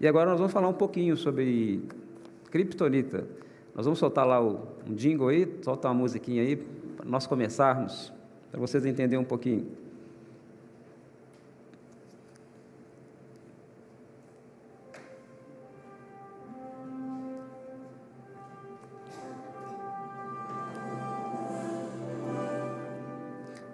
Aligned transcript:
E 0.00 0.06
agora 0.06 0.30
nós 0.30 0.38
vamos 0.38 0.52
falar 0.52 0.68
um 0.68 0.74
pouquinho 0.74 1.16
sobre 1.16 1.82
Kryptonita. 2.50 3.26
Nós 3.74 3.84
vamos 3.84 3.98
soltar 3.98 4.26
lá 4.26 4.40
o, 4.40 4.60
um 4.88 4.94
jingle 4.94 5.28
aí, 5.28 5.58
soltar 5.62 5.90
uma 5.90 5.98
musiquinha 5.98 6.42
aí, 6.42 6.56
para 6.56 7.08
nós 7.08 7.26
começarmos, 7.26 8.12
para 8.50 8.60
vocês 8.60 8.86
entenderem 8.86 9.18
um 9.18 9.24
pouquinho. 9.24 9.66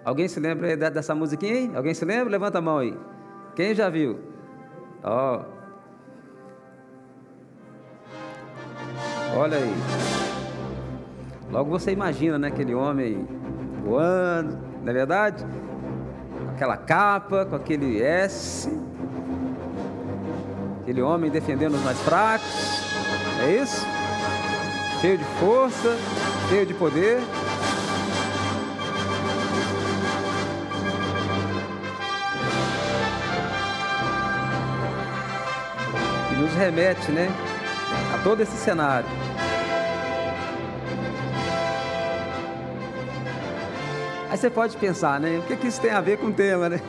Alguém 0.03 0.27
se 0.27 0.39
lembra 0.39 0.77
dessa 0.77 1.15
musiquinha 1.15 1.53
aí? 1.53 1.75
Alguém 1.75 1.93
se 1.95 2.05
lembra? 2.05 2.29
Levanta 2.29 2.59
a 2.59 2.61
mão 2.61 2.77
aí. 2.77 2.95
Quem 3.55 3.73
já 3.73 3.89
viu? 3.89 4.19
Ó. 5.03 5.39
Oh. 5.39 5.54
Olha 9.35 9.57
aí. 9.57 9.73
Logo 11.51 11.69
você 11.69 11.91
imagina, 11.91 12.39
né, 12.39 12.47
aquele 12.47 12.73
homem 12.73 13.27
voando, 13.83 14.57
não 14.81 14.89
é 14.89 14.93
verdade? 14.93 15.45
Aquela 16.53 16.77
capa, 16.77 17.45
com 17.45 17.55
aquele 17.57 18.01
S. 18.01 18.71
Aquele 20.81 21.01
homem 21.01 21.29
defendendo 21.29 21.73
os 21.73 21.83
mais 21.83 21.99
fracos. 21.99 22.81
É 23.43 23.61
isso? 23.61 23.85
Cheio 25.01 25.17
de 25.17 25.25
força, 25.25 25.97
cheio 26.49 26.65
de 26.65 26.73
poder. 26.73 27.19
nos 36.37 36.53
remete 36.53 37.11
né, 37.13 37.29
a 38.13 38.23
todo 38.23 38.41
esse 38.41 38.57
cenário. 38.57 39.07
Aí 44.29 44.37
você 44.37 44.49
pode 44.49 44.75
pensar, 44.75 45.19
né? 45.19 45.39
O 45.39 45.43
que, 45.43 45.55
que 45.55 45.67
isso 45.67 45.81
tem 45.81 45.91
a 45.91 46.01
ver 46.01 46.17
com 46.17 46.27
o 46.27 46.33
tema, 46.33 46.67
né? 46.67 46.81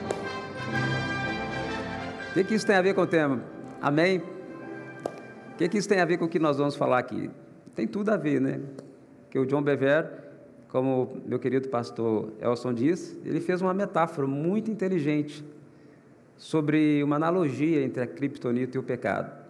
O 2.30 2.34
que, 2.34 2.42
que 2.42 2.54
isso 2.54 2.66
tem 2.66 2.74
a 2.74 2.82
ver 2.82 2.94
com 2.94 3.02
o 3.02 3.06
tema? 3.06 3.40
Amém? 3.80 4.18
O 4.18 5.56
que, 5.56 5.68
que 5.68 5.78
isso 5.78 5.88
tem 5.88 6.00
a 6.00 6.04
ver 6.04 6.18
com 6.18 6.24
o 6.24 6.28
que 6.28 6.38
nós 6.38 6.58
vamos 6.58 6.74
falar 6.74 6.98
aqui? 6.98 7.30
Tem 7.74 7.86
tudo 7.86 8.10
a 8.10 8.16
ver, 8.16 8.40
né? 8.40 8.60
Que 9.30 9.38
o 9.38 9.46
John 9.46 9.62
Bever, 9.62 10.10
como 10.68 11.18
meu 11.24 11.38
querido 11.38 11.68
pastor 11.68 12.32
Elson 12.40 12.74
disse, 12.74 13.20
ele 13.24 13.40
fez 13.40 13.62
uma 13.62 13.72
metáfora 13.72 14.26
muito 14.26 14.70
inteligente 14.70 15.44
sobre 16.36 17.00
uma 17.04 17.16
analogia 17.16 17.82
entre 17.82 18.02
a 18.02 18.06
criptonita 18.06 18.76
e 18.76 18.80
o 18.80 18.82
pecado. 18.82 19.45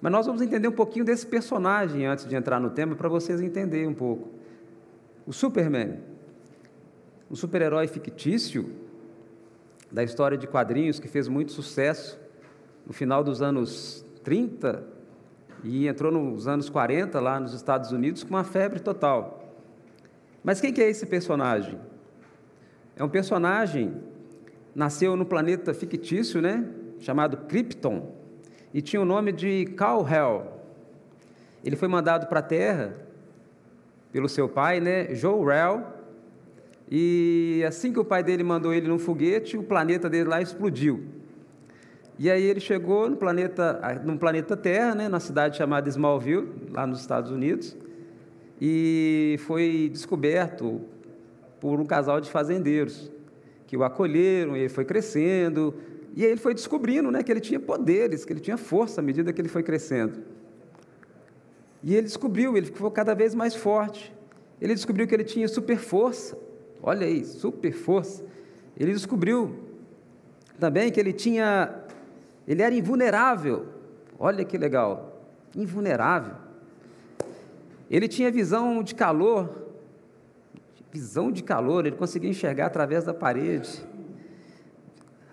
Mas 0.00 0.10
nós 0.10 0.26
vamos 0.26 0.40
entender 0.40 0.66
um 0.66 0.72
pouquinho 0.72 1.04
desse 1.04 1.26
personagem 1.26 2.06
antes 2.06 2.26
de 2.26 2.34
entrar 2.34 2.58
no 2.58 2.70
tema, 2.70 2.96
para 2.96 3.08
vocês 3.08 3.40
entenderem 3.40 3.86
um 3.86 3.94
pouco. 3.94 4.28
O 5.26 5.32
Superman, 5.32 5.98
um 7.30 7.36
super-herói 7.36 7.86
fictício 7.86 8.72
da 9.92 10.02
história 10.02 10.38
de 10.38 10.46
quadrinhos 10.46 10.98
que 10.98 11.08
fez 11.08 11.28
muito 11.28 11.52
sucesso 11.52 12.18
no 12.86 12.92
final 12.92 13.22
dos 13.22 13.42
anos 13.42 14.04
30 14.24 14.82
e 15.62 15.86
entrou 15.86 16.10
nos 16.10 16.48
anos 16.48 16.70
40 16.70 17.20
lá 17.20 17.38
nos 17.38 17.52
Estados 17.52 17.92
Unidos 17.92 18.22
com 18.24 18.30
uma 18.30 18.44
febre 18.44 18.80
total. 18.80 19.54
Mas 20.42 20.60
quem 20.60 20.72
que 20.72 20.80
é 20.80 20.88
esse 20.88 21.04
personagem? 21.04 21.78
É 22.96 23.04
um 23.04 23.08
personagem 23.08 23.94
nasceu 24.74 25.16
no 25.16 25.26
planeta 25.26 25.74
fictício, 25.74 26.40
né, 26.40 26.64
chamado 27.00 27.36
Krypton 27.36 28.19
e 28.72 28.80
tinha 28.80 29.02
o 29.02 29.04
nome 29.04 29.32
de 29.32 29.66
Kal-El. 29.76 30.60
Ele 31.64 31.76
foi 31.76 31.88
mandado 31.88 32.26
para 32.26 32.40
a 32.40 32.42
Terra 32.42 32.96
pelo 34.12 34.28
seu 34.28 34.48
pai, 34.48 34.80
né, 34.80 35.14
Jor-El, 35.14 35.86
e 36.90 37.62
assim 37.66 37.92
que 37.92 38.00
o 38.00 38.04
pai 38.04 38.24
dele 38.24 38.42
mandou 38.42 38.74
ele 38.74 38.88
num 38.88 38.98
foguete, 38.98 39.56
o 39.56 39.62
planeta 39.62 40.10
dele 40.10 40.28
lá 40.28 40.42
explodiu. 40.42 41.04
E 42.18 42.30
aí 42.30 42.42
ele 42.42 42.60
chegou 42.60 43.08
no 43.08 43.16
planeta, 43.16 44.02
no 44.04 44.18
planeta 44.18 44.56
Terra, 44.56 44.94
né, 44.94 45.08
na 45.08 45.20
cidade 45.20 45.56
chamada 45.56 45.88
Smallville, 45.88 46.48
lá 46.70 46.86
nos 46.86 47.00
Estados 47.00 47.30
Unidos, 47.30 47.76
e 48.60 49.36
foi 49.46 49.88
descoberto 49.92 50.80
por 51.60 51.80
um 51.80 51.86
casal 51.86 52.20
de 52.20 52.30
fazendeiros 52.30 53.10
que 53.66 53.76
o 53.76 53.84
acolheram, 53.84 54.56
e 54.56 54.60
ele 54.60 54.68
foi 54.68 54.84
crescendo, 54.84 55.74
e 56.14 56.24
aí 56.24 56.32
ele 56.32 56.40
foi 56.40 56.54
descobrindo 56.54 57.10
né, 57.10 57.22
que 57.22 57.30
ele 57.30 57.40
tinha 57.40 57.60
poderes, 57.60 58.24
que 58.24 58.32
ele 58.32 58.40
tinha 58.40 58.56
força 58.56 59.00
à 59.00 59.04
medida 59.04 59.32
que 59.32 59.40
ele 59.40 59.48
foi 59.48 59.62
crescendo. 59.62 60.22
E 61.82 61.94
ele 61.94 62.02
descobriu, 62.02 62.56
ele 62.56 62.66
ficou 62.66 62.90
cada 62.90 63.14
vez 63.14 63.34
mais 63.34 63.54
forte. 63.54 64.12
Ele 64.60 64.74
descobriu 64.74 65.06
que 65.06 65.14
ele 65.14 65.24
tinha 65.24 65.48
super 65.48 65.78
força. 65.78 66.36
Olha 66.82 67.06
aí, 67.06 67.24
super 67.24 67.72
força. 67.72 68.24
Ele 68.76 68.92
descobriu 68.92 69.56
também 70.58 70.90
que 70.90 71.00
ele 71.00 71.12
tinha, 71.12 71.74
ele 72.46 72.62
era 72.62 72.74
invulnerável. 72.74 73.66
Olha 74.18 74.44
que 74.44 74.58
legal, 74.58 75.24
invulnerável. 75.56 76.34
Ele 77.90 78.06
tinha 78.06 78.30
visão 78.30 78.82
de 78.82 78.94
calor, 78.94 79.68
visão 80.92 81.32
de 81.32 81.42
calor, 81.42 81.86
ele 81.86 81.96
conseguia 81.96 82.28
enxergar 82.28 82.66
através 82.66 83.04
da 83.04 83.14
parede 83.14 83.88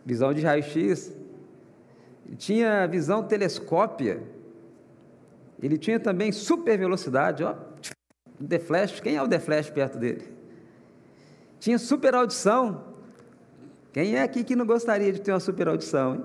visão 0.08 0.34
de 0.34 0.42
raio-x, 0.42 1.14
tinha 2.38 2.88
visão 2.88 3.24
telescópia, 3.24 4.24
ele 5.62 5.78
tinha 5.78 6.00
também 6.00 6.32
super 6.32 6.78
velocidade, 6.78 7.44
ó, 7.44 7.56
The 8.48 8.58
Flash, 8.58 9.02
quem 9.02 9.18
é 9.18 9.22
o 9.22 9.28
The 9.28 9.38
Flash 9.38 9.70
perto 9.70 9.98
dele? 9.98 10.24
Tinha 11.60 11.78
super 11.78 12.16
audição, 12.16 12.86
quem 13.92 14.16
é 14.16 14.24
aqui 14.24 14.46
que 14.46 14.56
não 14.56 14.66
gostaria 14.66 15.12
de 15.12 15.20
ter 15.20 15.34
uma 15.34 15.42
super 15.42 15.68
audição, 15.68 16.16
hein? 16.16 16.24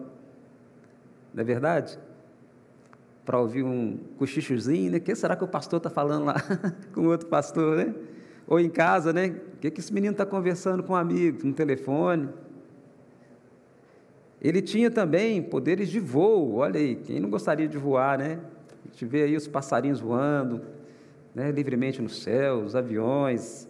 Não 1.35 1.41
é 1.41 1.45
verdade? 1.45 1.99
Para 3.25 3.41
ouvir 3.41 3.65
um 3.65 3.99
cochichozinho, 4.17 4.93
né? 4.93 4.99
O 4.99 5.01
que 5.01 5.13
será 5.17 5.35
que 5.35 5.43
o 5.43 5.49
pastor 5.49 5.79
está 5.79 5.91
falando 5.91 6.27
lá 6.27 6.37
com 6.95 7.07
outro 7.09 7.27
pastor, 7.27 7.79
né? 7.79 7.95
Ou 8.47 8.61
em 8.61 8.71
casa, 8.71 9.13
né? 9.13 9.41
O 9.55 9.59
que, 9.59 9.73
que 9.73 9.81
esse 9.81 9.93
menino 9.93 10.13
está 10.13 10.25
conversando 10.25 10.85
com 10.85 10.93
um 10.93 10.97
amigo, 10.97 11.45
no 11.45 11.53
telefone? 11.53 12.29
Ele 14.43 14.61
tinha 14.61 14.91
também 14.91 15.41
poderes 15.41 15.89
de 15.89 16.01
voo, 16.01 16.57
olha 16.57 16.81
aí, 16.81 16.97
quem 16.97 17.21
não 17.21 17.31
gostaria 17.31 17.69
de 17.69 17.79
voar, 17.79 18.19
né? 18.19 18.41
A 18.85 18.89
gente 18.89 19.05
vê 19.07 19.23
aí 19.23 19.37
os 19.37 19.47
passarinhos 19.47 20.01
voando 20.01 20.61
né, 21.33 21.53
livremente 21.53 22.03
no 22.03 22.09
céu, 22.09 22.59
os 22.59 22.75
aviões. 22.75 23.69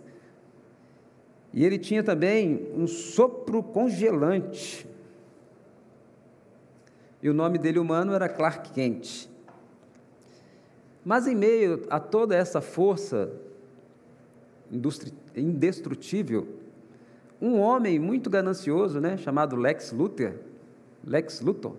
E 1.53 1.63
ele 1.63 1.79
tinha 1.79 2.03
também 2.03 2.71
um 2.75 2.87
sopro 2.87 3.63
congelante. 3.63 4.89
E 7.23 7.29
o 7.29 7.35
nome 7.35 7.59
dele 7.59 7.79
humano 7.79 8.15
era 8.15 8.27
Clark 8.27 8.73
Kent. 8.73 9.29
Mas 11.05 11.27
em 11.27 11.35
meio 11.35 11.85
a 11.91 12.01
toda 12.01 12.35
essa 12.35 12.63
força 12.63 13.31
indestrutível, 15.37 16.49
um 17.41 17.61
homem 17.61 17.99
muito 17.99 18.31
ganancioso, 18.31 19.01
né, 19.01 19.19
chamado 19.19 19.55
Lex 19.55 19.93
Luthor, 19.93 20.33
Lex 21.05 21.41
Luthor, 21.41 21.77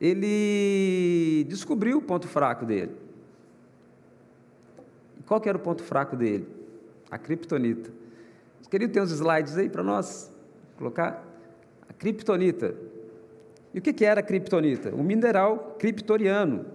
ele 0.00 1.44
descobriu 1.48 1.98
o 1.98 2.02
ponto 2.02 2.26
fraco 2.26 2.64
dele. 2.64 2.92
Qual 5.26 5.40
que 5.40 5.48
era 5.48 5.56
o 5.56 5.60
ponto 5.60 5.82
fraco 5.82 6.16
dele? 6.16 6.46
A 7.10 7.18
criptonita. 7.18 7.90
Querido, 8.70 8.92
tem 8.92 9.02
uns 9.02 9.10
slides 9.10 9.56
aí 9.56 9.68
para 9.68 9.82
nós 9.82 10.30
colocar? 10.78 11.26
A 11.88 11.92
criptonita. 11.92 12.74
E 13.74 13.80
o 13.80 13.82
que, 13.82 13.92
que 13.92 14.04
era 14.04 14.20
a 14.20 14.22
criptonita? 14.22 14.94
Um 14.94 15.02
mineral 15.02 15.76
criptoriano, 15.78 16.66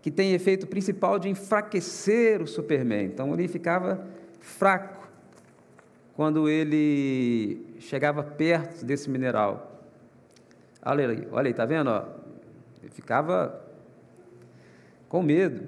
que 0.00 0.10
tem 0.10 0.32
efeito 0.32 0.66
principal 0.66 1.18
de 1.18 1.28
enfraquecer 1.28 2.40
o 2.40 2.46
Superman. 2.46 3.04
Então 3.04 3.32
ele 3.34 3.46
ficava 3.48 4.06
fraco 4.40 5.06
quando 6.14 6.48
ele 6.48 7.66
chegava 7.78 8.22
perto 8.22 8.84
desse 8.84 9.10
mineral. 9.10 9.73
Olha 10.84 11.08
aí, 11.08 11.28
olha 11.32 11.48
aí, 11.48 11.54
tá 11.54 11.64
vendo? 11.64 11.88
Ó? 11.88 12.04
Ele 12.82 12.90
ficava 12.90 13.60
com 15.08 15.22
medo, 15.22 15.62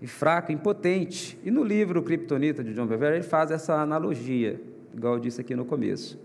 e 0.00 0.06
fraco, 0.06 0.52
impotente. 0.52 1.38
E 1.42 1.50
no 1.50 1.64
livro 1.64 2.02
Kryptonita 2.02 2.62
de 2.62 2.74
John 2.74 2.86
Bevere, 2.86 3.16
ele 3.16 3.24
faz 3.24 3.50
essa 3.50 3.74
analogia, 3.74 4.60
igual 4.92 5.14
eu 5.14 5.20
disse 5.20 5.40
aqui 5.40 5.56
no 5.56 5.64
começo. 5.64 6.22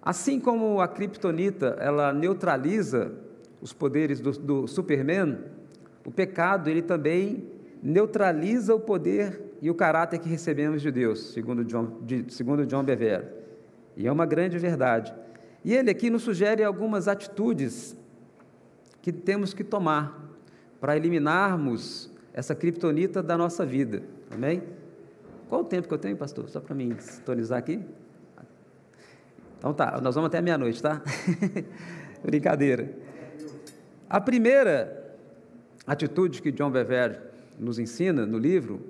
Assim 0.00 0.38
como 0.38 0.80
a 0.80 0.86
Kryptonita, 0.86 1.76
ela 1.80 2.12
neutraliza 2.12 3.12
os 3.60 3.72
poderes 3.72 4.20
do, 4.20 4.30
do 4.30 4.66
Superman, 4.68 5.38
o 6.04 6.12
pecado, 6.12 6.70
ele 6.70 6.82
também 6.82 7.50
neutraliza 7.82 8.72
o 8.72 8.78
poder 8.78 9.42
e 9.60 9.68
o 9.68 9.74
caráter 9.74 10.20
que 10.20 10.28
recebemos 10.28 10.80
de 10.80 10.92
Deus, 10.92 11.32
segundo 11.32 11.64
John, 11.64 11.98
de, 12.02 12.32
segundo 12.32 12.64
John 12.64 12.84
Bevere. 12.84 13.26
E 13.96 14.06
é 14.06 14.12
uma 14.12 14.24
grande 14.24 14.56
verdade. 14.56 15.12
E 15.66 15.74
ele 15.74 15.90
aqui 15.90 16.08
nos 16.08 16.22
sugere 16.22 16.62
algumas 16.62 17.08
atitudes 17.08 17.96
que 19.02 19.10
temos 19.10 19.52
que 19.52 19.64
tomar 19.64 20.30
para 20.80 20.96
eliminarmos 20.96 22.08
essa 22.32 22.54
criptonita 22.54 23.20
da 23.20 23.36
nossa 23.36 23.66
vida. 23.66 24.00
Amém? 24.30 24.62
Qual 25.48 25.62
o 25.62 25.64
tempo 25.64 25.88
que 25.88 25.94
eu 25.94 25.98
tenho, 25.98 26.16
pastor? 26.16 26.48
Só 26.48 26.60
para 26.60 26.72
mim 26.72 26.94
sintonizar 27.00 27.58
aqui. 27.58 27.84
Então 29.58 29.74
tá, 29.74 30.00
nós 30.00 30.14
vamos 30.14 30.28
até 30.28 30.40
meia-noite, 30.40 30.80
tá? 30.80 31.02
Brincadeira. 32.22 32.88
A 34.08 34.20
primeira 34.20 35.16
atitude 35.84 36.42
que 36.42 36.52
John 36.52 36.70
Bever 36.70 37.20
nos 37.58 37.80
ensina 37.80 38.24
no 38.24 38.38
livro, 38.38 38.86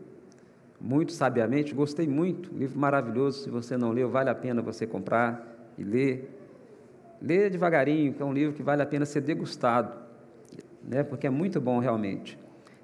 muito 0.78 1.12
sabiamente, 1.12 1.72
gostei 1.72 2.06
muito, 2.06 2.54
livro 2.54 2.78
maravilhoso, 2.78 3.44
se 3.44 3.48
você 3.48 3.78
não 3.78 3.92
leu, 3.92 4.10
vale 4.10 4.28
a 4.28 4.34
pena 4.34 4.60
você 4.60 4.86
comprar 4.86 5.72
e 5.78 5.82
ler. 5.82 6.36
Lê 7.20 7.48
devagarinho, 7.50 8.12
que 8.12 8.22
é 8.22 8.24
um 8.24 8.32
livro 8.32 8.54
que 8.54 8.62
vale 8.62 8.82
a 8.82 8.86
pena 8.86 9.06
ser 9.06 9.20
degustado, 9.20 9.96
né, 10.82 11.02
porque 11.02 11.26
é 11.26 11.30
muito 11.30 11.60
bom 11.60 11.78
realmente. 11.78 12.38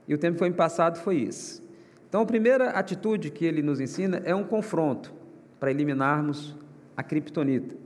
E 0.06 0.14
o 0.14 0.19
tempo 0.19 0.34
que 0.34 0.38
foi 0.40 0.50
me 0.50 0.56
passado 0.56 0.99
foi 0.99 1.17
isso. 1.17 1.62
Então, 2.08 2.23
a 2.23 2.26
primeira 2.26 2.70
atitude 2.70 3.31
que 3.31 3.44
ele 3.44 3.62
nos 3.62 3.81
ensina 3.81 4.20
é 4.25 4.34
um 4.34 4.44
confronto, 4.44 5.12
para 5.58 5.70
eliminarmos 5.70 6.56
a 6.96 7.02
criptonita. 7.02 7.76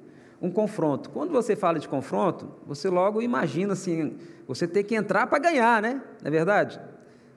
Um 0.40 0.50
confronto. 0.50 1.10
Quando 1.10 1.30
você 1.30 1.54
fala 1.54 1.78
de 1.78 1.88
confronto, 1.88 2.50
você 2.66 2.88
logo 2.88 3.22
imagina 3.22 3.74
assim, 3.74 4.16
você 4.46 4.66
tem 4.66 4.82
que 4.82 4.94
entrar 4.94 5.26
para 5.26 5.38
ganhar, 5.38 5.80
né? 5.80 6.02
Não 6.22 6.28
é 6.28 6.30
verdade? 6.30 6.80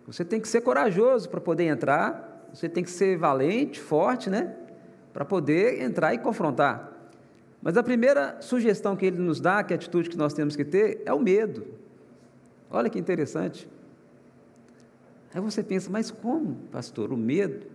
Você 0.07 0.25
tem 0.25 0.39
que 0.41 0.47
ser 0.47 0.61
corajoso 0.61 1.29
para 1.29 1.39
poder 1.39 1.65
entrar, 1.65 2.49
você 2.53 2.67
tem 2.67 2.83
que 2.83 2.89
ser 2.89 3.17
valente, 3.17 3.79
forte, 3.79 4.29
né? 4.29 4.55
Para 5.13 5.23
poder 5.23 5.81
entrar 5.81 6.13
e 6.13 6.17
confrontar. 6.17 6.88
Mas 7.61 7.75
a 7.75 7.83
primeira 7.83 8.41
sugestão 8.41 8.95
que 8.95 9.05
ele 9.05 9.17
nos 9.17 9.39
dá, 9.41 9.63
que 9.63 9.73
é 9.73 9.75
a 9.75 9.77
atitude 9.77 10.09
que 10.09 10.17
nós 10.17 10.33
temos 10.33 10.55
que 10.55 10.63
ter, 10.63 11.01
é 11.05 11.13
o 11.13 11.19
medo. 11.19 11.65
Olha 12.71 12.89
que 12.89 12.97
interessante. 12.97 13.67
Aí 15.33 15.41
você 15.41 15.61
pensa, 15.61 15.89
mas 15.89 16.09
como, 16.09 16.55
pastor, 16.71 17.11
o 17.11 17.17
medo? 17.17 17.67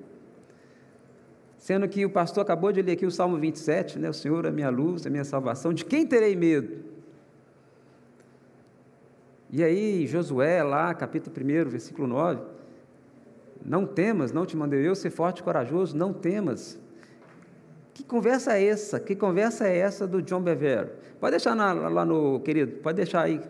Sendo 1.58 1.88
que 1.88 2.04
o 2.04 2.10
pastor 2.10 2.42
acabou 2.42 2.72
de 2.72 2.82
ler 2.82 2.92
aqui 2.92 3.06
o 3.06 3.10
Salmo 3.10 3.38
27, 3.38 3.98
né? 3.98 4.10
O 4.10 4.14
Senhor 4.14 4.44
é 4.44 4.50
minha 4.50 4.70
luz, 4.70 5.06
é 5.06 5.10
minha 5.10 5.24
salvação. 5.24 5.72
De 5.72 5.84
quem 5.84 6.06
terei 6.06 6.34
medo? 6.34 6.84
E 9.50 9.62
aí, 9.62 10.06
Josué, 10.06 10.62
lá, 10.62 10.92
capítulo 10.94 11.34
1, 11.36 11.68
versículo 11.68 12.08
9. 12.08 12.42
Não 13.64 13.86
temas, 13.86 14.32
não 14.32 14.44
te 14.44 14.56
mandei 14.56 14.86
eu 14.86 14.94
ser 14.94 15.10
forte 15.10 15.38
e 15.38 15.42
corajoso, 15.42 15.96
não 15.96 16.12
temas. 16.12 16.78
Que 17.94 18.02
conversa 18.02 18.58
é 18.58 18.64
essa? 18.64 18.98
Que 18.98 19.14
conversa 19.14 19.68
é 19.68 19.78
essa 19.78 20.04
do 20.04 20.20
John 20.20 20.42
Bever? 20.42 20.90
Pode 21.20 21.30
deixar 21.30 21.54
na, 21.54 21.72
lá 21.72 22.04
no, 22.04 22.40
querido, 22.40 22.72
pode 22.78 22.96
deixar 22.96 23.22
aí. 23.22 23.40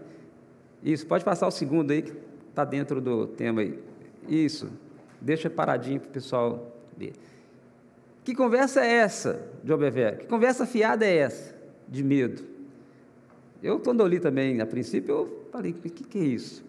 Isso, 0.82 1.06
pode 1.06 1.24
passar 1.24 1.46
o 1.46 1.50
segundo 1.50 1.90
aí, 1.90 2.02
que 2.02 2.12
está 2.50 2.62
dentro 2.62 3.00
do 3.00 3.26
tema 3.26 3.62
aí. 3.62 3.78
Isso, 4.28 4.70
deixa 5.18 5.48
paradinho 5.48 5.98
para 5.98 6.10
o 6.10 6.12
pessoal 6.12 6.76
ver. 6.94 7.14
Que 8.22 8.34
conversa 8.34 8.84
é 8.84 8.92
essa, 8.92 9.48
John 9.64 9.78
Bever? 9.78 10.18
Que 10.18 10.26
conversa 10.26 10.66
fiada 10.66 11.06
é 11.06 11.16
essa? 11.16 11.54
De 11.88 12.04
medo. 12.04 12.44
Eu, 13.62 13.80
quando 13.80 14.00
eu 14.00 14.06
li 14.06 14.20
também, 14.20 14.60
a 14.60 14.66
princípio, 14.66 15.14
eu 15.14 15.48
falei, 15.50 15.72
o 15.72 15.74
que, 15.74 16.04
que 16.04 16.18
é 16.18 16.22
isso? 16.22 16.62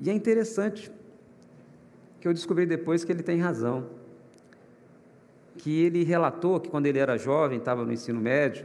E 0.00 0.10
é 0.10 0.12
interessante 0.12 0.90
que 2.20 2.26
eu 2.26 2.34
descobri 2.34 2.66
depois 2.66 3.04
que 3.04 3.12
ele 3.12 3.22
tem 3.22 3.38
razão 3.38 3.97
que 5.58 5.82
ele 5.82 6.04
relatou 6.04 6.58
que 6.60 6.70
quando 6.70 6.86
ele 6.86 6.98
era 6.98 7.18
jovem, 7.18 7.58
estava 7.58 7.84
no 7.84 7.92
ensino 7.92 8.20
médio, 8.20 8.64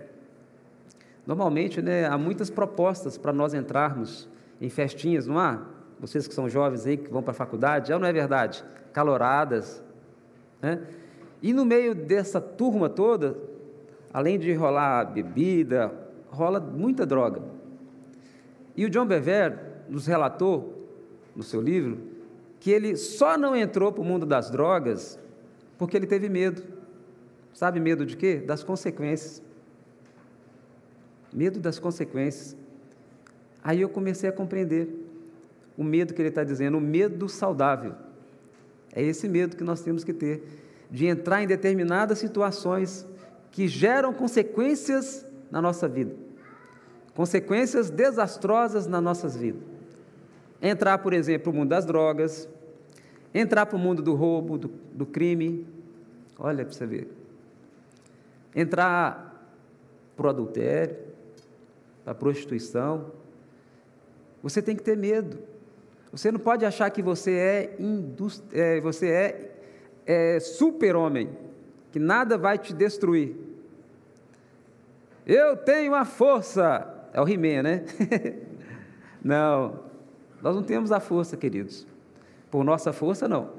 normalmente 1.25 1.81
né, 1.81 2.05
há 2.05 2.17
muitas 2.17 2.49
propostas 2.49 3.17
para 3.17 3.33
nós 3.33 3.53
entrarmos 3.53 4.29
em 4.61 4.69
festinhas, 4.69 5.27
não 5.27 5.37
há? 5.37 5.61
Vocês 5.99 6.27
que 6.27 6.33
são 6.33 6.47
jovens 6.47 6.85
aí, 6.85 6.97
que 6.97 7.09
vão 7.09 7.21
para 7.21 7.31
a 7.31 7.35
faculdade, 7.35 7.89
já 7.89 7.99
não 7.99 8.07
é 8.07 8.13
verdade? 8.13 8.63
Caloradas. 8.91 9.83
Né? 10.61 10.81
E 11.41 11.51
no 11.53 11.65
meio 11.65 11.95
dessa 11.95 12.39
turma 12.39 12.89
toda, 12.89 13.37
além 14.13 14.37
de 14.37 14.53
rolar 14.53 15.05
bebida, 15.05 15.91
rola 16.29 16.59
muita 16.59 17.05
droga. 17.05 17.41
E 18.75 18.85
o 18.85 18.89
John 18.89 19.05
Bever 19.05 19.57
nos 19.89 20.07
relatou, 20.07 20.87
no 21.35 21.43
seu 21.43 21.61
livro, 21.61 21.99
que 22.59 22.71
ele 22.71 22.95
só 22.95 23.37
não 23.37 23.55
entrou 23.55 23.91
para 23.91 24.01
o 24.01 24.05
mundo 24.05 24.25
das 24.25 24.49
drogas 24.49 25.19
porque 25.77 25.97
ele 25.97 26.07
teve 26.07 26.29
medo. 26.29 26.72
Sabe 27.53 27.79
medo 27.79 28.05
de 28.05 28.17
quê? 28.17 28.37
Das 28.37 28.63
consequências. 28.63 29.41
Medo 31.31 31.59
das 31.59 31.79
consequências. 31.79 32.57
Aí 33.63 33.81
eu 33.81 33.89
comecei 33.89 34.29
a 34.29 34.33
compreender 34.33 34.89
o 35.77 35.83
medo 35.83 36.13
que 36.13 36.21
ele 36.21 36.29
está 36.29 36.43
dizendo, 36.43 36.77
o 36.77 36.81
medo 36.81 37.29
saudável. 37.29 37.93
É 38.93 39.01
esse 39.01 39.27
medo 39.29 39.55
que 39.55 39.63
nós 39.63 39.81
temos 39.81 40.03
que 40.03 40.13
ter, 40.13 40.43
de 40.89 41.05
entrar 41.05 41.41
em 41.41 41.47
determinadas 41.47 42.19
situações 42.19 43.07
que 43.51 43.67
geram 43.67 44.13
consequências 44.13 45.25
na 45.49 45.61
nossa 45.61 45.87
vida, 45.87 46.13
consequências 47.15 47.89
desastrosas 47.89 48.85
nas 48.85 49.01
nossas 49.01 49.35
vidas. 49.35 49.61
Entrar, 50.61 50.97
por 50.99 51.13
exemplo, 51.13 51.51
no 51.51 51.59
mundo 51.59 51.69
das 51.69 51.85
drogas, 51.85 52.47
entrar 53.33 53.65
para 53.65 53.75
o 53.75 53.79
mundo 53.79 54.01
do 54.01 54.13
roubo, 54.13 54.57
do, 54.57 54.71
do 54.93 55.05
crime. 55.05 55.67
Olha 56.37 56.63
para 56.63 56.73
você 56.73 56.85
ver 56.85 57.22
entrar 58.55 59.33
para 60.15 60.27
o 60.27 60.29
adultério, 60.29 60.97
para 62.03 62.11
a 62.11 62.15
prostituição. 62.15 63.11
Você 64.41 64.61
tem 64.61 64.75
que 64.75 64.83
ter 64.83 64.97
medo. 64.97 65.39
Você 66.11 66.31
não 66.31 66.39
pode 66.39 66.65
achar 66.65 66.89
que 66.91 67.01
você 67.01 67.31
é, 67.31 67.77
é 68.51 68.81
você 68.81 69.09
é, 69.09 69.51
é 70.05 70.39
super-homem, 70.39 71.29
que 71.91 71.99
nada 71.99 72.37
vai 72.37 72.57
te 72.57 72.73
destruir. 72.73 73.35
Eu 75.25 75.57
tenho 75.57 75.95
a 75.95 76.05
força. 76.05 76.89
É 77.13 77.21
o 77.21 77.27
He-Man, 77.27 77.63
né? 77.63 77.85
não, 79.23 79.79
nós 80.41 80.55
não 80.55 80.63
temos 80.63 80.91
a 80.91 80.99
força, 80.99 81.37
queridos. 81.37 81.87
Por 82.51 82.63
nossa 82.63 82.91
força, 82.91 83.27
não. 83.27 83.51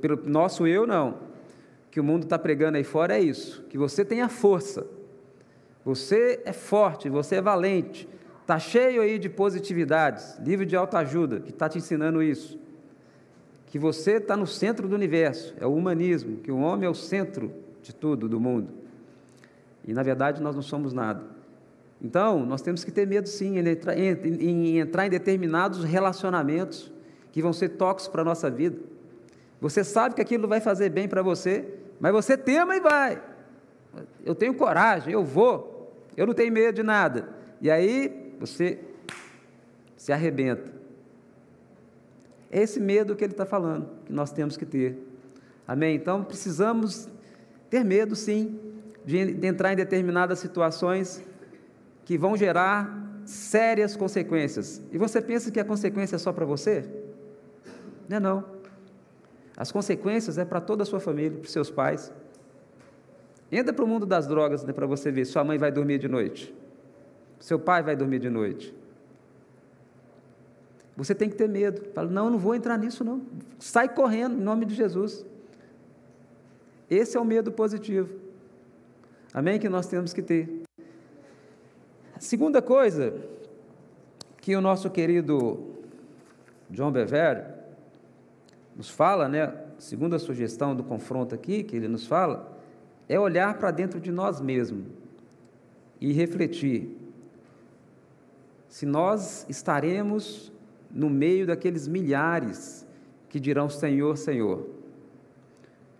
Pelo 0.00 0.28
nosso 0.28 0.66
eu, 0.66 0.86
não 0.86 1.28
que 1.98 2.00
o 2.00 2.04
mundo 2.04 2.22
está 2.22 2.38
pregando 2.38 2.78
aí 2.78 2.84
fora 2.84 3.18
é 3.18 3.20
isso: 3.20 3.64
que 3.68 3.76
você 3.76 4.04
tenha 4.04 4.28
força, 4.28 4.86
você 5.84 6.40
é 6.44 6.52
forte, 6.52 7.08
você 7.08 7.34
é 7.34 7.42
valente, 7.42 8.08
está 8.40 8.56
cheio 8.56 9.02
aí 9.02 9.18
de 9.18 9.28
positividades, 9.28 10.38
livro 10.38 10.64
de 10.64 10.76
autoajuda 10.76 11.40
que 11.40 11.50
está 11.50 11.68
te 11.68 11.78
ensinando 11.78 12.22
isso. 12.22 12.56
Que 13.66 13.80
você 13.80 14.12
está 14.12 14.36
no 14.36 14.46
centro 14.46 14.86
do 14.86 14.94
universo, 14.94 15.56
é 15.60 15.66
o 15.66 15.74
humanismo, 15.74 16.36
que 16.36 16.52
o 16.52 16.58
homem 16.58 16.86
é 16.86 16.88
o 16.88 16.94
centro 16.94 17.52
de 17.82 17.92
tudo, 17.92 18.28
do 18.28 18.38
mundo. 18.38 18.72
E 19.84 19.92
na 19.92 20.04
verdade 20.04 20.40
nós 20.40 20.54
não 20.54 20.62
somos 20.62 20.92
nada. 20.92 21.24
Então, 22.00 22.46
nós 22.46 22.62
temos 22.62 22.84
que 22.84 22.92
ter 22.92 23.08
medo 23.08 23.28
sim 23.28 23.58
em 23.58 23.68
entrar 23.68 23.98
em, 23.98 24.12
em, 24.24 24.78
entrar 24.78 25.04
em 25.04 25.10
determinados 25.10 25.82
relacionamentos 25.82 26.92
que 27.32 27.42
vão 27.42 27.52
ser 27.52 27.70
tóxicos 27.70 28.12
para 28.12 28.22
a 28.22 28.24
nossa 28.24 28.48
vida 28.48 28.78
você 29.60 29.82
sabe 29.82 30.14
que 30.14 30.22
aquilo 30.22 30.46
vai 30.46 30.60
fazer 30.60 30.88
bem 30.88 31.08
para 31.08 31.22
você, 31.22 31.64
mas 32.00 32.12
você 32.12 32.36
tema 32.36 32.76
e 32.76 32.80
vai. 32.80 33.22
Eu 34.24 34.34
tenho 34.34 34.54
coragem, 34.54 35.12
eu 35.12 35.24
vou. 35.24 36.06
Eu 36.16 36.26
não 36.26 36.34
tenho 36.34 36.52
medo 36.52 36.74
de 36.74 36.82
nada. 36.82 37.28
E 37.60 37.70
aí 37.70 38.34
você 38.38 38.78
se 39.96 40.12
arrebenta. 40.12 40.72
É 42.50 42.62
esse 42.62 42.80
medo 42.80 43.14
que 43.14 43.24
ele 43.24 43.32
está 43.32 43.44
falando, 43.44 43.88
que 44.06 44.12
nós 44.12 44.32
temos 44.32 44.56
que 44.56 44.64
ter. 44.64 44.96
Amém? 45.66 45.94
Então 45.94 46.24
precisamos 46.24 47.08
ter 47.68 47.84
medo, 47.84 48.16
sim, 48.16 48.58
de, 49.04 49.34
de 49.34 49.46
entrar 49.46 49.72
em 49.72 49.76
determinadas 49.76 50.38
situações 50.38 51.22
que 52.04 52.16
vão 52.16 52.36
gerar 52.36 53.06
sérias 53.26 53.94
consequências. 53.94 54.80
E 54.90 54.96
você 54.96 55.20
pensa 55.20 55.50
que 55.50 55.60
a 55.60 55.64
consequência 55.64 56.16
é 56.16 56.18
só 56.18 56.32
para 56.32 56.46
você? 56.46 56.84
Não 58.08 58.16
é 58.16 58.20
não. 58.20 58.57
As 59.58 59.72
consequências 59.72 60.38
é 60.38 60.44
para 60.44 60.60
toda 60.60 60.84
a 60.84 60.86
sua 60.86 61.00
família, 61.00 61.32
para 61.32 61.46
os 61.46 61.50
seus 61.50 61.68
pais. 61.68 62.12
Entra 63.50 63.72
para 63.72 63.84
o 63.84 63.88
mundo 63.88 64.06
das 64.06 64.24
drogas 64.24 64.62
né, 64.62 64.72
para 64.72 64.86
você 64.86 65.10
ver. 65.10 65.24
Sua 65.24 65.42
mãe 65.42 65.58
vai 65.58 65.72
dormir 65.72 65.98
de 65.98 66.06
noite. 66.06 66.54
Seu 67.40 67.58
pai 67.58 67.82
vai 67.82 67.96
dormir 67.96 68.20
de 68.20 68.30
noite. 68.30 68.72
Você 70.96 71.12
tem 71.12 71.28
que 71.28 71.34
ter 71.34 71.48
medo. 71.48 71.90
Fala, 71.92 72.08
não, 72.08 72.30
não 72.30 72.38
vou 72.38 72.54
entrar 72.54 72.78
nisso, 72.78 73.02
não. 73.02 73.20
Sai 73.58 73.88
correndo, 73.88 74.36
em 74.36 74.40
nome 74.40 74.64
de 74.64 74.76
Jesus. 74.76 75.26
Esse 76.88 77.16
é 77.16 77.20
o 77.20 77.24
medo 77.24 77.50
positivo. 77.50 78.14
Amém? 79.34 79.58
Que 79.58 79.68
nós 79.68 79.88
temos 79.88 80.12
que 80.12 80.22
ter. 80.22 80.62
A 82.14 82.20
segunda 82.20 82.62
coisa 82.62 83.12
que 84.40 84.54
o 84.54 84.60
nosso 84.60 84.88
querido 84.88 85.74
John 86.70 86.92
Bever 86.92 87.57
nos 88.78 88.88
fala, 88.88 89.28
né, 89.28 89.52
segundo 89.76 90.14
a 90.14 90.20
sugestão 90.20 90.74
do 90.74 90.84
confronto 90.84 91.34
aqui, 91.34 91.64
que 91.64 91.74
ele 91.74 91.88
nos 91.88 92.06
fala, 92.06 92.56
é 93.08 93.18
olhar 93.18 93.58
para 93.58 93.72
dentro 93.72 94.00
de 94.00 94.12
nós 94.12 94.40
mesmos 94.40 94.86
e 96.00 96.12
refletir. 96.12 96.96
se 98.68 98.84
nós 98.84 99.46
estaremos 99.48 100.52
no 100.90 101.08
meio 101.08 101.46
daqueles 101.46 101.88
milhares 101.88 102.86
que 103.28 103.40
dirão 103.40 103.68
Senhor, 103.68 104.16
Senhor. 104.16 104.68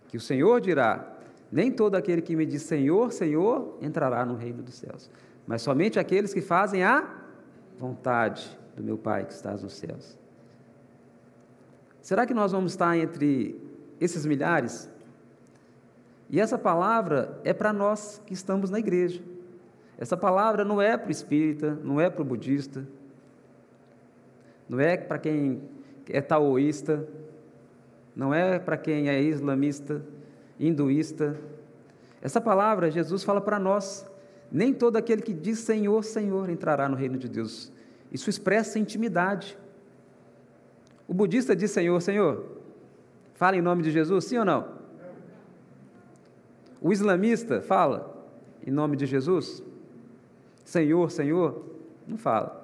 Que 0.07 0.17
o 0.17 0.21
Senhor 0.21 0.61
dirá: 0.61 1.17
Nem 1.51 1.71
todo 1.71 1.95
aquele 1.95 2.21
que 2.21 2.35
me 2.35 2.45
diz 2.45 2.61
Senhor, 2.61 3.11
Senhor 3.11 3.77
entrará 3.81 4.23
no 4.23 4.35
reino 4.35 4.61
dos 4.61 4.75
céus, 4.75 5.09
mas 5.47 5.63
somente 5.63 5.99
aqueles 5.99 6.31
que 6.31 6.41
fazem 6.41 6.83
a 6.83 7.23
vontade 7.77 8.57
do 8.77 8.83
meu 8.83 8.99
Pai 8.99 9.25
que 9.25 9.33
estás 9.33 9.63
nos 9.63 9.73
céus. 9.73 10.18
Será 12.09 12.25
que 12.25 12.33
nós 12.33 12.51
vamos 12.51 12.71
estar 12.71 12.97
entre 12.97 13.55
esses 14.01 14.25
milhares? 14.25 14.89
E 16.27 16.39
essa 16.39 16.57
palavra 16.57 17.39
é 17.43 17.53
para 17.53 17.71
nós 17.71 18.19
que 18.25 18.33
estamos 18.33 18.71
na 18.71 18.79
igreja. 18.79 19.21
Essa 19.95 20.17
palavra 20.17 20.65
não 20.65 20.81
é 20.81 20.97
para 20.97 21.09
o 21.09 21.11
espírita, 21.11 21.77
não 21.83 22.01
é 22.01 22.09
para 22.09 22.23
o 22.23 22.25
budista, 22.25 22.83
não 24.67 24.79
é 24.79 24.97
para 24.97 25.19
quem 25.19 25.61
é 26.09 26.19
taoísta, 26.19 27.07
não 28.15 28.33
é 28.33 28.57
para 28.57 28.75
quem 28.75 29.07
é 29.07 29.21
islamista, 29.21 30.01
hinduísta. 30.59 31.37
Essa 32.23 32.41
palavra 32.41 32.89
Jesus 32.89 33.23
fala 33.23 33.39
para 33.39 33.59
nós. 33.59 34.09
Nem 34.51 34.73
todo 34.73 34.97
aquele 34.97 35.21
que 35.21 35.31
diz 35.31 35.59
Senhor, 35.59 36.03
Senhor 36.03 36.49
entrará 36.49 36.89
no 36.89 36.95
reino 36.95 37.19
de 37.19 37.29
Deus. 37.29 37.71
Isso 38.11 38.31
expressa 38.31 38.79
intimidade. 38.79 39.55
O 41.09 41.13
budista 41.15 41.55
diz 41.55 41.71
Senhor, 41.71 41.99
Senhor. 42.03 42.45
Fala 43.33 43.57
em 43.57 43.61
nome 43.63 43.81
de 43.81 43.89
Jesus, 43.89 44.25
sim 44.25 44.37
ou 44.37 44.45
não? 44.45 44.67
O 46.79 46.93
islamista 46.93 47.61
fala 47.61 48.15
em 48.63 48.69
nome 48.69 48.95
de 48.95 49.07
Jesus? 49.07 49.63
Senhor, 50.63 51.09
Senhor? 51.09 51.65
Não 52.07 52.15
fala. 52.15 52.63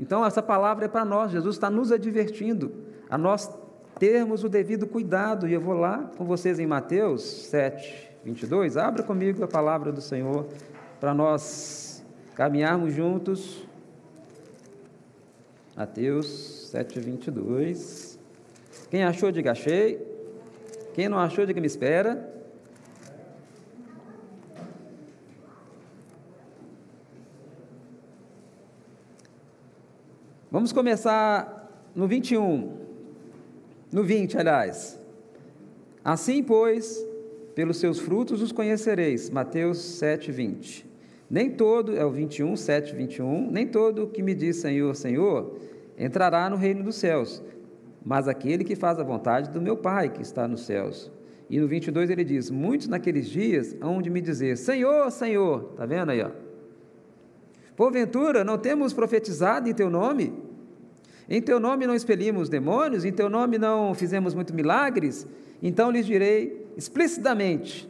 Então, 0.00 0.24
essa 0.24 0.42
palavra 0.42 0.86
é 0.86 0.88
para 0.88 1.04
nós, 1.04 1.30
Jesus 1.30 1.56
está 1.56 1.68
nos 1.68 1.92
advertindo 1.92 2.72
a 3.10 3.18
nós 3.18 3.50
termos 3.98 4.42
o 4.42 4.48
devido 4.48 4.86
cuidado. 4.86 5.46
E 5.46 5.52
eu 5.52 5.60
vou 5.60 5.74
lá 5.74 6.10
com 6.16 6.24
vocês 6.24 6.58
em 6.58 6.66
Mateus 6.66 7.22
7, 7.22 8.12
22. 8.24 8.78
Abra 8.78 9.02
comigo 9.02 9.44
a 9.44 9.48
palavra 9.48 9.92
do 9.92 10.00
Senhor 10.00 10.46
para 10.98 11.12
nós 11.12 12.02
caminharmos 12.34 12.94
juntos. 12.94 13.65
Mateus 15.76 16.70
7, 16.70 16.98
22. 16.98 18.18
Quem 18.90 19.04
achou, 19.04 19.30
diga 19.30 19.52
achei. 19.52 20.00
Quem 20.94 21.06
não 21.06 21.18
achou, 21.18 21.44
diga 21.44 21.60
me 21.60 21.66
espera. 21.66 22.32
Vamos 30.50 30.72
começar 30.72 31.70
no 31.94 32.08
21. 32.08 32.78
No 33.92 34.02
20, 34.02 34.38
aliás. 34.38 34.98
Assim, 36.02 36.42
pois, 36.42 37.06
pelos 37.54 37.76
seus 37.76 37.98
frutos 37.98 38.40
os 38.40 38.50
conhecereis. 38.50 39.28
Mateus 39.28 39.76
7, 39.76 40.32
20. 40.32 40.85
Nem 41.28 41.50
todo, 41.50 41.96
é 41.96 42.04
o 42.04 42.10
21, 42.10 42.56
7, 42.56 42.94
21. 42.94 43.50
Nem 43.50 43.66
todo 43.66 44.06
que 44.06 44.22
me 44.22 44.34
diz 44.34 44.56
Senhor, 44.56 44.94
Senhor, 44.94 45.58
entrará 45.98 46.48
no 46.48 46.56
reino 46.56 46.84
dos 46.84 46.96
céus, 46.96 47.42
mas 48.04 48.28
aquele 48.28 48.62
que 48.62 48.76
faz 48.76 48.98
a 48.98 49.02
vontade 49.02 49.50
do 49.50 49.60
meu 49.60 49.76
Pai 49.76 50.08
que 50.08 50.22
está 50.22 50.46
nos 50.46 50.64
céus. 50.64 51.10
E 51.48 51.60
no 51.60 51.66
22 51.66 52.10
ele 52.10 52.24
diz: 52.24 52.50
Muitos 52.50 52.88
naqueles 52.88 53.28
dias 53.28 53.76
hão 53.80 54.00
de 54.00 54.10
me 54.10 54.20
dizer: 54.20 54.56
Senhor, 54.56 55.10
Senhor. 55.10 55.70
Está 55.72 55.86
vendo 55.86 56.10
aí, 56.10 56.22
ó? 56.22 56.30
Porventura, 57.76 58.42
não 58.42 58.56
temos 58.56 58.92
profetizado 58.92 59.68
em 59.68 59.74
teu 59.74 59.90
nome? 59.90 60.32
Em 61.28 61.42
teu 61.42 61.58
nome 61.58 61.86
não 61.86 61.94
expelimos 61.94 62.48
demônios, 62.48 63.04
em 63.04 63.12
teu 63.12 63.28
nome 63.28 63.58
não 63.58 63.94
fizemos 63.94 64.32
muitos 64.32 64.54
milagres, 64.54 65.26
então 65.62 65.90
lhes 65.90 66.06
direi 66.06 66.66
explicitamente: 66.76 67.88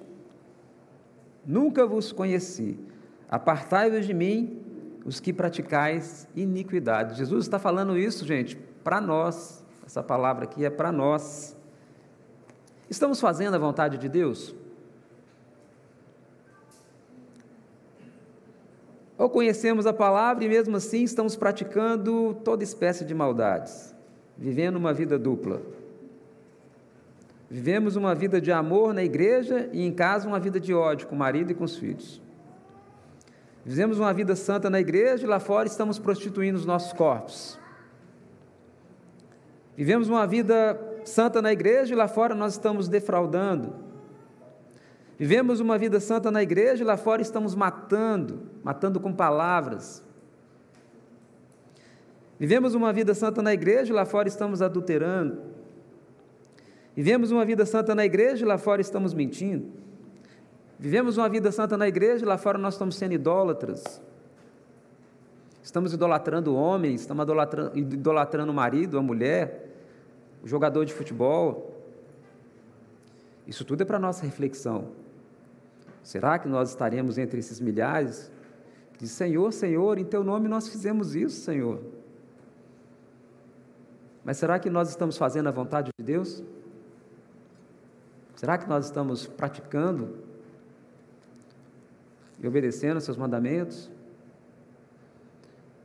Nunca 1.45 1.87
vos 1.87 2.13
conheci. 2.13 2.79
Apartai-vos 3.29 4.07
de 4.07 4.15
mim, 4.15 4.63
os 5.05 5.21
que 5.21 5.33
praticais 5.33 6.27
iniquidade. 6.35 7.17
Jesus 7.17 7.45
está 7.45 7.59
falando 7.59 7.97
isso, 7.97 8.25
gente, 8.25 8.57
para 8.83 9.01
nós. 9.01 9.65
Essa 9.85 10.03
palavra 10.03 10.45
aqui 10.45 10.65
é 10.65 10.71
para 10.71 10.91
nós. 10.91 11.57
Estamos 12.91 13.21
fazendo 13.21 13.55
a 13.55 13.59
vontade 13.59 13.99
de 13.99 14.09
Deus? 14.09 14.55
Ou 19.19 19.31
conhecemos 19.31 19.87
a 19.87 19.93
palavra 19.93 20.45
e 20.45 20.49
mesmo 20.49 20.77
assim 20.77 21.03
estamos 21.03 21.37
praticando 21.37 22.35
toda 22.45 22.63
espécie 22.63 23.05
de 23.05 23.15
maldades, 23.15 23.95
vivendo 24.37 24.77
uma 24.77 24.93
vida 24.93 25.19
dupla. 25.19 25.63
Vivemos 27.49 27.97
uma 27.97 28.15
vida 28.15 28.41
de 28.41 28.53
amor 28.53 28.93
na 28.93 29.03
igreja 29.03 29.71
e 29.73 29.83
em 29.87 29.93
casa 29.93 30.29
uma 30.29 30.41
vida 30.41 30.61
de 30.61 30.75
ódio 30.75 31.07
com 31.07 31.15
o 31.15 31.19
marido 31.19 31.53
e 31.53 31.55
com 31.55 31.65
os 31.65 31.77
filhos. 31.77 32.21
Vivemos 33.67 33.99
uma 33.99 34.15
vida 34.15 34.37
santa 34.37 34.71
na 34.71 34.81
igreja 34.81 35.25
e 35.25 35.29
lá 35.29 35.41
fora 35.41 35.67
estamos 35.67 35.99
prostituindo 35.99 36.57
os 36.57 36.65
nossos 36.65 36.93
corpos. 36.93 37.59
Vivemos 39.77 40.09
uma 40.09 40.27
vida 40.27 40.81
santa 41.05 41.43
na 41.43 41.53
igreja 41.53 41.93
e 41.93 41.97
lá 41.97 42.09
fora 42.09 42.35
nós 42.35 42.53
estamos 42.53 42.89
defraudando, 42.89 43.85
Vivemos 45.19 45.61
uma 45.61 45.79
vida 45.79 45.99
santa 45.99 46.31
na 46.31 46.43
igreja 46.43 46.83
e 46.83 46.87
lá 46.87 46.97
fora 46.97 47.23
estamos 47.23 47.55
matando, 47.55 48.51
matando 48.63 49.01
com 49.01 49.13
palavras. 49.13 50.05
Vivemos 52.39 52.75
uma 52.75 52.93
vida 52.93 53.15
santa 53.15 53.41
na 53.41 53.55
igreja 53.55 53.93
e 53.93 53.97
lá 53.97 54.05
fora 54.05 54.29
estamos 54.29 54.61
adulterando. 54.61 55.41
Vivemos 56.95 57.31
uma 57.31 57.47
vida 57.47 57.65
santa 57.65 57.95
na 57.95 58.05
igreja 58.05 58.45
e 58.45 58.49
lá 58.49 58.59
fora 58.59 58.83
estamos 58.83 59.15
mentindo. 59.15 59.86
Vivemos 60.79 61.17
uma 61.17 61.29
vida 61.29 61.51
santa 61.51 61.77
na 61.77 61.89
igreja 61.89 62.25
e 62.25 62.29
lá 62.29 62.37
fora 62.37 62.59
nós 62.59 62.75
estamos 62.75 62.97
sendo 62.97 63.13
idólatras. 63.13 64.01
Estamos 65.63 65.93
idolatrando 65.93 66.53
o 66.53 66.57
homem, 66.57 66.95
estamos 66.95 67.25
idolatrando, 67.25 67.79
idolatrando 67.79 68.53
o 68.53 68.55
marido, 68.55 68.99
a 68.99 69.03
mulher, 69.03 69.71
o 70.43 70.47
jogador 70.47 70.85
de 70.85 70.93
futebol. 70.93 71.75
Isso 73.47 73.65
tudo 73.65 73.83
é 73.83 73.85
para 73.85 73.99
nossa 73.99 74.25
reflexão. 74.25 74.93
Será 76.03 76.39
que 76.39 76.47
nós 76.47 76.69
estaremos 76.69 77.19
entre 77.19 77.41
esses 77.41 77.59
milhares? 77.59 78.31
Diz, 78.99 79.11
Senhor, 79.11 79.53
Senhor, 79.53 79.99
em 79.99 80.05
teu 80.05 80.23
nome 80.23 80.47
nós 80.47 80.69
fizemos 80.69 81.17
isso, 81.17 81.41
Senhor. 81.41 81.81
Mas 84.25 84.37
será 84.37 84.59
que 84.59 84.69
nós 84.69 84.89
estamos 84.89 85.17
fazendo 85.17 85.49
a 85.49 85.53
vontade 85.53 85.91
de 85.99 86.05
Deus? 86.05 86.43
Será 88.35 88.59
que 88.59 88.69
nós 88.69 88.85
estamos 88.85 89.27
praticando 89.27 90.26
e 92.41 92.47
obedecendo 92.47 93.01
seus 93.01 93.17
mandamentos? 93.17 93.91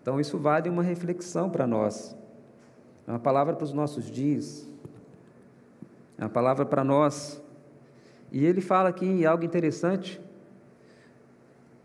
Então, 0.01 0.19
isso 0.19 0.37
vale 0.37 0.69
uma 0.69 0.83
reflexão 0.83 1.49
para 1.49 1.67
nós. 1.67 2.15
É 3.07 3.11
uma 3.11 3.19
palavra 3.19 3.55
para 3.55 3.63
os 3.63 3.73
nossos 3.73 4.09
dias. 4.09 4.67
É 6.17 6.23
uma 6.23 6.29
palavra 6.29 6.65
para 6.65 6.83
nós 6.83 7.41
e 8.31 8.45
ele 8.45 8.61
fala 8.61 8.89
aqui 8.89 9.25
algo 9.25 9.43
interessante, 9.43 10.21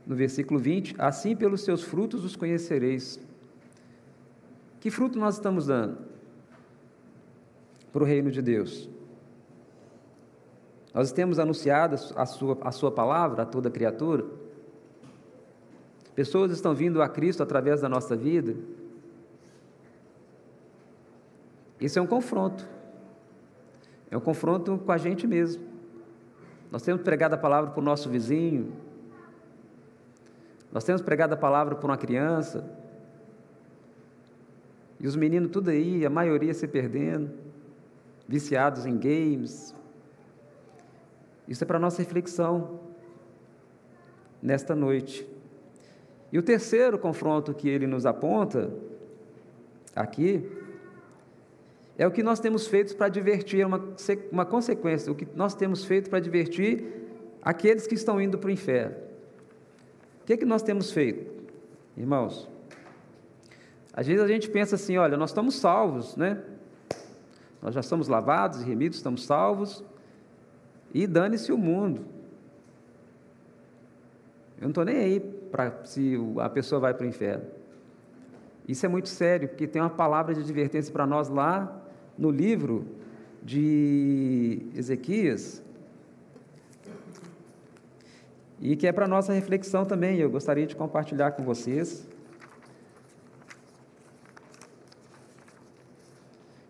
no 0.06 0.14
versículo 0.14 0.60
20: 0.60 0.94
Assim 0.96 1.34
pelos 1.34 1.62
seus 1.62 1.82
frutos 1.82 2.24
os 2.24 2.36
conhecereis. 2.36 3.18
Que 4.78 4.90
fruto 4.90 5.18
nós 5.18 5.34
estamos 5.34 5.66
dando 5.66 5.98
para 7.92 8.02
o 8.02 8.06
reino 8.06 8.30
de 8.30 8.40
Deus? 8.40 8.88
Nós 10.94 11.10
temos 11.10 11.38
anunciado 11.40 11.96
a 12.14 12.24
sua, 12.24 12.56
a 12.62 12.70
sua 12.70 12.92
palavra 12.92 13.42
a 13.42 13.46
toda 13.46 13.68
criatura. 13.68 14.24
Pessoas 16.16 16.50
estão 16.50 16.74
vindo 16.74 17.02
a 17.02 17.08
Cristo 17.10 17.42
através 17.42 17.82
da 17.82 17.90
nossa 17.90 18.16
vida. 18.16 18.56
Isso 21.78 21.98
é 21.98 22.02
um 22.02 22.06
confronto. 22.06 22.66
É 24.10 24.16
um 24.16 24.20
confronto 24.20 24.78
com 24.78 24.90
a 24.90 24.96
gente 24.96 25.26
mesmo. 25.26 25.62
Nós 26.72 26.80
temos 26.80 27.02
pregado 27.02 27.34
a 27.34 27.38
palavra 27.38 27.70
para 27.70 27.80
o 27.80 27.84
nosso 27.84 28.08
vizinho. 28.08 28.72
Nós 30.72 30.84
temos 30.84 31.02
pregado 31.02 31.34
a 31.34 31.36
palavra 31.36 31.74
para 31.74 31.86
uma 31.86 31.98
criança. 31.98 32.66
E 34.98 35.06
os 35.06 35.16
meninos 35.16 35.50
tudo 35.50 35.68
aí, 35.68 36.06
a 36.06 36.10
maioria 36.10 36.54
se 36.54 36.66
perdendo, 36.66 37.30
viciados 38.26 38.86
em 38.86 38.96
games. 38.96 39.74
Isso 41.46 41.62
é 41.62 41.66
para 41.66 41.78
nossa 41.78 42.00
reflexão 42.00 42.80
nesta 44.42 44.74
noite. 44.74 45.35
E 46.32 46.38
o 46.38 46.42
terceiro 46.42 46.98
confronto 46.98 47.54
que 47.54 47.68
ele 47.68 47.86
nos 47.86 48.04
aponta 48.04 48.70
aqui 49.94 50.48
é 51.98 52.06
o 52.06 52.10
que 52.10 52.22
nós 52.22 52.38
temos 52.40 52.66
feito 52.66 52.94
para 52.96 53.08
divertir, 53.08 53.60
é 53.60 53.66
uma, 53.66 53.82
uma 54.30 54.44
consequência, 54.44 55.10
o 55.10 55.14
que 55.14 55.26
nós 55.34 55.54
temos 55.54 55.84
feito 55.84 56.10
para 56.10 56.20
divertir 56.20 56.84
aqueles 57.40 57.86
que 57.86 57.94
estão 57.94 58.20
indo 58.20 58.36
para 58.36 58.48
o 58.48 58.50
inferno. 58.50 58.96
O 60.22 60.26
que, 60.26 60.34
é 60.34 60.36
que 60.36 60.44
nós 60.44 60.62
temos 60.62 60.90
feito, 60.90 61.30
irmãos? 61.96 62.48
Às 63.92 64.06
vezes 64.06 64.22
a 64.22 64.26
gente 64.26 64.50
pensa 64.50 64.74
assim, 64.74 64.98
olha, 64.98 65.16
nós 65.16 65.30
estamos 65.30 65.54
salvos, 65.54 66.16
né? 66.16 66.42
Nós 67.62 67.74
já 67.74 67.82
somos 67.82 68.08
lavados 68.08 68.60
e 68.60 68.64
remidos, 68.64 68.98
estamos 68.98 69.24
salvos, 69.24 69.82
e 70.92 71.06
dane-se 71.06 71.50
o 71.50 71.56
mundo. 71.56 72.04
Eu 74.58 74.62
não 74.62 74.68
estou 74.68 74.84
nem 74.84 74.96
aí 74.96 75.20
para 75.56 75.72
se 75.84 76.18
a 76.38 76.50
pessoa 76.50 76.78
vai 76.78 76.92
para 76.92 77.06
o 77.06 77.08
inferno. 77.08 77.46
Isso 78.68 78.84
é 78.84 78.88
muito 78.90 79.08
sério, 79.08 79.48
porque 79.48 79.66
tem 79.66 79.80
uma 79.80 79.88
palavra 79.88 80.34
de 80.34 80.40
advertência 80.40 80.92
para 80.92 81.06
nós 81.06 81.30
lá 81.30 81.82
no 82.18 82.30
livro 82.30 82.86
de 83.42 84.66
Ezequias, 84.74 85.62
e 88.60 88.76
que 88.76 88.86
é 88.86 88.92
para 88.92 89.08
nossa 89.08 89.32
reflexão 89.32 89.86
também. 89.86 90.18
Eu 90.18 90.30
gostaria 90.30 90.66
de 90.66 90.76
compartilhar 90.76 91.32
com 91.32 91.42
vocês. 91.42 92.06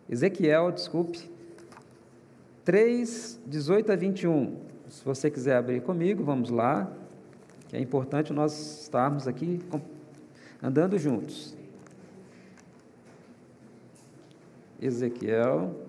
Ezequiel, 0.08 0.70
desculpe, 0.70 1.28
3, 2.64 3.40
18 3.46 3.92
a 3.92 3.96
21. 3.96 4.60
Se 4.88 5.04
você 5.04 5.28
quiser 5.28 5.56
abrir 5.56 5.80
comigo, 5.82 6.22
vamos 6.22 6.50
lá, 6.50 6.92
é 7.76 7.80
importante 7.80 8.32
nós 8.32 8.80
estarmos 8.84 9.28
aqui 9.28 9.60
andando 10.62 10.98
juntos. 10.98 11.54
Ezequiel. 14.80 15.86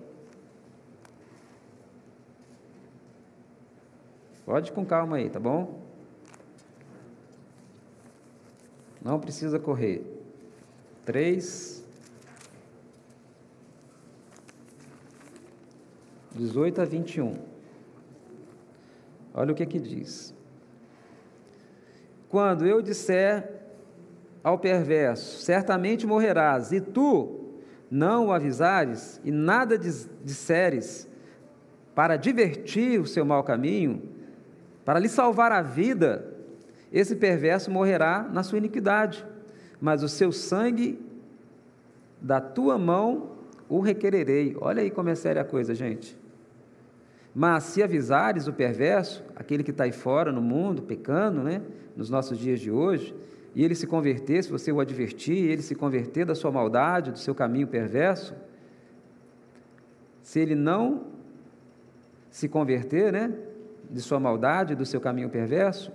Pode 4.44 4.70
com 4.70 4.84
calma 4.84 5.16
aí, 5.16 5.30
tá 5.30 5.40
bom? 5.40 5.80
Não 9.02 9.18
precisa 9.18 9.58
correr. 9.58 10.04
3, 11.06 11.82
18 16.34 16.82
a 16.82 16.84
21. 16.84 17.32
Olha 19.32 19.52
o 19.52 19.54
que 19.54 19.64
que 19.64 19.80
diz. 19.80 20.36
Quando 22.28 22.66
eu 22.66 22.82
disser 22.82 23.50
ao 24.42 24.58
perverso, 24.58 25.40
certamente 25.40 26.06
morrerás, 26.06 26.72
e 26.72 26.80
tu 26.80 27.54
não 27.90 28.26
o 28.26 28.32
avisares, 28.32 29.20
e 29.24 29.30
nada 29.30 29.78
disseres 29.78 31.08
para 31.94 32.16
divertir 32.16 33.00
o 33.00 33.06
seu 33.06 33.24
mau 33.24 33.42
caminho, 33.42 34.02
para 34.84 34.98
lhe 34.98 35.08
salvar 35.08 35.52
a 35.52 35.62
vida, 35.62 36.34
esse 36.92 37.16
perverso 37.16 37.70
morrerá 37.70 38.28
na 38.32 38.42
sua 38.42 38.58
iniquidade, 38.58 39.26
mas 39.80 40.02
o 40.02 40.08
seu 40.08 40.32
sangue 40.32 40.98
da 42.20 42.40
tua 42.40 42.78
mão 42.78 43.32
o 43.68 43.80
requererei. 43.80 44.56
Olha 44.60 44.82
aí 44.82 44.90
como 44.90 45.08
é 45.08 45.14
séria 45.14 45.42
a 45.42 45.44
coisa, 45.44 45.74
gente. 45.74 46.18
Mas 47.34 47.64
se 47.64 47.82
avisares 47.82 48.46
o 48.46 48.52
perverso, 48.52 49.24
aquele 49.36 49.62
que 49.62 49.70
está 49.70 49.84
aí 49.84 49.92
fora 49.92 50.32
no 50.32 50.42
mundo, 50.42 50.82
pecando, 50.82 51.42
né, 51.42 51.62
nos 51.96 52.10
nossos 52.10 52.38
dias 52.38 52.60
de 52.60 52.70
hoje, 52.70 53.14
e 53.54 53.64
ele 53.64 53.74
se 53.74 53.86
converter, 53.86 54.42
se 54.42 54.50
você 54.50 54.70
o 54.72 54.80
advertir, 54.80 55.50
ele 55.50 55.62
se 55.62 55.74
converter 55.74 56.24
da 56.24 56.34
sua 56.34 56.50
maldade, 56.50 57.10
do 57.10 57.18
seu 57.18 57.34
caminho 57.34 57.66
perverso, 57.66 58.34
se 60.22 60.40
ele 60.40 60.54
não 60.54 61.06
se 62.30 62.48
converter, 62.48 63.12
né, 63.12 63.32
de 63.90 64.00
sua 64.00 64.20
maldade, 64.20 64.74
do 64.74 64.84
seu 64.84 65.00
caminho 65.00 65.30
perverso, 65.30 65.90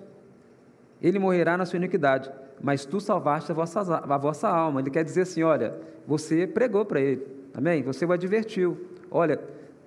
ele 1.01 1.19
morrerá 1.19 1.57
na 1.57 1.65
sua 1.65 1.77
iniquidade, 1.77 2.31
mas 2.61 2.85
tu 2.85 2.99
salvaste 2.99 3.51
a 3.51 3.55
vossa, 3.55 3.81
a 3.81 4.17
vossa 4.17 4.47
alma. 4.47 4.79
Ele 4.79 4.89
quer 4.89 5.03
dizer 5.03 5.21
assim: 5.21 5.43
olha, 5.43 5.77
você 6.07 6.47
pregou 6.47 6.85
para 6.85 7.01
ele, 7.01 7.27
amém? 7.53 7.83
Você 7.83 8.05
o 8.05 8.11
advertiu. 8.11 8.87
Olha, 9.11 9.39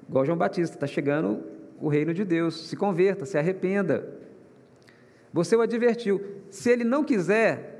igual 0.09 0.25
João 0.25 0.38
Batista, 0.38 0.77
está 0.77 0.87
chegando 0.87 1.42
o 1.81 1.88
reino 1.88 2.14
de 2.14 2.25
Deus, 2.25 2.69
se 2.69 2.77
converta, 2.77 3.27
se 3.27 3.37
arrependa. 3.37 4.09
Você 5.33 5.55
o 5.55 5.61
advertiu. 5.61 6.25
Se 6.51 6.71
ele 6.71 6.85
não 6.85 7.05
quiser 7.05 7.77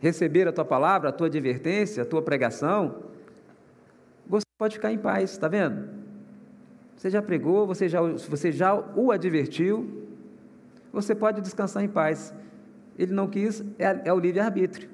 receber 0.00 0.46
a 0.46 0.52
tua 0.52 0.64
palavra, 0.64 1.08
a 1.08 1.12
tua 1.12 1.28
advertência, 1.28 2.02
a 2.02 2.06
tua 2.06 2.20
pregação, 2.20 3.04
você 4.26 4.44
pode 4.58 4.76
ficar 4.76 4.92
em 4.92 4.98
paz, 4.98 5.30
está 5.30 5.48
vendo? 5.48 5.88
Você 6.96 7.08
já 7.08 7.22
pregou, 7.22 7.66
você 7.66 7.88
já, 7.88 8.00
você 8.02 8.52
já 8.52 8.74
o 8.74 9.10
advertiu, 9.10 10.08
você 10.92 11.14
pode 11.14 11.40
descansar 11.40 11.82
em 11.82 11.88
paz. 11.88 12.34
Ele 12.98 13.12
não 13.12 13.26
quis, 13.26 13.64
é, 13.78 14.02
é 14.04 14.12
o 14.12 14.18
livre-arbítrio. 14.18 14.88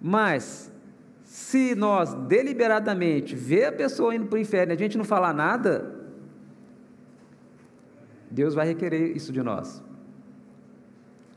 Mas, 0.00 0.70
se 1.34 1.74
nós 1.74 2.14
deliberadamente 2.14 3.34
ver 3.34 3.64
a 3.64 3.72
pessoa 3.72 4.14
indo 4.14 4.26
para 4.26 4.36
o 4.36 4.38
inferno 4.38 4.72
e 4.72 4.76
a 4.76 4.78
gente 4.78 4.96
não 4.96 5.04
falar 5.04 5.34
nada, 5.34 5.92
Deus 8.30 8.54
vai 8.54 8.64
requerer 8.64 9.16
isso 9.16 9.32
de 9.32 9.42
nós. 9.42 9.82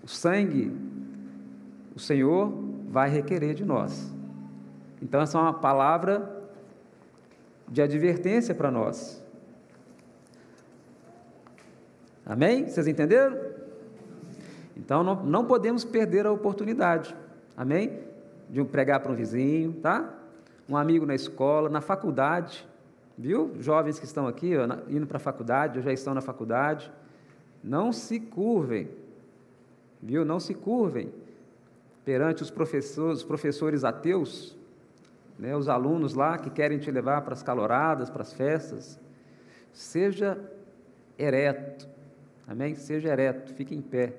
O 0.03 0.07
sangue, 0.07 0.71
o 1.95 1.99
Senhor 1.99 2.53
vai 2.87 3.09
requerer 3.09 3.55
de 3.55 3.65
nós. 3.65 4.13
Então, 5.01 5.19
essa 5.19 5.35
é 5.35 5.41
uma 5.41 5.55
palavra 5.55 6.47
de 7.67 7.81
advertência 7.81 8.53
para 8.53 8.69
nós. 8.69 9.25
Amém? 12.23 12.67
Vocês 12.67 12.85
entenderam? 12.85 13.35
Então 14.75 15.03
não, 15.03 15.25
não 15.25 15.45
podemos 15.45 15.83
perder 15.83 16.27
a 16.27 16.31
oportunidade. 16.31 17.15
Amém? 17.57 18.06
De 18.49 18.63
pregar 18.63 18.99
para 18.99 19.11
um 19.11 19.15
vizinho, 19.15 19.73
tá? 19.73 20.13
Um 20.67 20.75
amigo 20.75 21.05
na 21.05 21.15
escola, 21.15 21.69
na 21.69 21.81
faculdade. 21.81 22.67
Viu? 23.17 23.55
Jovens 23.59 23.99
que 23.99 24.05
estão 24.05 24.27
aqui, 24.27 24.55
ó, 24.55 24.65
indo 24.89 25.07
para 25.07 25.17
a 25.17 25.19
faculdade, 25.19 25.79
ou 25.79 25.83
já 25.83 25.91
estão 25.91 26.13
na 26.13 26.21
faculdade. 26.21 26.91
Não 27.63 27.91
se 27.91 28.19
curvem. 28.19 28.89
Viu? 30.01 30.23
Não 30.23 30.39
se 30.39 30.53
curvem 30.53 31.11
perante 32.05 32.41
os 32.41 32.49
professores, 32.49 33.19
os 33.19 33.25
professores 33.25 33.83
ateus, 33.83 34.55
né, 35.37 35.55
os 35.55 35.67
alunos 35.67 36.13
lá 36.13 36.37
que 36.37 36.49
querem 36.49 36.77
te 36.77 36.89
levar 36.89 37.21
para 37.21 37.33
as 37.33 37.43
caloradas, 37.43 38.09
para 38.09 38.21
as 38.21 38.31
festas. 38.31 38.99
Seja 39.73 40.39
ereto, 41.17 41.87
Amém? 42.47 42.75
Seja 42.75 43.09
ereto, 43.09 43.53
fique 43.53 43.75
em 43.75 43.81
pé. 43.81 44.13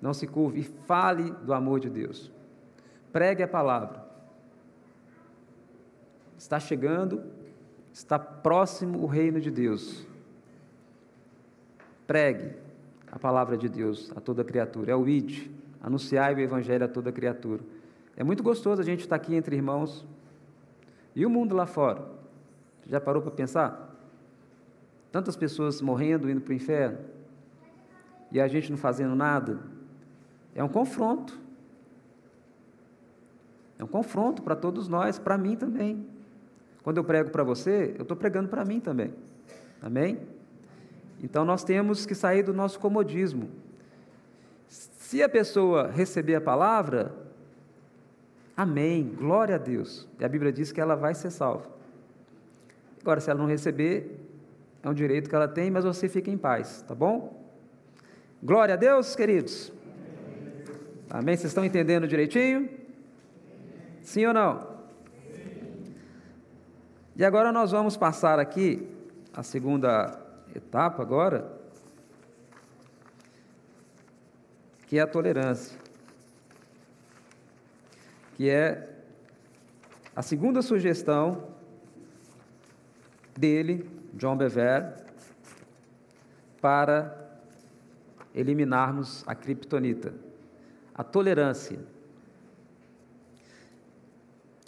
Não 0.00 0.14
se 0.14 0.26
curve 0.26 0.60
e 0.60 0.62
fale 0.62 1.30
do 1.30 1.52
amor 1.52 1.78
de 1.78 1.90
Deus. 1.90 2.32
Pregue 3.14 3.44
a 3.44 3.46
palavra. 3.46 4.04
Está 6.36 6.58
chegando, 6.58 7.22
está 7.92 8.18
próximo 8.18 9.00
o 9.00 9.06
reino 9.06 9.40
de 9.40 9.52
Deus. 9.52 10.04
Pregue 12.08 12.56
a 13.12 13.16
palavra 13.16 13.56
de 13.56 13.68
Deus 13.68 14.10
a 14.16 14.20
toda 14.20 14.42
criatura. 14.42 14.90
É 14.90 14.96
o 14.96 15.08
id, 15.08 15.48
anunciai 15.80 16.34
o 16.34 16.40
evangelho 16.40 16.86
a 16.86 16.88
toda 16.88 17.12
criatura. 17.12 17.62
É 18.16 18.24
muito 18.24 18.42
gostoso 18.42 18.82
a 18.82 18.84
gente 18.84 19.02
estar 19.02 19.14
aqui 19.14 19.36
entre 19.36 19.54
irmãos. 19.54 20.04
E 21.14 21.24
o 21.24 21.30
mundo 21.30 21.54
lá 21.54 21.66
fora? 21.66 22.04
Já 22.84 23.00
parou 23.00 23.22
para 23.22 23.30
pensar? 23.30 23.96
Tantas 25.12 25.36
pessoas 25.36 25.80
morrendo, 25.80 26.28
indo 26.28 26.40
para 26.40 26.50
o 26.50 26.56
inferno 26.56 26.98
e 28.32 28.40
a 28.40 28.48
gente 28.48 28.72
não 28.72 28.76
fazendo 28.76 29.14
nada, 29.14 29.60
é 30.52 30.64
um 30.64 30.68
confronto. 30.68 31.43
É 33.84 33.86
um 33.86 33.88
confronto 33.88 34.42
para 34.42 34.56
todos 34.56 34.88
nós, 34.88 35.18
para 35.18 35.36
mim 35.36 35.56
também. 35.56 36.06
Quando 36.82 36.96
eu 36.96 37.04
prego 37.04 37.28
para 37.28 37.44
você, 37.44 37.94
eu 37.98 38.02
estou 38.02 38.16
pregando 38.16 38.48
para 38.48 38.64
mim 38.64 38.80
também. 38.80 39.12
Amém? 39.82 40.20
Então 41.22 41.44
nós 41.44 41.62
temos 41.62 42.06
que 42.06 42.14
sair 42.14 42.42
do 42.42 42.54
nosso 42.54 42.80
comodismo. 42.80 43.50
Se 44.68 45.22
a 45.22 45.28
pessoa 45.28 45.90
receber 45.90 46.34
a 46.34 46.40
palavra, 46.40 47.14
amém, 48.56 49.14
glória 49.18 49.56
a 49.56 49.58
Deus. 49.58 50.08
E 50.18 50.24
a 50.24 50.28
Bíblia 50.30 50.50
diz 50.50 50.72
que 50.72 50.80
ela 50.80 50.94
vai 50.94 51.14
ser 51.14 51.30
salva. 51.30 51.68
Agora, 53.02 53.20
se 53.20 53.28
ela 53.28 53.38
não 53.38 53.46
receber, 53.46 54.18
é 54.82 54.88
um 54.88 54.94
direito 54.94 55.28
que 55.28 55.36
ela 55.36 55.46
tem, 55.46 55.70
mas 55.70 55.84
você 55.84 56.08
fica 56.08 56.30
em 56.30 56.38
paz, 56.38 56.82
tá 56.88 56.94
bom? 56.94 57.38
Glória 58.42 58.72
a 58.72 58.78
Deus, 58.78 59.14
queridos. 59.14 59.70
Amém? 61.10 61.36
Vocês 61.36 61.50
estão 61.50 61.66
entendendo 61.66 62.08
direitinho? 62.08 62.83
Sim 64.04 64.26
ou 64.26 64.34
não? 64.34 64.74
E 67.16 67.24
agora 67.24 67.50
nós 67.50 67.70
vamos 67.70 67.96
passar 67.96 68.38
aqui 68.38 68.86
a 69.32 69.42
segunda 69.42 70.20
etapa 70.54 71.02
agora, 71.02 71.50
que 74.86 74.98
é 74.98 75.00
a 75.00 75.06
tolerância. 75.06 75.78
Que 78.34 78.50
é 78.50 78.94
a 80.14 80.20
segunda 80.20 80.60
sugestão 80.60 81.48
dele, 83.36 83.88
John 84.12 84.36
Bever, 84.36 84.96
para 86.60 87.40
eliminarmos 88.34 89.24
a 89.26 89.34
criptonita. 89.34 90.12
A 90.94 91.02
tolerância. 91.02 91.93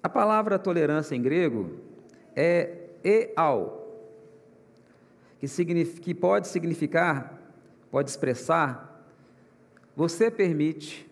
A 0.03 0.09
palavra 0.09 0.59
tolerância 0.59 1.15
em 1.15 1.23
grego 1.23 1.81
é 2.35 2.87
eal, 3.03 3.87
que, 5.39 5.49
que 6.01 6.15
pode 6.15 6.49
significar, 6.49 7.41
pode 7.91 8.11
expressar, 8.11 9.07
você 9.95 10.31
permite, 10.31 11.09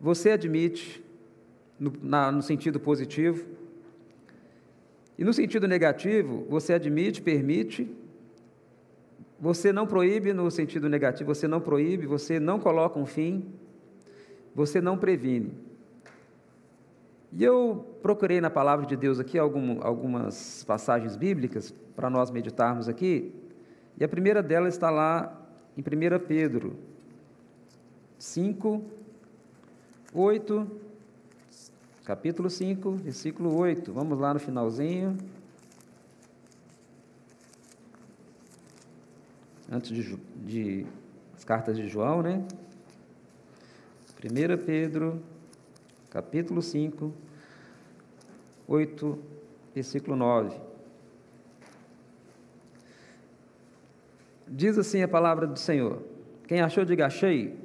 você 0.00 0.32
admite, 0.32 1.02
no, 1.78 1.92
na, 2.02 2.30
no 2.30 2.42
sentido 2.42 2.78
positivo, 2.78 3.46
e 5.18 5.24
no 5.24 5.32
sentido 5.32 5.68
negativo, 5.68 6.46
você 6.48 6.74
admite, 6.74 7.20
permite, 7.20 7.90
você 9.38 9.72
não 9.72 9.86
proíbe 9.86 10.32
no 10.32 10.50
sentido 10.50 10.88
negativo, 10.88 11.34
você 11.34 11.48
não 11.48 11.60
proíbe, 11.60 12.06
você 12.06 12.38
não 12.38 12.58
coloca 12.60 12.98
um 12.98 13.06
fim, 13.06 13.46
você 14.54 14.80
não 14.80 14.98
previne. 14.98 15.69
E 17.32 17.44
eu 17.44 17.98
procurei 18.02 18.40
na 18.40 18.50
palavra 18.50 18.86
de 18.86 18.96
Deus 18.96 19.20
aqui 19.20 19.38
algum, 19.38 19.82
algumas 19.82 20.64
passagens 20.64 21.16
bíblicas 21.16 21.72
para 21.94 22.10
nós 22.10 22.30
meditarmos 22.30 22.88
aqui, 22.88 23.32
e 23.98 24.04
a 24.04 24.08
primeira 24.08 24.42
delas 24.42 24.74
está 24.74 24.90
lá 24.90 25.40
em 25.76 25.80
1 25.80 26.26
Pedro 26.26 26.76
5, 28.18 28.82
8, 30.12 30.70
capítulo 32.04 32.50
5, 32.50 32.92
versículo 32.92 33.56
8. 33.56 33.92
Vamos 33.92 34.18
lá 34.18 34.34
no 34.34 34.40
finalzinho. 34.40 35.16
Antes 39.70 39.90
de, 39.90 40.16
de 40.44 40.86
as 41.36 41.44
cartas 41.44 41.76
de 41.76 41.86
João, 41.86 42.22
né? 42.22 42.44
1 44.22 44.64
Pedro, 44.64 45.22
capítulo 46.10 46.60
5, 46.60 47.14
8, 48.66 49.18
versículo 49.74 50.16
9. 50.16 50.56
Diz 54.48 54.76
assim 54.76 55.02
a 55.02 55.08
palavra 55.08 55.46
do 55.46 55.58
Senhor: 55.58 56.02
Quem 56.48 56.60
achou, 56.60 56.84
diga 56.84 57.06
achei. 57.06 57.56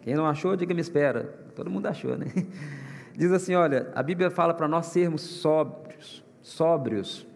Quem 0.00 0.14
não 0.14 0.26
achou, 0.26 0.56
diga 0.56 0.72
me 0.72 0.80
espera. 0.80 1.24
Todo 1.54 1.70
mundo 1.70 1.86
achou, 1.86 2.16
né? 2.16 2.26
Diz 3.14 3.32
assim: 3.32 3.54
olha, 3.54 3.90
a 3.94 4.02
Bíblia 4.02 4.30
fala 4.30 4.54
para 4.54 4.68
nós 4.68 4.86
sermos 4.86 5.22
sóbrios, 5.22 6.22
sóbrios 6.42 7.26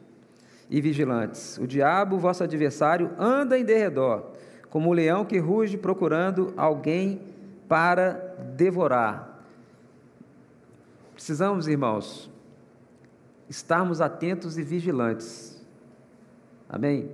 e 0.68 0.80
vigilantes. 0.80 1.58
O 1.58 1.66
diabo, 1.66 2.18
vosso 2.18 2.44
adversário, 2.44 3.10
anda 3.18 3.58
em 3.58 3.64
derredor, 3.64 4.26
como 4.68 4.88
o 4.88 4.92
um 4.92 4.94
leão 4.94 5.24
que 5.24 5.38
ruge 5.38 5.76
procurando 5.76 6.52
alguém 6.56 7.20
para 7.66 8.12
devorar. 8.54 9.29
Precisamos, 11.20 11.68
irmãos, 11.68 12.32
estarmos 13.46 14.00
atentos 14.00 14.56
e 14.56 14.62
vigilantes. 14.62 15.62
Amém? 16.66 17.10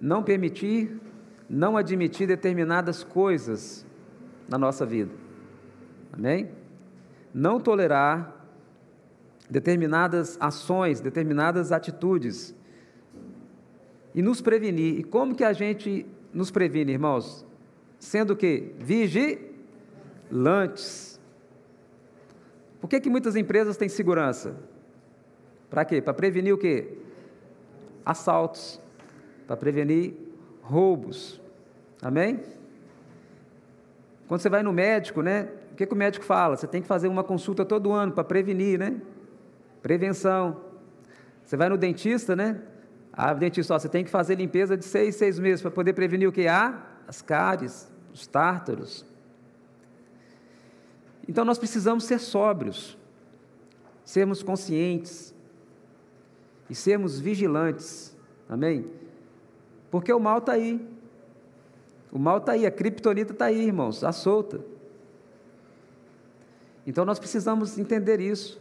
Não 0.00 0.22
permitir, 0.22 0.98
não 1.46 1.76
admitir 1.76 2.26
determinadas 2.26 3.04
coisas 3.04 3.84
na 4.48 4.56
nossa 4.56 4.86
vida. 4.86 5.10
Amém? 6.10 6.50
Não 7.34 7.60
tolerar 7.60 8.34
determinadas 9.50 10.38
ações, 10.40 10.98
determinadas 10.98 11.72
atitudes 11.72 12.54
e 14.14 14.22
nos 14.22 14.40
prevenir. 14.40 14.98
E 14.98 15.04
como 15.04 15.34
que 15.34 15.44
a 15.44 15.52
gente 15.52 16.06
nos 16.32 16.50
previne, 16.50 16.92
irmãos? 16.92 17.44
Sendo 17.98 18.34
que 18.34 18.74
vigilantes. 18.78 19.50
Por 22.80 22.88
que, 22.88 23.00
que 23.00 23.10
muitas 23.10 23.36
empresas 23.36 23.76
têm 23.76 23.88
segurança? 23.88 24.56
Para 25.68 25.84
quê? 25.84 26.00
Para 26.00 26.14
prevenir 26.14 26.54
o 26.54 26.58
quê? 26.58 26.98
Assaltos, 28.04 28.80
para 29.46 29.56
prevenir 29.56 30.14
roubos. 30.62 31.40
Amém? 32.02 32.40
Quando 34.26 34.40
você 34.40 34.48
vai 34.48 34.62
no 34.62 34.72
médico, 34.72 35.22
né? 35.22 35.48
O 35.72 35.74
que, 35.74 35.86
que 35.86 35.92
o 35.92 35.96
médico 35.96 36.24
fala? 36.24 36.56
Você 36.56 36.66
tem 36.66 36.80
que 36.80 36.88
fazer 36.88 37.08
uma 37.08 37.22
consulta 37.22 37.64
todo 37.64 37.92
ano 37.92 38.12
para 38.12 38.24
prevenir, 38.24 38.78
né? 38.78 39.00
Prevenção. 39.82 40.60
Você 41.44 41.56
vai 41.56 41.68
no 41.68 41.76
dentista, 41.76 42.34
né? 42.34 42.60
Ah, 43.12 43.34
dentista, 43.34 43.74
ó, 43.74 43.78
você 43.78 43.88
tem 43.88 44.04
que 44.04 44.10
fazer 44.10 44.36
limpeza 44.36 44.76
de 44.76 44.84
seis, 44.84 45.16
seis 45.16 45.38
meses 45.38 45.60
para 45.60 45.70
poder 45.70 45.92
prevenir 45.92 46.28
o 46.28 46.32
que? 46.32 46.46
Ah, 46.46 46.80
as 47.08 47.20
cáries, 47.20 47.90
os 48.14 48.26
tártaros. 48.26 49.04
Então 51.30 51.44
nós 51.44 51.58
precisamos 51.58 52.02
ser 52.02 52.18
sóbrios, 52.18 52.98
sermos 54.04 54.42
conscientes 54.42 55.32
e 56.68 56.74
sermos 56.74 57.20
vigilantes. 57.20 58.16
Amém? 58.48 58.84
Porque 59.92 60.12
o 60.12 60.18
mal 60.18 60.38
está 60.38 60.54
aí. 60.54 60.84
O 62.10 62.18
mal 62.18 62.38
está 62.38 62.50
aí, 62.50 62.66
a 62.66 62.70
criptonita 62.70 63.32
está 63.32 63.44
aí, 63.44 63.64
irmãos, 63.64 63.94
está 63.94 64.10
solta. 64.10 64.60
Então 66.84 67.04
nós 67.04 67.20
precisamos 67.20 67.78
entender 67.78 68.18
isso 68.20 68.60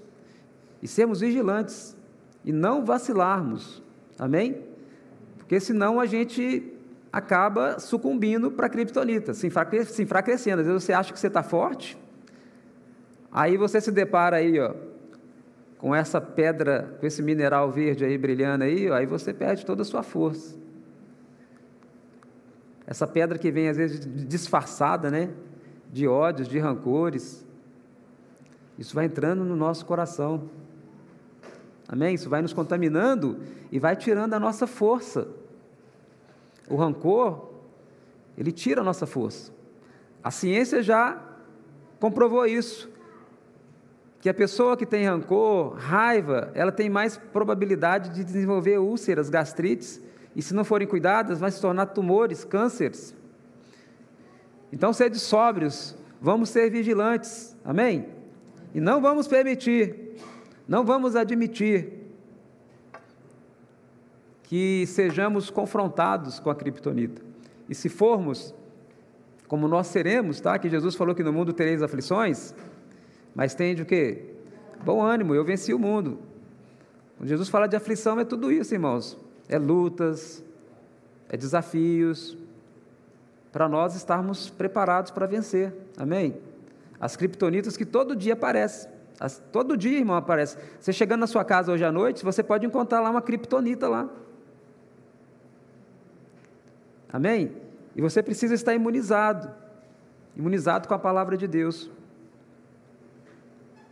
e 0.79 0.87
sermos 0.87 1.21
vigilantes 1.21 1.97
e 2.45 2.51
não 2.51 2.85
vacilarmos, 2.85 3.81
amém? 4.19 4.63
Porque 5.39 5.59
senão 5.59 5.99
a 5.99 6.05
gente 6.05 6.71
acaba 7.11 7.79
sucumbindo 7.79 8.51
para 8.51 8.67
a 8.67 8.69
criptonita, 8.69 9.33
se 9.33 9.47
enfraquecendo. 9.47 10.61
Às 10.61 10.67
vezes 10.67 10.83
você 10.83 10.93
acha 10.93 11.11
que 11.11 11.19
você 11.19 11.25
está 11.25 11.41
forte, 11.41 11.97
aí 13.31 13.57
você 13.57 13.79
se 13.79 13.91
depara 13.91 14.37
aí, 14.37 14.59
ó, 14.59 14.73
com 15.77 15.95
essa 15.95 16.19
pedra, 16.19 16.97
com 16.99 17.05
esse 17.05 17.21
mineral 17.21 17.71
verde 17.71 18.03
aí 18.03 18.17
brilhando 18.17 18.63
aí, 18.63 18.89
ó, 18.89 18.95
aí 18.95 19.05
você 19.05 19.33
perde 19.33 19.65
toda 19.65 19.81
a 19.81 19.85
sua 19.85 20.03
força. 20.03 20.57
Essa 22.85 23.05
pedra 23.05 23.37
que 23.37 23.51
vem 23.51 23.69
às 23.69 23.77
vezes 23.77 23.99
disfarçada, 24.27 25.11
né, 25.11 25.29
de 25.91 26.07
ódios, 26.07 26.47
de 26.47 26.57
rancores, 26.59 27.45
isso 28.79 28.95
vai 28.95 29.05
entrando 29.05 29.43
no 29.43 29.55
nosso 29.55 29.85
coração. 29.85 30.49
Amém? 31.87 32.15
Isso 32.15 32.29
vai 32.29 32.41
nos 32.41 32.53
contaminando 32.53 33.39
e 33.71 33.77
vai 33.77 33.95
tirando 33.95 34.33
a 34.33 34.39
nossa 34.39 34.65
força. 34.65 35.27
O 36.69 36.75
rancor, 36.75 37.49
ele 38.37 38.51
tira 38.51 38.81
a 38.81 38.83
nossa 38.83 39.05
força. 39.05 39.51
A 40.23 40.31
ciência 40.31 40.81
já 40.81 41.21
comprovou 41.99 42.45
isso. 42.45 42.89
Que 44.21 44.29
a 44.29 44.33
pessoa 44.33 44.75
que 44.75 44.85
tem 44.85 45.05
rancor, 45.05 45.75
raiva, 45.75 46.51
ela 46.53 46.71
tem 46.71 46.89
mais 46.89 47.17
probabilidade 47.17 48.09
de 48.09 48.23
desenvolver 48.23 48.77
úlceras, 48.77 49.29
gastrites, 49.29 50.01
e 50.35 50.41
se 50.41 50.53
não 50.53 50.63
forem 50.63 50.87
cuidadas, 50.87 51.39
vai 51.39 51.51
se 51.51 51.61
tornar 51.61 51.87
tumores, 51.87 52.43
cânceres. 52.43 53.15
Então, 54.71 54.93
sede 54.93 55.19
sóbrios, 55.19 55.95
vamos 56.21 56.49
ser 56.49 56.69
vigilantes, 56.69 57.55
amém? 57.63 58.07
E 58.73 58.79
não 58.79 59.01
vamos 59.01 59.27
permitir, 59.27 60.15
não 60.67 60.83
vamos 60.85 61.15
admitir 61.15 61.99
que 64.43 64.85
sejamos 64.87 65.49
confrontados 65.49 66.39
com 66.39 66.49
a 66.49 66.55
criptonita. 66.55 67.21
E 67.67 67.75
se 67.75 67.87
formos, 67.87 68.53
como 69.47 69.67
nós 69.67 69.87
seremos, 69.87 70.41
tá? 70.41 70.57
Que 70.57 70.69
Jesus 70.69 70.95
falou 70.95 71.15
que 71.15 71.23
no 71.23 71.31
mundo 71.31 71.53
tereis 71.53 71.81
aflições, 71.81 72.53
mas 73.33 73.53
tende 73.53 73.81
o 73.81 73.85
quê? 73.85 74.25
Bom 74.83 75.01
ânimo, 75.01 75.35
eu 75.35 75.43
venci 75.43 75.73
o 75.73 75.79
mundo. 75.79 76.19
Quando 77.17 77.29
Jesus 77.29 77.49
fala 77.49 77.67
de 77.67 77.75
aflição, 77.75 78.19
é 78.19 78.25
tudo 78.25 78.51
isso, 78.51 78.73
irmãos. 78.73 79.17
É 79.47 79.57
lutas, 79.57 80.43
é 81.27 81.35
desafios, 81.35 82.37
para 83.51 83.67
nós 83.67 83.95
estarmos 83.95 84.49
preparados 84.49 85.11
para 85.11 85.25
vencer. 85.25 85.73
Amém? 85.97 86.37
As 86.99 87.15
criptonitas 87.15 87.75
que 87.75 87.85
todo 87.85 88.15
dia 88.15 88.33
aparecem. 88.33 88.89
As, 89.19 89.41
todo 89.51 89.75
dia, 89.75 89.97
irmão, 89.97 90.15
aparece. 90.15 90.57
Você 90.79 90.93
chegando 90.93 91.21
na 91.21 91.27
sua 91.27 91.43
casa 91.43 91.71
hoje 91.71 91.83
à 91.83 91.91
noite, 91.91 92.23
você 92.23 92.41
pode 92.41 92.65
encontrar 92.65 93.01
lá 93.01 93.09
uma 93.09 93.21
criptonita 93.21 93.87
lá. 93.87 94.09
Amém? 97.11 97.51
E 97.95 98.01
você 98.01 98.21
precisa 98.21 98.53
estar 98.53 98.73
imunizado. 98.73 99.51
Imunizado 100.37 100.87
com 100.87 100.93
a 100.93 100.99
palavra 100.99 101.35
de 101.35 101.47
Deus. 101.47 101.89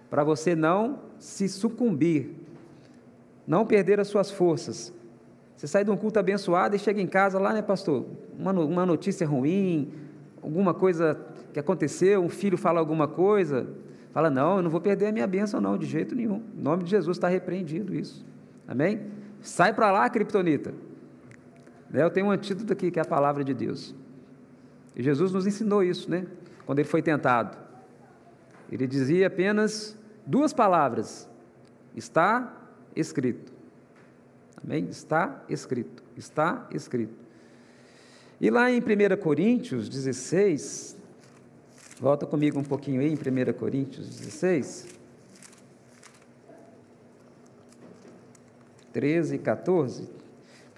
Para 0.09 0.23
você 0.23 0.55
não 0.55 0.99
se 1.19 1.49
sucumbir, 1.49 2.31
não 3.45 3.65
perder 3.65 3.99
as 3.99 4.07
suas 4.07 4.31
forças. 4.31 4.93
Você 5.55 5.67
sai 5.67 5.83
de 5.83 5.89
um 5.89 5.97
culto 5.97 6.19
abençoado 6.19 6.75
e 6.75 6.79
chega 6.79 7.01
em 7.01 7.07
casa 7.07 7.39
lá, 7.39 7.51
né, 7.51 7.61
pastor? 7.61 8.05
Uma, 8.37 8.51
uma 8.51 8.85
notícia 8.85 9.25
ruim, 9.25 9.91
alguma 10.41 10.73
coisa 10.73 11.19
que 11.51 11.59
aconteceu, 11.59 12.21
um 12.21 12.29
filho 12.29 12.57
fala 12.57 12.79
alguma 12.79 13.07
coisa, 13.07 13.67
fala: 14.11 14.29
Não, 14.29 14.57
eu 14.57 14.63
não 14.63 14.69
vou 14.69 14.79
perder 14.79 15.07
a 15.07 15.11
minha 15.11 15.25
bênção, 15.25 15.59
não, 15.59 15.77
de 15.77 15.87
jeito 15.87 16.13
nenhum. 16.13 16.43
Em 16.55 16.61
nome 16.61 16.83
de 16.83 16.91
Jesus 16.91 17.17
está 17.17 17.27
repreendido 17.27 17.95
isso. 17.95 18.23
Amém? 18.67 19.01
Sai 19.41 19.73
para 19.73 19.91
lá, 19.91 20.07
criptonita. 20.09 20.73
Né, 21.89 22.03
eu 22.03 22.09
tenho 22.11 22.27
um 22.27 22.31
antídoto 22.31 22.71
aqui, 22.71 22.91
que 22.91 22.99
é 22.99 23.01
a 23.01 23.05
palavra 23.05 23.43
de 23.43 23.53
Deus. 23.53 23.95
E 24.95 25.01
Jesus 25.01 25.31
nos 25.31 25.47
ensinou 25.47 25.83
isso, 25.83 26.09
né? 26.11 26.27
Quando 26.65 26.79
ele 26.79 26.87
foi 26.87 27.01
tentado. 27.01 27.57
Ele 28.71 28.85
dizia 28.85 29.27
apenas 29.27 29.96
duas 30.27 30.53
palavras: 30.53 31.27
está 31.95 32.53
escrito. 32.95 33.51
Amém? 34.63 34.87
Está 34.89 35.43
escrito. 35.49 36.03
Está 36.15 36.67
escrito. 36.71 37.25
E 38.39 38.51
lá 38.51 38.69
em 38.69 38.79
1 38.79 38.83
Coríntios 39.19 39.89
16, 39.89 40.95
volta 41.99 42.27
comigo 42.27 42.59
um 42.59 42.63
pouquinho 42.63 43.01
aí 43.01 43.07
em 43.07 43.15
1 43.15 43.53
Coríntios 43.53 44.07
16. 44.07 44.97
13 48.93 49.35
e 49.35 49.39
14. 49.39 50.09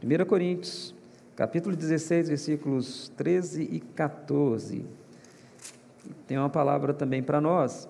1 0.04 0.26
Coríntios, 0.26 0.94
capítulo 1.36 1.76
16, 1.76 2.30
versículos 2.30 3.10
13 3.16 3.64
e 3.64 3.80
14. 3.80 4.86
Tem 6.28 6.38
uma 6.38 6.50
palavra 6.50 6.94
também 6.94 7.24
para 7.24 7.40
nós, 7.40 7.88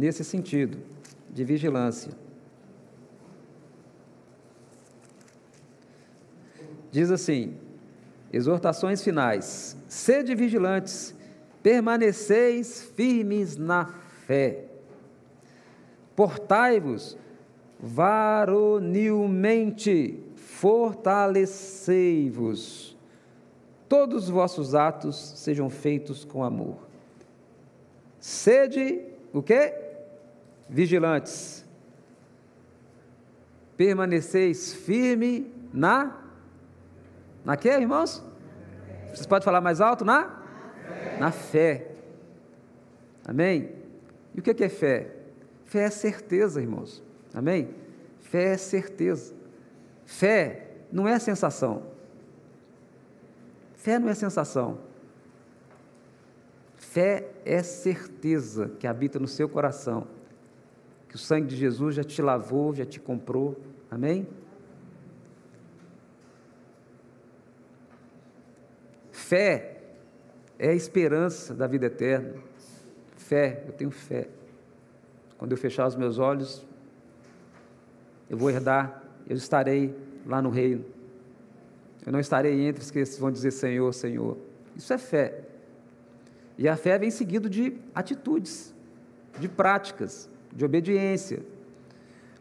nesse 0.00 0.24
sentido, 0.24 0.78
de 1.28 1.44
vigilância. 1.44 2.10
Diz 6.90 7.10
assim: 7.10 7.58
exortações 8.32 9.04
finais, 9.04 9.76
sede 9.86 10.34
vigilantes, 10.34 11.14
permaneceis 11.62 12.90
firmes 12.96 13.58
na 13.58 13.92
fé 14.26 14.64
Portai-vos 16.16 17.18
varonilmente, 17.78 20.18
fortalecei-vos. 20.36 22.96
Todos 23.88 24.24
os 24.24 24.30
vossos 24.30 24.74
atos 24.74 25.34
sejam 25.36 25.70
feitos 25.70 26.24
com 26.24 26.42
amor. 26.42 26.88
Sede 28.18 29.04
o 29.32 29.40
quê? 29.42 29.89
Vigilantes. 30.70 31.66
Permaneceis 33.76 34.72
firme 34.72 35.52
na 35.72 36.16
na 37.44 37.56
quê, 37.56 37.70
irmãos? 37.70 38.22
Vocês 39.08 39.26
podem 39.26 39.44
falar 39.44 39.60
mais 39.60 39.80
alto? 39.80 40.04
Na 40.04 40.24
fé. 40.24 41.18
Na 41.18 41.32
fé. 41.32 41.90
Amém? 43.24 43.72
E 44.34 44.40
o 44.40 44.42
que 44.42 44.62
é 44.62 44.68
fé? 44.68 45.10
Fé 45.64 45.84
é 45.84 45.90
certeza, 45.90 46.60
irmãos. 46.60 47.02
Amém? 47.34 47.74
Fé 48.20 48.52
é 48.52 48.56
certeza. 48.56 49.34
Fé 50.04 50.68
não 50.92 51.08
é 51.08 51.18
sensação. 51.18 51.82
Fé 53.74 53.98
não 53.98 54.08
é 54.08 54.14
sensação. 54.14 54.78
Fé 56.76 57.28
é 57.44 57.62
certeza 57.62 58.70
que 58.78 58.86
habita 58.86 59.18
no 59.18 59.28
seu 59.28 59.48
coração. 59.48 60.06
Que 61.10 61.16
o 61.16 61.18
sangue 61.18 61.48
de 61.48 61.56
Jesus 61.56 61.96
já 61.96 62.04
te 62.04 62.22
lavou, 62.22 62.72
já 62.72 62.86
te 62.86 63.00
comprou. 63.00 63.60
Amém? 63.90 64.28
Fé 69.10 69.82
é 70.56 70.68
a 70.68 70.72
esperança 70.72 71.52
da 71.52 71.66
vida 71.66 71.86
eterna. 71.86 72.34
Fé, 73.16 73.64
eu 73.66 73.72
tenho 73.72 73.90
fé. 73.90 74.28
Quando 75.36 75.50
eu 75.50 75.58
fechar 75.58 75.84
os 75.88 75.96
meus 75.96 76.16
olhos, 76.16 76.64
eu 78.28 78.38
vou 78.38 78.48
herdar, 78.48 79.02
eu 79.28 79.36
estarei 79.36 79.92
lá 80.24 80.40
no 80.40 80.48
reino. 80.48 80.84
Eu 82.06 82.12
não 82.12 82.20
estarei 82.20 82.60
entre 82.60 82.84
os 82.84 82.90
que 82.92 83.02
vão 83.18 83.32
dizer 83.32 83.50
Senhor, 83.50 83.92
Senhor. 83.92 84.38
Isso 84.76 84.92
é 84.92 84.98
fé. 84.98 85.42
E 86.56 86.68
a 86.68 86.76
fé 86.76 86.96
vem 87.00 87.10
seguido 87.10 87.50
de 87.50 87.76
atitudes, 87.92 88.72
de 89.40 89.48
práticas, 89.48 90.30
de 90.52 90.64
obediência. 90.64 91.42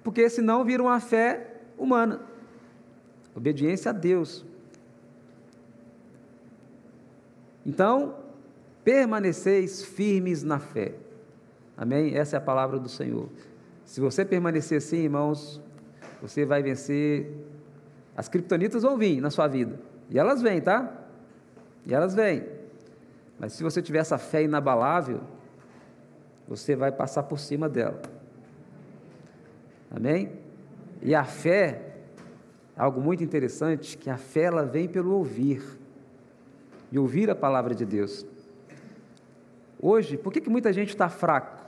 Porque 0.04 0.30
senão 0.30 0.64
vira 0.64 0.82
uma 0.82 1.00
fé 1.00 1.62
humana. 1.78 2.22
Obediência 3.36 3.90
a 3.90 3.94
Deus. 3.94 4.46
Então, 7.66 8.16
permaneceis 8.84 9.84
firmes 9.84 10.44
na 10.44 10.60
fé. 10.60 10.94
Amém? 11.78 12.16
Essa 12.16 12.36
é 12.36 12.40
a 12.40 12.42
palavra 12.42 12.80
do 12.80 12.90
Senhor. 12.90 13.30
Se 13.86 14.02
você 14.02 14.26
permanecer 14.26 14.78
assim, 14.80 14.98
irmãos, 14.98 15.62
você 16.22 16.46
vai 16.46 16.62
vencer. 16.62 17.32
As 18.16 18.28
criptonitas 18.28 18.84
vão 18.84 18.98
vir 18.98 19.22
na 19.22 19.30
sua 19.30 19.48
vida. 19.48 19.80
E 20.10 20.20
elas 20.20 20.42
vêm, 20.42 20.60
tá? 20.60 20.92
E 21.86 21.94
elas 21.94 22.14
vêm. 22.14 22.44
Mas 23.40 23.54
se 23.54 23.64
você 23.64 23.82
tiver 23.82 24.00
essa 24.00 24.18
fé 24.18 24.44
inabalável, 24.44 25.22
você 26.50 26.76
vai 26.76 26.92
passar 26.92 27.24
por 27.24 27.40
cima 27.40 27.70
dela. 27.70 28.02
Amém? 29.90 30.32
E 31.02 31.16
a 31.16 31.24
fé, 31.24 31.96
algo 32.76 33.00
muito 33.00 33.24
interessante, 33.24 33.98
que 33.98 34.10
a 34.10 34.18
fé 34.18 34.42
ela 34.42 34.66
vem 34.66 34.90
pelo 34.90 35.16
ouvir. 35.16 35.64
E 36.92 37.00
ouvir 37.00 37.30
a 37.30 37.36
palavra 37.36 37.74
de 37.74 37.86
Deus. 37.86 38.26
Hoje, 39.80 40.18
por 40.18 40.34
que, 40.34 40.42
que 40.42 40.50
muita 40.50 40.74
gente 40.74 40.90
está 40.90 41.08
fraco? 41.08 41.60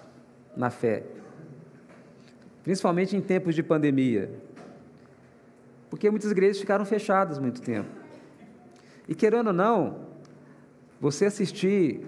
na 0.56 0.70
fé, 0.70 1.04
principalmente 2.64 3.16
em 3.16 3.22
tempos 3.22 3.56
de 3.56 3.64
pandemia, 3.64 4.30
porque 5.90 6.10
muitas 6.10 6.32
igrejas 6.32 6.60
ficaram 6.60 6.86
fechadas 6.86 7.40
muito 7.40 7.62
tempo. 7.62 7.90
E 9.08 9.16
querendo 9.16 9.48
ou 9.48 9.54
não, 9.54 10.08
você 11.00 11.26
assistir 11.26 12.06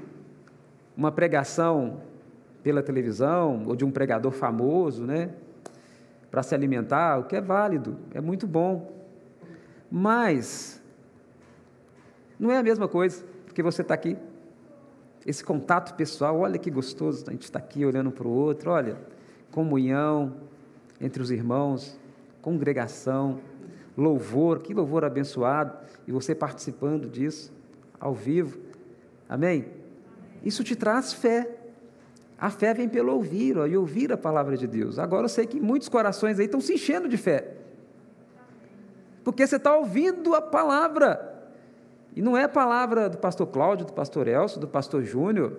uma 0.96 1.12
pregação 1.12 2.02
pela 2.64 2.82
televisão 2.82 3.64
ou 3.68 3.76
de 3.76 3.84
um 3.84 3.92
pregador 3.92 4.32
famoso, 4.32 5.06
né, 5.06 5.32
para 6.32 6.42
se 6.42 6.56
alimentar, 6.56 7.20
o 7.20 7.26
que 7.26 7.36
é 7.36 7.42
válido, 7.42 7.98
é 8.14 8.22
muito 8.22 8.48
bom. 8.48 8.92
Mas 9.92 10.82
não 12.40 12.50
é 12.50 12.58
a 12.58 12.64
mesma 12.64 12.88
coisa, 12.88 13.24
porque 13.46 13.62
você 13.62 13.84
está 13.84 13.94
aqui 13.94 14.18
esse 15.26 15.44
contato 15.44 15.96
pessoal, 15.96 16.40
olha 16.40 16.58
que 16.58 16.70
gostoso, 16.70 17.26
a 17.28 17.32
gente 17.32 17.44
está 17.44 17.60
aqui 17.60 17.86
olhando 17.86 18.12
para 18.12 18.28
o 18.28 18.32
outro, 18.32 18.72
olha, 18.72 18.98
comunhão 19.52 20.34
entre 21.00 21.22
os 21.22 21.32
irmãos, 21.32 21.98
congregação, 22.42 23.40
louvor, 23.98 24.60
que 24.60 24.74
louvor 24.74 25.06
abençoado, 25.06 25.78
e 26.06 26.12
você 26.12 26.36
participando 26.36 27.10
disso, 27.10 27.54
ao 28.00 28.14
vivo, 28.14 28.60
amém? 29.30 29.66
Isso 30.44 30.64
te 30.64 30.76
traz 30.76 31.14
fé. 31.14 31.63
A 32.38 32.50
fé 32.50 32.74
vem 32.74 32.90
pelo 32.90 33.14
ouvir, 33.14 33.58
ó, 33.58 33.66
e 33.66 33.78
ouvir 33.78 34.12
a 34.12 34.18
palavra 34.18 34.58
de 34.58 34.68
Deus. 34.68 35.00
Agora 35.00 35.26
eu 35.26 35.30
sei 35.30 35.46
que 35.46 35.60
muitos 35.60 35.88
corações 35.88 36.40
aí 36.40 36.46
estão 36.46 36.60
se 36.60 36.74
enchendo 36.74 37.08
de 37.08 37.18
fé, 37.18 37.56
porque 39.24 39.46
você 39.46 39.56
está 39.56 39.76
ouvindo 39.76 40.36
a 40.36 40.42
palavra. 40.42 41.32
E 42.16 42.22
não 42.22 42.38
é 42.38 42.44
a 42.44 42.50
palavra 42.50 43.10
do 43.10 43.18
pastor 43.18 43.48
Cláudio, 43.48 43.88
do 43.88 43.94
pastor 43.94 44.28
Elcio, 44.28 44.60
do 44.60 44.68
pastor 44.68 45.04
Júnior, 45.04 45.58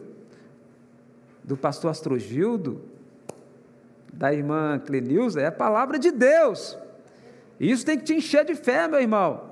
do 1.43 1.57
pastor 1.57 1.91
Astrogildo, 1.91 2.83
da 4.13 4.33
irmã 4.33 4.79
Clenilza, 4.79 5.41
é 5.41 5.47
a 5.47 5.53
palavra 5.53 5.99
de 5.99 6.11
Deus. 6.11 6.79
E 7.59 7.71
isso 7.71 7.85
tem 7.85 7.99
que 7.99 8.05
te 8.05 8.15
encher 8.15 8.45
de 8.45 8.55
fé, 8.55 8.87
meu 8.87 9.01
irmão. 9.01 9.51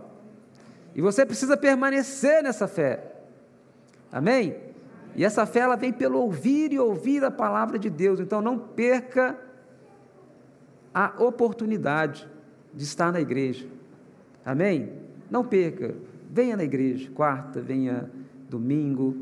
E 0.95 1.01
você 1.01 1.25
precisa 1.25 1.57
permanecer 1.57 2.43
nessa 2.43 2.69
fé. 2.69 3.13
Amém? 4.11 4.72
E 5.15 5.25
essa 5.25 5.45
fé 5.45 5.61
ela 5.61 5.77
vem 5.77 5.93
pelo 5.93 6.19
ouvir 6.19 6.73
e 6.73 6.79
ouvir 6.79 7.25
a 7.25 7.31
palavra 7.31 7.79
de 7.79 7.91
Deus. 7.91 8.21
Então 8.21 8.41
não 8.41 8.59
perca 8.59 9.39
a 10.95 11.15
oportunidade 11.19 12.29
de 12.73 12.85
estar 12.85 13.13
na 13.13 13.21
igreja. 13.21 13.67
Amém? 14.45 14.93
Não 15.31 15.45
perca. 15.45 15.95
Venha 16.31 16.57
na 16.57 16.65
igreja, 16.65 17.11
quarta, 17.11 17.61
venha 17.61 18.11
domingo. 18.49 19.17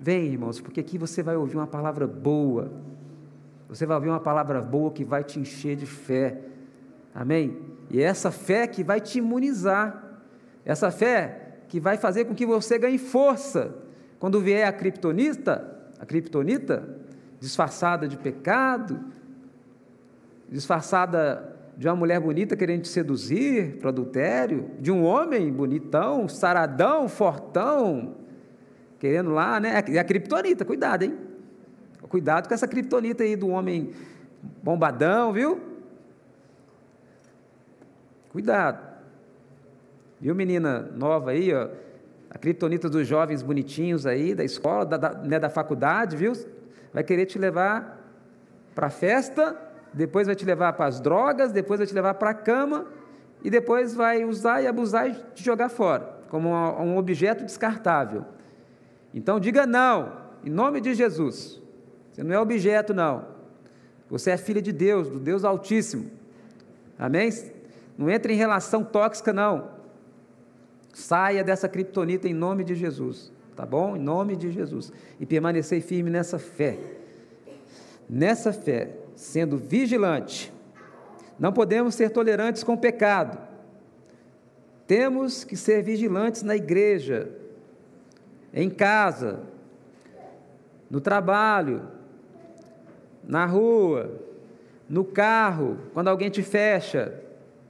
Venha, 0.00 0.24
irmãos, 0.24 0.60
porque 0.60 0.80
aqui 0.80 0.98
você 0.98 1.22
vai 1.22 1.36
ouvir 1.36 1.56
uma 1.56 1.66
palavra 1.66 2.06
boa. 2.06 2.72
Você 3.68 3.86
vai 3.86 3.96
ouvir 3.96 4.08
uma 4.08 4.20
palavra 4.20 4.60
boa 4.60 4.90
que 4.90 5.04
vai 5.04 5.22
te 5.22 5.38
encher 5.38 5.76
de 5.76 5.86
fé. 5.86 6.40
Amém? 7.14 7.58
E 7.90 8.00
é 8.00 8.04
essa 8.04 8.30
fé 8.30 8.66
que 8.66 8.82
vai 8.82 9.00
te 9.00 9.18
imunizar. 9.18 10.02
Essa 10.64 10.90
fé 10.90 11.58
que 11.68 11.78
vai 11.78 11.96
fazer 11.96 12.24
com 12.24 12.34
que 12.34 12.46
você 12.46 12.78
ganhe 12.78 12.98
força. 12.98 13.74
Quando 14.24 14.40
vier 14.40 14.66
a 14.66 14.72
criptonita, 14.72 15.70
a 16.00 16.06
criptonita, 16.06 16.88
disfarçada 17.38 18.08
de 18.08 18.16
pecado, 18.16 18.98
disfarçada 20.48 21.54
de 21.76 21.86
uma 21.86 21.94
mulher 21.94 22.20
bonita 22.20 22.56
querendo 22.56 22.80
te 22.80 22.88
seduzir 22.88 23.76
para 23.76 23.90
adultério, 23.90 24.70
de 24.80 24.90
um 24.90 25.04
homem 25.04 25.52
bonitão, 25.52 26.26
saradão, 26.26 27.06
fortão, 27.06 28.14
querendo 28.98 29.28
lá, 29.28 29.60
né? 29.60 29.84
É 29.88 29.98
a 29.98 30.04
criptonita, 30.04 30.64
cuidado, 30.64 31.02
hein? 31.02 31.18
Cuidado 32.08 32.48
com 32.48 32.54
essa 32.54 32.66
criptonita 32.66 33.24
aí 33.24 33.36
do 33.36 33.48
homem 33.48 33.90
bombadão, 34.62 35.34
viu? 35.34 35.60
Cuidado. 38.30 38.88
Viu, 40.18 40.34
menina 40.34 40.80
nova 40.96 41.32
aí, 41.32 41.52
ó? 41.52 41.84
A 42.34 42.38
criptonita 42.38 42.90
dos 42.90 43.06
jovens 43.06 43.42
bonitinhos 43.42 44.04
aí, 44.04 44.34
da 44.34 44.42
escola, 44.42 44.84
da, 44.84 44.96
da, 44.96 45.12
né, 45.22 45.38
da 45.38 45.48
faculdade, 45.48 46.16
viu? 46.16 46.32
Vai 46.92 47.04
querer 47.04 47.26
te 47.26 47.38
levar 47.38 48.00
para 48.74 48.88
a 48.88 48.90
festa, 48.90 49.56
depois 49.92 50.26
vai 50.26 50.34
te 50.34 50.44
levar 50.44 50.72
para 50.72 50.86
as 50.86 51.00
drogas, 51.00 51.52
depois 51.52 51.78
vai 51.78 51.86
te 51.86 51.94
levar 51.94 52.14
para 52.14 52.30
a 52.30 52.34
cama, 52.34 52.86
e 53.42 53.48
depois 53.48 53.94
vai 53.94 54.24
usar 54.24 54.60
e 54.62 54.66
abusar 54.66 55.08
e 55.08 55.14
te 55.34 55.44
jogar 55.44 55.68
fora, 55.68 56.12
como 56.28 56.48
um 56.48 56.96
objeto 56.96 57.44
descartável. 57.44 58.24
Então 59.14 59.38
diga 59.38 59.64
não, 59.64 60.12
em 60.44 60.50
nome 60.50 60.80
de 60.80 60.92
Jesus. 60.92 61.62
Você 62.10 62.24
não 62.24 62.34
é 62.34 62.38
objeto, 62.40 62.92
não. 62.92 63.26
Você 64.10 64.30
é 64.30 64.36
filha 64.36 64.60
de 64.60 64.72
Deus, 64.72 65.08
do 65.08 65.20
Deus 65.20 65.44
Altíssimo. 65.44 66.10
Amém? 66.98 67.30
Não 67.96 68.10
entre 68.10 68.32
em 68.32 68.36
relação 68.36 68.82
tóxica, 68.82 69.32
não. 69.32 69.68
Saia 70.94 71.42
dessa 71.42 71.68
criptonita 71.68 72.28
em 72.28 72.32
nome 72.32 72.62
de 72.62 72.76
Jesus, 72.76 73.32
tá 73.56 73.66
bom? 73.66 73.96
Em 73.96 74.00
nome 74.00 74.36
de 74.36 74.52
Jesus. 74.52 74.92
E 75.18 75.26
permanecer 75.26 75.82
firme 75.82 76.08
nessa 76.08 76.38
fé. 76.38 76.78
Nessa 78.08 78.52
fé, 78.52 78.92
sendo 79.16 79.58
vigilante. 79.58 80.52
Não 81.36 81.52
podemos 81.52 81.96
ser 81.96 82.10
tolerantes 82.10 82.62
com 82.62 82.74
o 82.74 82.78
pecado. 82.78 83.36
Temos 84.86 85.42
que 85.42 85.56
ser 85.56 85.82
vigilantes 85.82 86.42
na 86.42 86.54
igreja, 86.54 87.28
em 88.52 88.70
casa, 88.70 89.40
no 90.88 91.00
trabalho, 91.00 91.88
na 93.24 93.46
rua, 93.46 94.20
no 94.88 95.04
carro, 95.04 95.78
quando 95.92 96.06
alguém 96.06 96.30
te 96.30 96.42
fecha. 96.42 97.20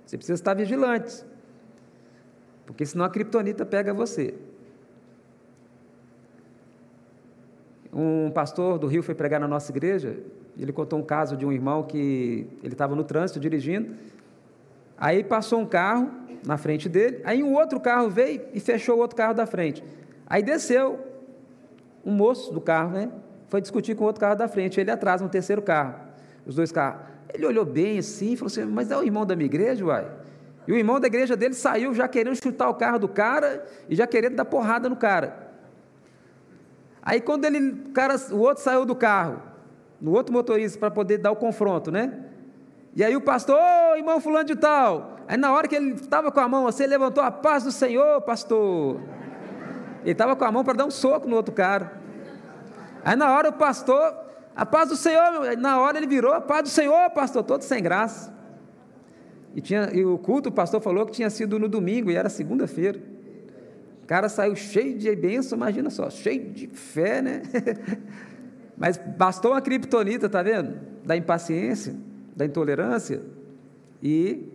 Você 0.04 0.18
precisa 0.18 0.34
estar 0.34 0.52
vigilante. 0.52 1.24
Porque 2.66 2.85
senão 2.87 3.05
a 3.05 3.11
criptonita 3.11 3.64
pega 3.64 3.92
você. 3.92 4.35
Um 7.92 8.31
pastor 8.31 8.79
do 8.79 8.87
Rio 8.87 9.03
foi 9.03 9.14
pregar 9.14 9.38
na 9.38 9.46
nossa 9.46 9.70
igreja, 9.70 10.18
e 10.57 10.62
ele 10.62 10.72
contou 10.72 10.98
um 10.98 11.03
caso 11.03 11.37
de 11.37 11.46
um 11.46 11.53
irmão 11.53 11.83
que 11.85 12.46
ele 12.62 12.74
estava 12.74 12.96
no 12.96 13.05
trânsito 13.05 13.38
dirigindo, 13.38 13.94
aí 14.98 15.22
passou 15.22 15.61
um 15.61 15.66
carro 15.66 16.11
na 16.44 16.57
frente 16.57 16.88
dele, 16.88 17.20
aí 17.24 17.42
um 17.42 17.55
outro 17.55 17.79
carro 17.79 18.11
veio 18.11 18.42
e 18.53 18.59
fechou 18.59 18.96
o 18.96 18.98
outro 18.98 19.16
carro 19.16 19.35
da 19.35 19.46
frente. 19.46 19.83
Aí 20.27 20.42
desceu 20.42 20.98
um 22.05 22.12
moço 22.12 22.53
do 22.53 22.61
carro, 22.61 22.90
né? 22.90 23.11
Foi 23.48 23.61
discutir 23.61 23.94
com 23.94 24.05
o 24.05 24.07
outro 24.07 24.20
carro 24.20 24.35
da 24.35 24.48
frente, 24.48 24.81
ele 24.81 24.90
atrás, 24.90 25.22
no 25.22 25.29
terceiro 25.29 25.62
carro, 25.62 25.94
os 26.44 26.57
dois 26.57 26.72
carros. 26.72 27.03
Ele 27.33 27.46
olhou 27.46 27.64
bem 27.64 27.98
assim 27.98 28.33
e 28.33 28.37
falou 28.37 28.48
assim: 28.48 28.64
Mas 28.64 28.90
é 28.90 28.96
o 28.96 29.03
irmão 29.03 29.24
da 29.24 29.37
minha 29.37 29.46
igreja, 29.46 29.85
uai? 29.85 30.11
E 30.66 30.72
o 30.72 30.77
irmão 30.77 30.98
da 30.98 31.07
igreja 31.07 31.37
dele 31.37 31.55
saiu 31.55 31.92
já 31.94 32.09
querendo 32.09 32.37
chutar 32.37 32.68
o 32.68 32.74
carro 32.74 32.98
do 32.98 33.09
cara 33.09 33.66
e 33.88 33.94
já 33.94 34.07
querendo 34.07 34.37
dar 34.37 34.44
porrada 34.44 34.88
no 34.88 34.96
cara. 34.96 35.53
Aí 37.03 37.20
quando 37.20 37.44
ele, 37.44 37.70
o, 37.70 37.90
cara, 37.90 38.16
o 38.33 38.38
outro 38.38 38.62
saiu 38.62 38.87
do 38.87 38.96
carro, 38.96 39.42
no 40.00 40.12
outro 40.12 40.33
motorista, 40.33 40.79
para 40.79 40.90
poder 40.90 41.18
dar 41.18 41.33
o 41.33 41.37
confronto, 41.37 41.90
né? 41.90 42.24
E 42.96 43.05
aí 43.05 43.14
o 43.14 43.20
pastor, 43.20 43.57
ô 43.57 43.92
oh, 43.92 43.96
irmão 43.96 44.20
fulano 44.20 44.44
de 44.44 44.57
tal. 44.57 45.16
Aí 45.29 45.37
na 45.37 45.53
hora 45.53 45.68
que 45.68 45.74
ele 45.74 45.92
estava 45.94 46.33
com 46.33 46.40
a 46.40 46.48
mão, 46.48 46.62
você 46.62 46.87
levantou 46.87 47.22
a 47.22 47.31
paz 47.31 47.64
do 47.64 47.72
Senhor, 47.72 48.22
pastor. 48.22 49.00
Ele 50.03 50.12
estava 50.12 50.35
com 50.35 50.44
a 50.44 50.53
mão 50.53 50.64
para 50.64 50.74
dar 50.74 50.87
um 50.87 50.90
soco 50.90 51.29
no 51.29 51.37
outro 51.37 51.53
cara. 51.53 51.92
Aí 53.05 53.16
na 53.16 53.31
hora 53.33 53.50
o 53.50 53.53
pastor, 53.53 54.14
a 54.57 54.64
paz 54.64 54.88
do 54.88 54.96
Senhor, 54.96 55.57
na 55.59 55.81
hora 55.81 55.98
ele 55.98 56.07
virou, 56.07 56.33
a 56.33 56.40
paz 56.40 56.62
do 56.62 56.68
Senhor, 56.68 57.11
pastor, 57.11 57.42
todo 57.42 57.62
sem 57.62 57.83
graça. 57.83 58.33
E, 59.55 59.61
tinha, 59.61 59.90
e 59.93 60.05
o 60.05 60.19
culto, 60.19 60.49
o 60.49 60.53
pastor 60.53 60.81
falou 60.81 61.07
que 61.07 61.12
tinha 61.12 61.31
sido 61.31 61.59
no 61.59 61.69
domingo 61.69 62.11
e 62.11 62.17
era 62.17 62.29
segunda-feira. 62.29 62.99
O 64.03 64.07
cara 64.07 64.29
saiu 64.29 64.55
cheio 64.55 64.99
de 64.99 65.14
bênção, 65.14 65.57
imagina 65.57 65.88
só, 65.90 66.11
cheio 66.11 66.51
de 66.51 66.67
fé, 66.67 67.23
né? 67.23 67.43
Mas 68.77 68.99
bastou 68.99 69.53
uma 69.53 69.62
criptonita, 69.62 70.29
tá 70.29 70.43
vendo? 70.43 70.79
Da 71.05 71.17
impaciência, 71.17 71.95
da 72.37 72.45
intolerância, 72.45 73.23
e 74.03 74.53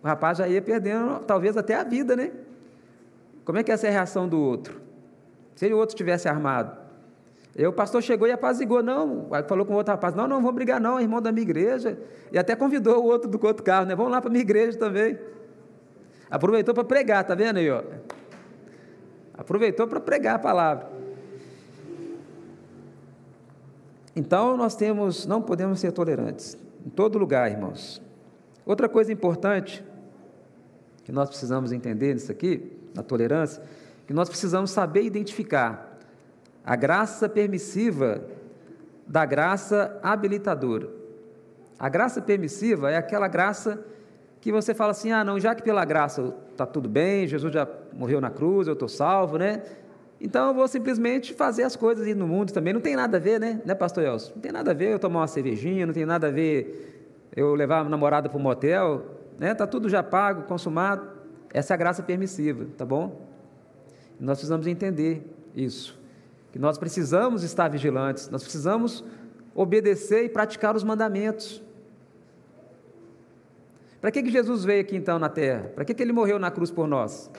o 0.00 0.06
rapaz 0.06 0.38
já 0.38 0.46
ia 0.46 0.62
perdendo, 0.62 1.18
talvez 1.20 1.56
até 1.56 1.74
a 1.74 1.82
vida, 1.82 2.14
né? 2.14 2.30
Como 3.44 3.58
é 3.58 3.64
que 3.64 3.72
é 3.72 3.74
essa 3.74 3.90
reação 3.90 4.28
do 4.28 4.38
outro? 4.38 4.80
Se 5.56 5.66
o 5.72 5.76
outro 5.76 5.96
tivesse 5.96 6.28
armado. 6.28 6.77
E 7.58 7.66
o 7.66 7.72
pastor 7.72 8.00
chegou 8.00 8.28
e 8.28 8.30
apazigou, 8.30 8.84
não, 8.84 9.28
falou 9.48 9.66
com 9.66 9.72
o 9.72 9.76
outro 9.76 9.92
rapaz, 9.92 10.14
não, 10.14 10.28
não 10.28 10.40
vou 10.40 10.52
brigar 10.52 10.80
não, 10.80 10.96
é 10.96 11.02
irmão 11.02 11.20
da 11.20 11.32
minha 11.32 11.42
igreja, 11.42 11.98
e 12.30 12.38
até 12.38 12.54
convidou 12.54 13.02
o 13.02 13.06
outro 13.06 13.28
do 13.28 13.44
outro 13.44 13.64
carro, 13.64 13.84
né, 13.84 13.96
vamos 13.96 14.12
lá 14.12 14.20
para 14.20 14.30
a 14.30 14.32
minha 14.32 14.42
igreja 14.42 14.78
também. 14.78 15.18
Aproveitou 16.30 16.72
para 16.72 16.84
pregar, 16.84 17.24
tá 17.24 17.34
vendo 17.34 17.56
aí, 17.56 17.68
ó? 17.68 17.82
Aproveitou 19.34 19.88
para 19.88 19.98
pregar 19.98 20.36
a 20.36 20.38
palavra. 20.38 20.88
Então, 24.14 24.56
nós 24.56 24.76
temos, 24.76 25.26
não 25.26 25.42
podemos 25.42 25.80
ser 25.80 25.90
tolerantes, 25.90 26.56
em 26.86 26.90
todo 26.90 27.18
lugar, 27.18 27.50
irmãos. 27.50 28.00
Outra 28.64 28.88
coisa 28.88 29.12
importante, 29.12 29.84
que 31.02 31.10
nós 31.10 31.28
precisamos 31.28 31.72
entender 31.72 32.14
nisso 32.14 32.30
aqui, 32.30 32.70
na 32.94 33.02
tolerância, 33.02 33.60
que 34.06 34.12
nós 34.12 34.28
precisamos 34.28 34.70
saber 34.70 35.02
identificar 35.02 35.87
a 36.64 36.76
graça 36.76 37.28
permissiva 37.28 38.22
da 39.06 39.24
graça 39.24 39.98
habilitadora. 40.02 40.88
A 41.78 41.88
graça 41.88 42.20
permissiva 42.20 42.90
é 42.90 42.96
aquela 42.96 43.26
graça 43.26 43.82
que 44.40 44.52
você 44.52 44.74
fala 44.74 44.90
assim: 44.90 45.10
ah, 45.10 45.24
não, 45.24 45.40
já 45.40 45.54
que 45.54 45.62
pela 45.62 45.84
graça 45.84 46.34
está 46.50 46.66
tudo 46.66 46.88
bem, 46.88 47.26
Jesus 47.26 47.52
já 47.52 47.66
morreu 47.92 48.20
na 48.20 48.30
cruz, 48.30 48.66
eu 48.66 48.74
estou 48.74 48.88
salvo, 48.88 49.38
né? 49.38 49.62
Então 50.20 50.48
eu 50.48 50.54
vou 50.54 50.66
simplesmente 50.66 51.32
fazer 51.32 51.62
as 51.62 51.76
coisas 51.76 52.06
aí 52.06 52.14
no 52.14 52.26
mundo 52.26 52.52
também. 52.52 52.72
Não 52.72 52.80
tem 52.80 52.96
nada 52.96 53.16
a 53.16 53.20
ver, 53.20 53.38
né, 53.38 53.62
né 53.64 53.74
Pastor 53.74 54.02
Elcio? 54.02 54.32
Não 54.34 54.42
tem 54.42 54.50
nada 54.50 54.72
a 54.72 54.74
ver 54.74 54.92
eu 54.92 54.98
tomar 54.98 55.20
uma 55.20 55.28
cervejinha, 55.28 55.86
não 55.86 55.94
tem 55.94 56.04
nada 56.04 56.26
a 56.26 56.30
ver 56.30 57.28
eu 57.34 57.54
levar 57.54 57.80
a 57.80 57.84
namorada 57.84 58.28
para 58.28 58.38
um 58.38 58.42
motel, 58.42 59.04
né? 59.38 59.52
Está 59.52 59.66
tudo 59.66 59.88
já 59.88 60.02
pago, 60.02 60.42
consumado. 60.42 61.08
Essa 61.54 61.72
é 61.72 61.74
a 61.74 61.76
graça 61.78 62.02
permissiva, 62.02 62.66
tá 62.76 62.84
bom? 62.84 63.26
Nós 64.20 64.38
precisamos 64.38 64.66
entender 64.66 65.22
isso 65.54 65.97
que 66.52 66.58
nós 66.58 66.78
precisamos 66.78 67.42
estar 67.42 67.68
vigilantes, 67.68 68.28
nós 68.28 68.42
precisamos 68.42 69.04
obedecer 69.54 70.24
e 70.24 70.28
praticar 70.28 70.74
os 70.74 70.84
mandamentos. 70.84 71.62
Para 74.00 74.10
que, 74.10 74.22
que 74.22 74.30
Jesus 74.30 74.64
veio 74.64 74.80
aqui 74.80 74.96
então 74.96 75.18
na 75.18 75.28
terra? 75.28 75.70
Para 75.74 75.84
que, 75.84 75.92
que 75.92 76.02
ele 76.02 76.12
morreu 76.12 76.38
na 76.38 76.50
cruz 76.50 76.70
por 76.70 76.86
nós? 76.86 77.30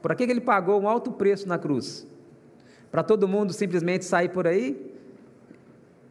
Para 0.00 0.14
que, 0.14 0.24
que 0.26 0.32
ele 0.32 0.40
pagou 0.40 0.80
um 0.80 0.88
alto 0.88 1.12
preço 1.12 1.46
na 1.46 1.58
cruz? 1.58 2.06
Para 2.90 3.02
todo 3.02 3.28
mundo 3.28 3.52
simplesmente 3.52 4.04
sair 4.04 4.30
por 4.30 4.46
aí, 4.46 4.94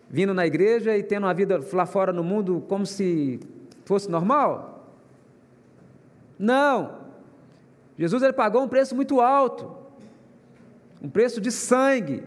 vindo 0.07 0.33
na 0.33 0.45
igreja 0.45 0.95
e 0.95 1.03
tendo 1.03 1.25
uma 1.25 1.33
vida 1.33 1.59
lá 1.73 1.85
fora 1.85 2.13
no 2.13 2.23
mundo 2.23 2.63
como 2.69 2.85
se 2.85 3.39
fosse 3.83 4.09
normal? 4.09 4.87
Não! 6.37 6.99
Jesus 7.97 8.21
ele 8.23 8.33
pagou 8.33 8.63
um 8.63 8.67
preço 8.67 8.95
muito 8.95 9.19
alto 9.19 9.78
um 11.01 11.09
preço 11.09 11.39
de 11.39 11.51
sangue. 11.51 12.23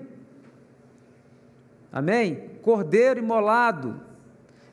Amém? 1.92 2.50
Cordeiro 2.62 3.18
imolado. 3.20 4.00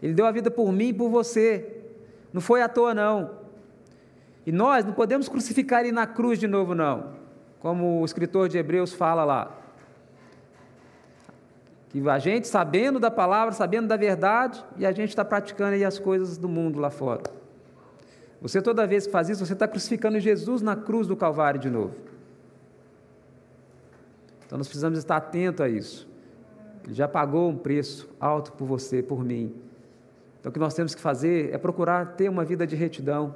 Ele 0.02 0.14
deu 0.14 0.26
a 0.26 0.32
vida 0.32 0.50
por 0.50 0.72
mim 0.72 0.90
e 0.90 0.94
por 0.94 1.10
você. 1.10 1.84
Não 2.32 2.40
foi 2.40 2.62
à 2.62 2.70
toa, 2.70 2.94
não. 2.94 3.32
E 4.46 4.52
nós 4.52 4.86
não 4.86 4.94
podemos 4.94 5.28
crucificar 5.28 5.82
ele 5.82 5.92
na 5.92 6.08
cruz 6.08 6.40
de 6.40 6.48
novo, 6.48 6.74
não. 6.74 7.14
Como 7.60 8.02
o 8.02 8.06
escritor 8.06 8.48
de 8.48 8.58
Hebreus 8.58 8.94
fala 8.94 9.26
lá. 9.26 9.56
Que 11.90 12.08
a 12.08 12.20
gente, 12.20 12.48
sabendo 12.48 13.00
da 13.00 13.12
palavra, 13.12 13.52
sabendo 13.52 13.88
da 13.88 13.98
verdade, 13.98 14.64
e 14.78 14.86
a 14.86 14.92
gente 14.92 15.10
está 15.10 15.26
praticando 15.26 15.74
aí 15.74 15.84
as 15.84 16.00
coisas 16.00 16.38
do 16.38 16.48
mundo 16.48 16.80
lá 16.80 16.89
fora. 16.89 17.24
Você, 18.41 18.62
toda 18.62 18.88
vez 18.88 19.06
que 19.06 19.12
faz 19.12 19.28
isso, 19.28 19.45
você 19.45 19.54
está 19.54 19.68
crucificando 19.68 20.20
Jesus 20.20 20.62
na 20.62 20.76
cruz 20.76 21.08
do 21.08 21.18
Calvário 21.18 21.60
de 21.60 21.70
novo. 21.70 21.95
Então 24.50 24.58
nós 24.58 24.68
precisamos 24.68 24.97
estar 24.97 25.16
atentos 25.16 25.62
a 25.62 25.70
isso. 25.70 26.10
Ele 26.84 26.95
já 26.95 27.08
pagou 27.08 27.52
um 27.52 27.56
preço 27.56 28.10
alto 28.20 28.52
por 28.54 28.66
você, 28.66 29.04
por 29.04 29.24
mim. 29.24 29.54
Então 30.39 30.50
o 30.50 30.54
que 30.54 30.58
nós 30.58 30.74
temos 30.74 30.95
que 30.95 31.02
fazer 31.02 31.54
é 31.54 31.58
procurar 31.60 32.16
ter 32.16 32.28
uma 32.30 32.43
vida 32.43 32.66
de 32.66 32.76
retidão. 32.76 33.36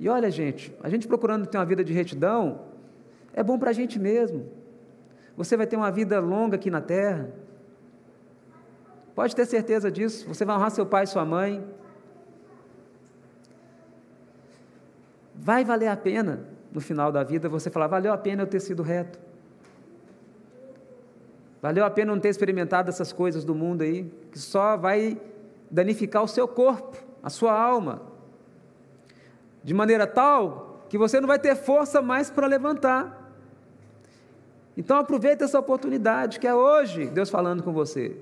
E 0.00 0.08
olha, 0.08 0.28
gente, 0.28 0.74
a 0.82 0.88
gente 0.88 1.06
procurando 1.06 1.46
ter 1.46 1.56
uma 1.56 1.64
vida 1.64 1.84
de 1.84 1.92
retidão 1.92 2.62
é 3.32 3.44
bom 3.44 3.56
para 3.60 3.70
a 3.70 3.72
gente 3.72 3.96
mesmo. 3.96 4.48
Você 5.36 5.56
vai 5.56 5.68
ter 5.68 5.76
uma 5.76 5.92
vida 5.92 6.18
longa 6.18 6.56
aqui 6.56 6.68
na 6.68 6.80
terra. 6.80 7.30
Pode 9.14 9.36
ter 9.36 9.46
certeza 9.46 9.88
disso. 9.88 10.26
Você 10.26 10.44
vai 10.44 10.56
honrar 10.56 10.72
seu 10.72 10.84
pai 10.84 11.04
e 11.04 11.06
sua 11.06 11.24
mãe. 11.24 11.64
Vai 15.32 15.64
valer 15.64 15.86
a 15.86 15.96
pena 15.96 16.44
no 16.72 16.80
final 16.80 17.12
da 17.12 17.22
vida 17.22 17.48
você 17.48 17.70
falar: 17.70 17.86
valeu 17.86 18.12
a 18.12 18.18
pena 18.18 18.42
eu 18.42 18.48
ter 18.48 18.58
sido 18.58 18.82
reto. 18.82 19.27
Valeu 21.60 21.84
a 21.84 21.90
pena 21.90 22.12
não 22.12 22.20
ter 22.20 22.28
experimentado 22.28 22.88
essas 22.88 23.12
coisas 23.12 23.44
do 23.44 23.54
mundo 23.54 23.82
aí, 23.82 24.10
que 24.30 24.38
só 24.38 24.76
vai 24.76 25.20
danificar 25.70 26.22
o 26.22 26.28
seu 26.28 26.46
corpo, 26.46 26.96
a 27.22 27.28
sua 27.28 27.52
alma, 27.52 28.02
de 29.62 29.74
maneira 29.74 30.06
tal 30.06 30.86
que 30.88 30.96
você 30.96 31.20
não 31.20 31.26
vai 31.26 31.38
ter 31.38 31.54
força 31.56 32.00
mais 32.00 32.30
para 32.30 32.46
levantar. 32.46 33.32
Então 34.76 34.96
aproveite 34.96 35.42
essa 35.42 35.58
oportunidade 35.58 36.38
que 36.38 36.46
é 36.46 36.54
hoje, 36.54 37.06
Deus 37.06 37.28
falando 37.28 37.62
com 37.62 37.72
você. 37.72 38.16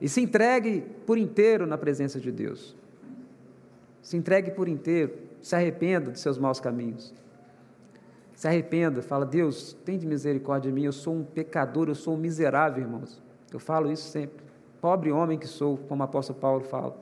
E 0.00 0.08
se 0.08 0.20
entregue 0.20 0.84
por 1.06 1.16
inteiro 1.16 1.66
na 1.66 1.78
presença 1.78 2.20
de 2.20 2.30
Deus. 2.30 2.76
Se 4.02 4.16
entregue 4.16 4.50
por 4.50 4.68
inteiro, 4.68 5.14
se 5.40 5.54
arrependa 5.54 6.10
dos 6.10 6.20
seus 6.20 6.38
maus 6.38 6.60
caminhos. 6.60 7.14
Se 8.38 8.46
arrependa, 8.46 9.02
fala: 9.02 9.26
Deus, 9.26 9.72
tem 9.84 9.98
de 9.98 10.06
misericórdia 10.06 10.70
de 10.70 10.74
mim, 10.74 10.84
eu 10.84 10.92
sou 10.92 11.12
um 11.12 11.24
pecador, 11.24 11.88
eu 11.88 11.94
sou 11.96 12.14
um 12.14 12.16
miserável, 12.16 12.84
irmãos. 12.84 13.20
Eu 13.52 13.58
falo 13.58 13.90
isso 13.90 14.08
sempre. 14.10 14.44
Pobre 14.80 15.10
homem 15.10 15.36
que 15.36 15.48
sou, 15.48 15.76
como 15.76 16.02
o 16.02 16.04
apóstolo 16.04 16.38
Paulo 16.38 16.60
fala. 16.62 16.96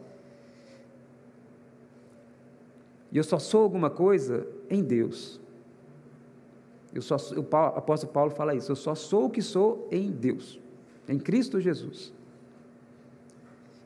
E 3.13 3.19
eu 3.19 3.23
só 3.23 3.39
sou 3.39 3.65
alguma 3.65 3.91
coisa 3.91 4.47
em 4.71 4.83
Deus. 4.83 5.39
Eu 6.95 7.03
só, 7.03 7.17
o 7.17 7.57
apóstolo 7.77 8.15
Paulo 8.15 8.31
fala 8.31 8.55
isso, 8.55 8.73
eu 8.73 8.77
só 8.77 8.95
sou 8.95 9.27
o 9.27 9.31
que 9.31 9.43
sou 9.43 9.87
em 9.93 10.11
Deus, 10.11 10.59
em 11.07 11.19
Cristo 11.19 11.61
Jesus. 11.61 12.15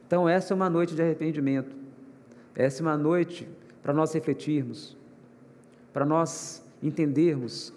Então, 0.07 0.29
essa 0.29 0.55
é 0.55 0.55
uma 0.55 0.71
noite 0.71 0.95
de 0.95 1.03
arrependimento, 1.03 1.75
essa 2.55 2.81
é 2.81 2.83
uma 2.87 2.97
noite 2.97 3.49
para 3.83 3.93
nós 3.93 4.13
refletirmos, 4.13 4.97
para 5.93 6.05
nós 6.05 6.63
entendermos 6.83 7.73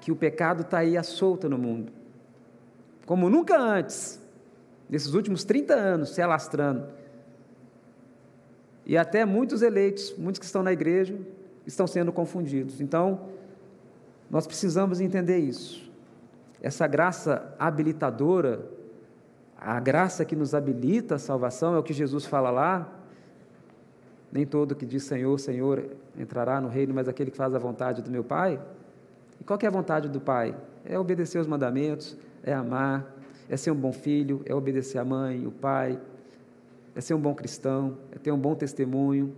que 0.00 0.12
o 0.12 0.16
pecado 0.16 0.62
está 0.62 0.78
aí 0.78 0.96
à 0.96 1.02
solta 1.02 1.48
no 1.48 1.58
mundo, 1.58 1.92
como 3.04 3.30
nunca 3.30 3.58
antes, 3.58 4.20
nesses 4.88 5.14
últimos 5.14 5.44
30 5.44 5.74
anos, 5.74 6.10
se 6.14 6.22
alastrando. 6.22 6.86
E 8.84 8.96
até 8.96 9.24
muitos 9.24 9.62
eleitos, 9.62 10.14
muitos 10.16 10.38
que 10.38 10.44
estão 10.44 10.62
na 10.62 10.72
igreja, 10.72 11.18
estão 11.66 11.86
sendo 11.86 12.12
confundidos. 12.12 12.80
Então, 12.80 13.28
nós 14.30 14.46
precisamos 14.46 15.00
entender 15.00 15.38
isso. 15.38 15.90
Essa 16.62 16.86
graça 16.86 17.54
habilitadora, 17.58 18.64
a 19.58 19.78
graça 19.80 20.24
que 20.24 20.36
nos 20.36 20.54
habilita 20.54 21.16
a 21.16 21.18
salvação, 21.18 21.74
é 21.74 21.78
o 21.78 21.82
que 21.82 21.92
Jesus 21.92 22.26
fala 22.26 22.50
lá. 22.50 22.95
Nem 24.36 24.44
todo 24.46 24.74
que 24.74 24.84
diz 24.84 25.04
Senhor, 25.04 25.38
Senhor 25.40 25.84
entrará 26.18 26.60
no 26.60 26.68
reino, 26.68 26.92
mas 26.92 27.08
aquele 27.08 27.30
que 27.30 27.36
faz 27.36 27.54
a 27.54 27.58
vontade 27.58 28.02
do 28.02 28.10
meu 28.10 28.22
Pai. 28.22 28.60
E 29.40 29.44
qual 29.44 29.58
é 29.62 29.66
a 29.66 29.70
vontade 29.70 30.08
do 30.08 30.20
Pai? 30.20 30.54
É 30.84 30.98
obedecer 30.98 31.38
os 31.38 31.46
mandamentos, 31.46 32.16
é 32.42 32.52
amar, 32.52 33.16
é 33.48 33.56
ser 33.56 33.70
um 33.70 33.76
bom 33.76 33.92
filho, 33.92 34.42
é 34.44 34.54
obedecer 34.54 34.98
a 34.98 35.04
mãe, 35.04 35.46
o 35.46 35.50
pai, 35.50 35.98
é 36.94 37.00
ser 37.00 37.14
um 37.14 37.20
bom 37.20 37.34
cristão, 37.34 37.96
é 38.12 38.18
ter 38.18 38.30
um 38.30 38.38
bom 38.38 38.54
testemunho, 38.54 39.34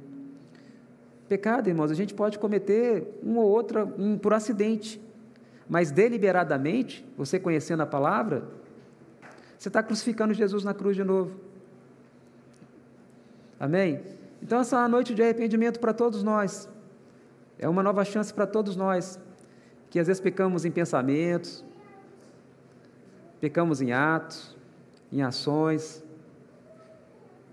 Pecado, 1.29 1.69
irmãos, 1.69 1.91
a 1.91 1.95
gente 1.95 2.15
pode 2.15 2.39
cometer 2.39 3.21
um 3.23 3.37
ou 3.37 3.47
outro 3.47 3.93
um, 3.99 4.17
por 4.17 4.33
acidente, 4.33 4.99
mas 5.69 5.91
deliberadamente, 5.91 7.07
você 7.19 7.39
conhecendo 7.39 7.83
a 7.83 7.87
palavra, 7.87 8.45
você 9.59 9.69
está 9.69 9.83
crucificando 9.83 10.33
Jesus 10.33 10.65
na 10.65 10.73
cruz 10.73 10.97
de 10.97 11.05
novo. 11.05 11.39
Amém? 13.61 14.01
Então, 14.43 14.61
essa 14.61 14.77
é 14.77 14.79
uma 14.81 14.89
noite 14.89 15.15
de 15.15 15.23
arrependimento 15.23 15.81
para 15.81 15.93
todos 15.93 16.23
nós. 16.23 16.69
É 17.59 17.69
uma 17.69 17.83
nova 17.83 18.05
chance 18.05 18.33
para 18.33 18.47
todos 18.47 18.77
nós, 18.77 19.19
que 19.91 19.99
às 19.99 20.07
vezes 20.07 20.21
pecamos 20.21 20.65
em 20.65 20.71
pensamentos, 20.71 21.65
pecamos 23.41 23.81
em 23.81 23.93
atos, 23.93 24.57
em 25.13 25.23
ações, 25.23 26.05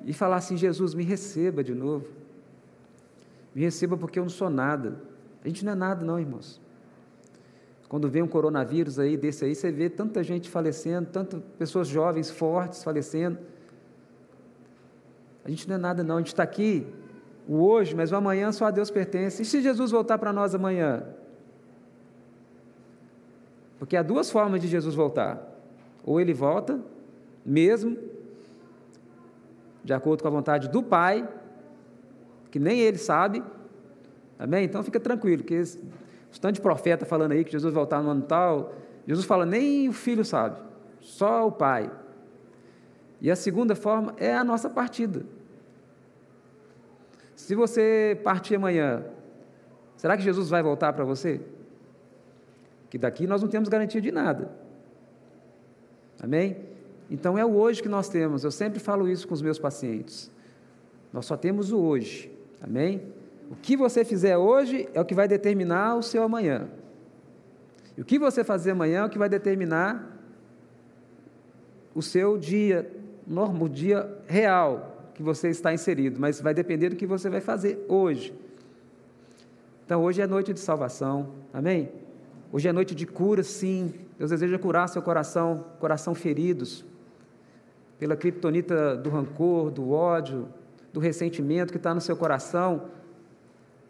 e 0.06 0.14
falar 0.14 0.38
assim: 0.38 0.56
Jesus, 0.56 0.94
me 0.94 1.04
receba 1.04 1.64
de 1.64 1.74
novo. 1.74 2.06
Me 3.54 3.62
receba 3.62 3.98
porque 3.98 4.20
eu 4.20 4.24
não 4.24 4.30
sou 4.30 4.50
nada. 4.50 5.02
A 5.44 5.48
gente 5.48 5.66
não 5.66 5.72
é 5.72 5.76
nada, 5.76 6.06
não, 6.06 6.20
irmãos. 6.20 6.62
Quando 7.88 8.10
vem 8.10 8.22
um 8.22 8.28
coronavírus 8.28 9.00
aí, 9.00 9.16
desse 9.16 9.46
aí, 9.46 9.56
você 9.56 9.72
vê 9.72 9.90
tanta 9.90 10.24
gente 10.24 10.50
falecendo, 10.50 11.10
tantas 11.10 11.42
pessoas 11.58 11.88
jovens, 11.88 12.30
fortes, 12.30 12.84
falecendo. 12.84 13.38
A 15.46 15.50
gente 15.50 15.70
não 15.70 15.76
é 15.76 15.78
nada, 15.78 16.04
não. 16.04 16.16
A 16.16 16.20
gente 16.20 16.28
está 16.28 16.44
aqui, 16.44 16.86
o 17.48 17.64
hoje, 17.64 17.96
mas 17.96 18.12
o 18.12 18.16
amanhã 18.16 18.52
só 18.52 18.66
a 18.66 18.72
Deus 18.72 18.90
pertence. 18.90 19.44
E 19.44 19.46
se 19.46 19.62
Jesus 19.62 19.92
voltar 19.92 20.18
para 20.18 20.34
nós 20.34 20.56
amanhã? 20.56 21.04
Porque 23.78 23.96
há 23.96 24.02
duas 24.02 24.32
formas 24.32 24.60
de 24.60 24.68
Jesus 24.68 24.96
voltar. 24.96 25.40
Ou 26.04 26.20
ele 26.20 26.34
volta, 26.34 26.80
mesmo, 27.46 27.98
de 29.84 29.94
acordo 29.94 30.24
com 30.24 30.28
a 30.28 30.32
vontade 30.32 30.68
do 30.68 30.82
Pai, 30.82 31.28
que 32.50 32.60
nem 32.60 32.80
ele 32.80 32.98
sabe. 32.98 33.44
Amém? 34.40 34.66
Então 34.66 34.84
fica 34.84 35.00
tranquilo, 35.00 35.44
que 35.44 35.62
tanto 36.42 36.56
de 36.56 36.62
profeta 36.62 37.06
falando 37.06 37.34
aí 37.34 37.44
que 37.44 37.52
Jesus 37.52 37.74
voltar 37.74 38.02
no 38.02 38.10
ano 38.10 38.24
tal, 38.24 38.74
Jesus 39.08 39.26
fala, 39.26 39.46
nem 39.46 39.88
o 39.88 39.94
filho 39.94 40.26
sabe, 40.26 40.60
só 41.00 41.48
o 41.48 41.52
pai. 41.52 41.92
E 43.22 43.32
a 43.32 43.36
segunda 43.36 43.76
forma 43.76 44.14
é 44.18 44.36
a 44.36 44.44
nossa 44.44 44.70
partida. 44.70 45.26
Se 47.36 47.54
você 47.54 48.20
partir 48.24 48.56
amanhã, 48.56 49.04
será 49.98 50.16
que 50.16 50.24
Jesus 50.24 50.50
vai 50.50 50.64
voltar 50.64 50.94
para 50.94 51.04
você? 51.04 51.42
Que 52.90 52.98
daqui 52.98 53.28
nós 53.28 53.42
não 53.42 53.50
temos 53.50 53.68
garantia 53.68 54.00
de 54.00 54.12
nada. 54.12 54.50
Amém? 56.22 56.58
Então 57.10 57.38
é 57.38 57.46
o 57.46 57.56
hoje 57.56 57.82
que 57.82 57.90
nós 57.90 58.08
temos. 58.08 58.44
Eu 58.44 58.52
sempre 58.52 58.80
falo 58.80 59.08
isso 59.08 59.28
com 59.28 59.34
os 59.34 59.42
meus 59.42 59.60
pacientes. 59.60 60.32
Nós 61.12 61.26
só 61.26 61.36
temos 61.36 61.72
o 61.72 61.80
hoje. 61.80 62.32
Amém? 62.62 63.02
O 63.52 63.56
que 63.56 63.78
você 63.78 64.04
fizer 64.04 64.38
hoje 64.38 64.90
é 64.94 65.00
o 65.00 65.06
que 65.06 65.14
vai 65.14 65.28
determinar 65.28 65.96
o 65.96 66.02
seu 66.02 66.24
amanhã. 66.24 66.68
E 67.98 68.02
o 68.02 68.06
que 68.06 68.18
você 68.18 68.44
fazer 68.44 68.72
amanhã 68.72 69.02
é 69.02 69.06
o 69.06 69.10
que 69.10 69.18
vai 69.18 69.30
determinar 69.30 70.14
o 71.94 72.02
seu 72.02 72.38
dia 72.38 72.92
o 73.28 73.70
dia 73.70 74.18
real 74.28 74.95
que 75.16 75.24
você 75.24 75.50
está 75.50 75.74
inserido, 75.74 76.20
mas 76.20 76.42
vai 76.42 76.54
depender 76.54 76.90
do 76.90 76.96
que 76.96 77.08
você 77.08 77.30
vai 77.30 77.40
fazer 77.40 77.84
hoje. 77.88 78.34
Então, 79.86 80.04
hoje 80.04 80.22
é 80.22 80.28
noite 80.28 80.54
de 80.54 80.60
salvação, 80.60 81.30
amém? 81.54 81.90
Hoje 82.52 82.68
é 82.68 82.74
noite 82.74 82.94
de 82.94 83.06
cura, 83.08 83.42
sim. 83.42 83.94
Deus 84.20 84.32
deseja 84.32 84.60
curar 84.60 84.88
seu 84.90 85.02
coração, 85.02 85.66
coração 85.80 86.14
feridos, 86.14 86.84
pela 87.98 88.16
criptonita 88.16 88.98
do 88.98 89.10
rancor, 89.10 89.72
do 89.72 89.92
ódio, 89.92 90.50
do 90.92 91.00
ressentimento 91.00 91.72
que 91.72 91.78
está 91.78 91.94
no 91.94 92.02
seu 92.02 92.18
coração 92.18 92.90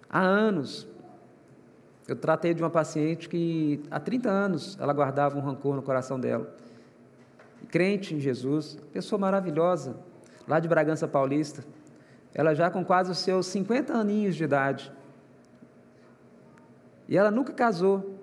há 0.08 0.22
anos. 0.22 0.88
Eu 2.08 2.16
tratei 2.16 2.54
de 2.54 2.62
uma 2.62 2.70
paciente 2.70 3.28
que 3.28 3.82
há 3.90 4.00
30 4.00 4.30
anos 4.30 4.78
ela 4.80 4.94
guardava 4.94 5.38
um 5.38 5.42
rancor 5.42 5.76
no 5.76 5.82
coração 5.82 6.20
dela. 6.20 6.56
Crente 7.70 8.14
em 8.14 8.20
Jesus, 8.20 8.78
pessoa 8.94 9.18
maravilhosa, 9.18 9.96
lá 10.48 10.60
de 10.60 10.68
Bragança 10.68 11.08
Paulista. 11.08 11.64
Ela 12.34 12.54
já 12.54 12.70
com 12.70 12.84
quase 12.84 13.12
os 13.12 13.20
seus 13.20 13.48
50 13.48 13.94
aninhos 13.94 14.36
de 14.36 14.44
idade. 14.44 14.92
E 17.08 17.18
ela 17.18 17.32
nunca 17.32 17.54
casou, 17.54 18.20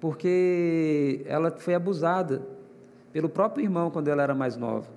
porque 0.00 1.24
ela 1.26 1.50
foi 1.50 1.74
abusada 1.74 2.42
pelo 3.12 3.28
próprio 3.28 3.64
irmão 3.64 3.90
quando 3.90 4.08
ela 4.08 4.22
era 4.22 4.34
mais 4.34 4.56
nova. 4.56 4.88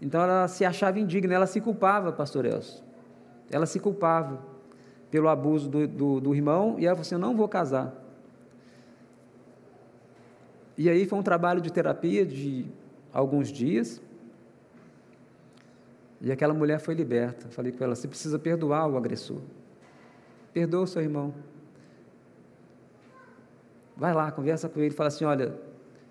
Então 0.00 0.20
ela 0.20 0.48
se 0.48 0.64
achava 0.64 0.98
indigna, 0.98 1.34
ela 1.34 1.46
se 1.46 1.60
culpava, 1.60 2.12
pastor 2.12 2.44
Elcio. 2.44 2.82
Ela 3.50 3.66
se 3.66 3.78
culpava 3.78 4.40
pelo 5.10 5.28
abuso 5.28 5.68
do, 5.68 5.86
do, 5.86 6.20
do 6.20 6.34
irmão 6.34 6.76
e 6.78 6.86
ela 6.86 6.96
falou 6.96 7.02
assim: 7.02 7.14
Eu 7.14 7.20
não 7.20 7.36
vou 7.36 7.48
casar. 7.48 7.94
E 10.76 10.88
aí 10.90 11.06
foi 11.06 11.18
um 11.18 11.22
trabalho 11.22 11.60
de 11.60 11.72
terapia 11.72 12.26
de 12.26 12.66
alguns 13.12 13.48
dias. 13.48 14.02
E 16.24 16.32
aquela 16.32 16.54
mulher 16.54 16.80
foi 16.80 16.94
liberta. 16.94 17.48
Falei 17.50 17.70
com 17.70 17.84
ela: 17.84 17.94
Você 17.94 18.08
precisa 18.08 18.38
perdoar 18.38 18.88
o 18.88 18.96
agressor. 18.96 19.42
Perdoa 20.54 20.84
o 20.84 20.86
seu 20.86 21.02
irmão. 21.02 21.34
Vai 23.94 24.14
lá, 24.14 24.32
conversa 24.32 24.66
com 24.66 24.80
ele 24.80 24.94
fala 24.94 25.08
assim: 25.08 25.26
Olha, 25.26 25.54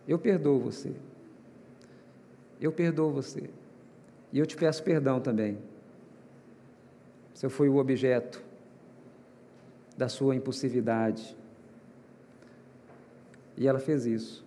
eu 0.07 0.19
perdoo 0.19 0.59
você. 0.59 0.93
Eu 2.61 2.71
perdoo 2.71 3.11
você. 3.11 3.49
E 4.31 4.37
eu 4.37 4.45
te 4.45 4.55
peço 4.55 4.83
perdão 4.83 5.19
também, 5.19 5.57
se 7.33 7.45
eu 7.45 7.49
fui 7.49 7.67
o 7.67 7.77
objeto 7.77 8.41
da 9.97 10.07
sua 10.07 10.35
impulsividade. 10.35 11.35
E 13.57 13.67
ela 13.67 13.79
fez 13.79 14.05
isso. 14.05 14.45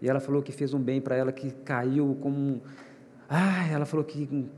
E 0.00 0.08
ela 0.08 0.20
falou 0.20 0.42
que 0.42 0.52
fez 0.52 0.72
um 0.72 0.80
bem 0.80 1.02
para 1.02 1.16
ela 1.16 1.32
que 1.32 1.50
caiu 1.50 2.16
como. 2.22 2.62
Ah, 3.28 3.66
ela 3.68 3.84
falou 3.84 4.04
que 4.04 4.48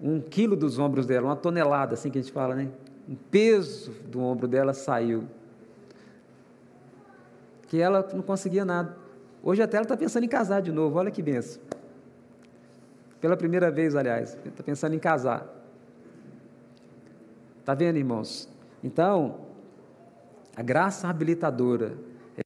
um, 0.00 0.20
quilo 0.20 0.56
dos 0.56 0.78
ombros 0.78 1.06
dela, 1.06 1.28
uma 1.28 1.36
tonelada, 1.36 1.94
assim 1.94 2.10
que 2.10 2.18
a 2.18 2.22
gente 2.22 2.32
fala, 2.32 2.54
né? 2.54 2.68
Um 3.08 3.14
peso 3.14 3.92
do 4.06 4.20
ombro 4.20 4.48
dela 4.48 4.72
saiu. 4.72 5.24
Que 7.68 7.80
ela 7.80 8.06
não 8.14 8.22
conseguia 8.22 8.64
nada. 8.64 8.96
Hoje 9.42 9.62
até 9.62 9.76
ela 9.76 9.84
está 9.84 9.96
pensando 9.96 10.24
em 10.24 10.28
casar 10.28 10.62
de 10.62 10.72
novo, 10.72 10.98
olha 10.98 11.10
que 11.10 11.22
benção. 11.22 11.62
Pela 13.20 13.36
primeira 13.36 13.70
vez, 13.70 13.94
aliás, 13.96 14.38
está 14.44 14.62
pensando 14.62 14.94
em 14.94 14.98
casar. 14.98 15.46
Está 17.60 17.74
vendo, 17.74 17.96
irmãos? 17.96 18.48
Então, 18.82 19.40
A 20.56 20.62
graça 20.62 21.08
habilitadora, 21.08 21.94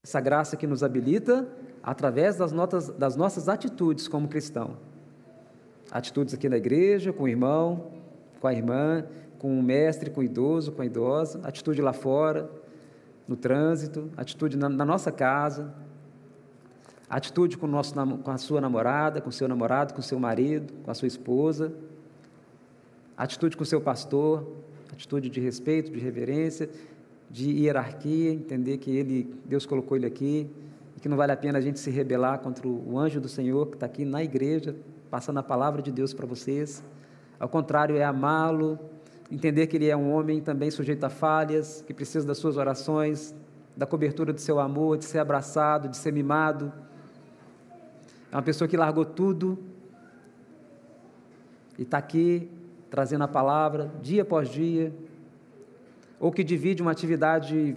essa 0.03 0.21
graça 0.21 0.57
que 0.57 0.67
nos 0.67 0.83
habilita 0.83 1.47
através 1.83 2.37
das, 2.37 2.53
notas, 2.53 2.89
das 2.89 3.17
nossas 3.17 3.49
atitudes 3.49 4.09
como 4.09 4.29
cristão. 4.29 4.77
Atitudes 5.91 6.35
aqui 6.35 6.49
na 6.49 6.57
igreja, 6.57 7.13
com 7.13 7.25
o 7.25 7.29
irmão, 7.29 7.93
com 8.41 8.47
a 8.47 8.53
irmã, 8.53 9.05
com 9.39 9.59
o 9.59 9.63
mestre, 9.63 10.11
com 10.11 10.21
o 10.21 10.25
idoso, 10.25 10.73
com 10.73 10.83
a 10.83 10.87
idosa, 10.87 11.41
atitude 11.45 11.81
lá 11.81 11.93
fora, 11.93 12.51
no 13.27 13.37
trânsito, 13.37 14.11
atitude 14.17 14.57
na, 14.57 14.69
na 14.69 14.85
nossa 14.85 15.13
casa, 15.13 15.73
atitude 17.09 17.57
com, 17.57 17.67
nosso, 17.67 17.95
com 17.95 18.31
a 18.31 18.39
sua 18.39 18.61
namorada, 18.61 19.21
com 19.21 19.29
o 19.29 19.33
seu 19.33 19.47
namorado, 19.47 19.95
com 19.95 20.01
o 20.01 20.03
seu 20.03 20.19
marido, 20.19 20.73
com 20.85 20.91
a 20.91 20.95
sua 20.95 21.09
esposa, 21.09 21.73
atitude 23.17 23.57
com 23.57 23.63
o 23.63 23.67
seu 23.67 23.81
pastor, 23.81 24.47
atitude 24.93 25.29
de 25.29 25.41
respeito, 25.41 25.91
de 25.91 25.99
reverência, 25.99 26.69
de 27.31 27.51
hierarquia, 27.51 28.33
entender 28.33 28.79
que 28.79 28.91
ele, 28.91 29.35
Deus 29.45 29.67
colocou 29.67 29.97
ele 29.97 30.07
aqui, 30.07 30.51
e 30.97 31.01
que 31.01 31.09
não 31.09 31.17
vale 31.17 31.33
a 31.33 31.37
pena 31.37 31.59
a 31.59 31.61
gente 31.61 31.79
se 31.79 31.91
rebelar 31.91 32.41
contra 32.41 32.67
o 32.67 32.99
anjo 32.99 33.21
do 33.21 33.29
Senhor 33.29 33.67
que 33.69 33.75
está 33.75 33.87
aqui 33.87 34.05
na 34.05 34.25
igreja, 34.25 34.75
passando 35.11 35.39
a 35.39 35.43
palavra 35.43 35.81
de 35.83 35.91
Deus 35.91 36.13
para 36.13 36.27
vocês. 36.27 36.83
Ao 37.39 37.49
contrário, 37.49 37.97
é 37.97 38.05
amá-lo, 38.05 38.79
entender 39.31 39.67
que 39.67 39.77
ele 39.77 39.89
é 39.89 39.97
um 39.97 40.13
homem 40.13 40.41
também 40.41 40.71
sujeito 40.71 41.05
a 41.05 41.11
falhas, 41.11 41.83
que 41.87 41.95
precisa 41.95 42.27
das 42.27 42.39
suas 42.39 42.57
orações, 42.57 43.35
da 43.77 43.87
cobertura 43.87 44.33
do 44.33 44.41
seu 44.41 44.59
amor, 44.59 44.99
de 44.99 45.05
ser 45.05 45.19
abraçado, 45.19 45.89
de 45.89 45.97
ser 45.97 46.13
mimado. 46.13 46.73
É 48.31 48.37
uma 48.37 48.43
pessoa 48.43 48.67
que 48.67 48.77
largou 48.77 49.05
tudo 49.05 49.59
e 51.79 51.83
está 51.83 51.99
aqui 51.99 52.51
trazendo 52.91 53.25
a 53.25 53.29
palavra 53.29 53.91
dia 54.03 54.23
após 54.23 54.49
dia, 54.49 54.93
ou 56.19 56.33
que 56.33 56.43
divide 56.43 56.83
uma 56.83 56.91
atividade 56.91 57.77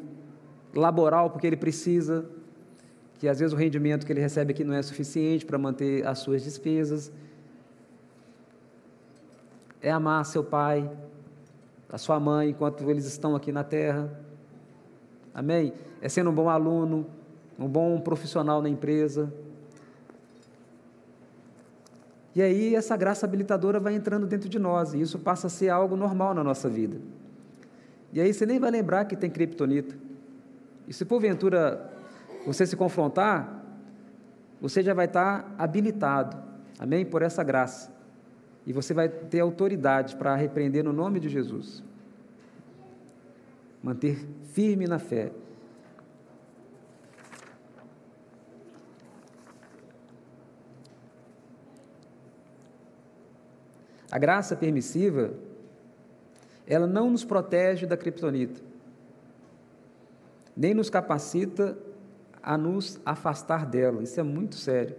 laboral 0.73 1.29
porque 1.29 1.45
ele 1.45 1.57
precisa, 1.57 2.25
que 3.21 3.29
às 3.29 3.39
vezes 3.39 3.53
o 3.53 3.55
rendimento 3.55 4.03
que 4.03 4.11
ele 4.11 4.19
recebe 4.19 4.51
aqui 4.51 4.63
não 4.63 4.73
é 4.73 4.81
suficiente 4.81 5.45
para 5.45 5.55
manter 5.55 6.03
as 6.07 6.17
suas 6.17 6.43
despesas. 6.43 7.11
É 9.79 9.91
amar 9.91 10.25
seu 10.25 10.43
pai, 10.43 10.89
a 11.87 11.99
sua 11.99 12.19
mãe 12.19 12.49
enquanto 12.49 12.89
eles 12.89 13.05
estão 13.05 13.35
aqui 13.35 13.51
na 13.51 13.63
terra. 13.63 14.09
Amém? 15.35 15.71
É 16.01 16.09
sendo 16.09 16.31
um 16.31 16.33
bom 16.33 16.49
aluno, 16.49 17.05
um 17.59 17.67
bom 17.67 18.01
profissional 18.01 18.59
na 18.59 18.69
empresa. 18.69 19.31
E 22.33 22.41
aí 22.41 22.73
essa 22.73 22.97
graça 22.97 23.27
habilitadora 23.27 23.79
vai 23.79 23.93
entrando 23.93 24.25
dentro 24.25 24.49
de 24.49 24.57
nós, 24.57 24.95
e 24.95 25.01
isso 25.01 25.19
passa 25.19 25.45
a 25.45 25.49
ser 25.51 25.69
algo 25.69 25.95
normal 25.95 26.33
na 26.33 26.43
nossa 26.43 26.67
vida. 26.67 26.97
E 28.11 28.19
aí 28.19 28.33
você 28.33 28.47
nem 28.47 28.57
vai 28.57 28.71
lembrar 28.71 29.05
que 29.05 29.15
tem 29.15 29.29
criptonita. 29.29 29.95
E 30.87 30.93
se 30.93 31.05
porventura 31.05 32.00
você 32.45 32.65
se 32.65 32.75
confrontar, 32.75 33.61
você 34.59 34.81
já 34.81 34.93
vai 34.93 35.05
estar 35.05 35.53
habilitado, 35.57 36.37
amém? 36.79 37.05
Por 37.05 37.21
essa 37.21 37.43
graça. 37.43 37.91
E 38.65 38.71
você 38.71 38.93
vai 38.93 39.09
ter 39.09 39.39
autoridade 39.39 40.15
para 40.15 40.35
repreender 40.35 40.83
no 40.83 40.93
nome 40.93 41.19
de 41.19 41.29
Jesus. 41.29 41.83
Manter 43.81 44.23
firme 44.53 44.85
na 44.85 44.99
fé. 44.99 45.31
A 54.11 54.19
graça 54.19 54.55
permissiva, 54.55 55.33
ela 56.67 56.85
não 56.85 57.09
nos 57.09 57.23
protege 57.23 57.85
da 57.85 57.95
criptonita, 57.95 58.61
nem 60.55 60.73
nos 60.73 60.89
capacita 60.89 61.77
a 62.43 62.57
nos 62.57 62.99
afastar 63.05 63.65
dela. 63.65 64.03
Isso 64.03 64.19
é 64.19 64.23
muito 64.23 64.55
sério. 64.55 64.95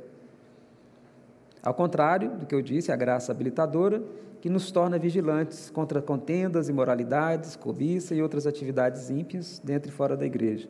Ao 1.63 1.73
contrário 1.73 2.31
do 2.37 2.47
que 2.47 2.55
eu 2.55 2.63
disse, 2.63 2.91
a 2.91 2.97
graça 2.97 3.31
habilitadora, 3.31 4.03
que 4.41 4.51
nos 4.51 4.73
torna 4.73 4.99
vigilantes 4.99 5.71
contra 5.71 6.03
contendas, 6.03 6.69
imoralidades, 6.69 7.55
cobiça 7.55 8.15
e 8.15 8.21
outras 8.21 8.47
atividades 8.47 9.09
ímpias 9.09 9.61
dentro 9.63 9.89
e 9.89 9.93
fora 9.93 10.17
da 10.17 10.27
igreja. 10.27 10.69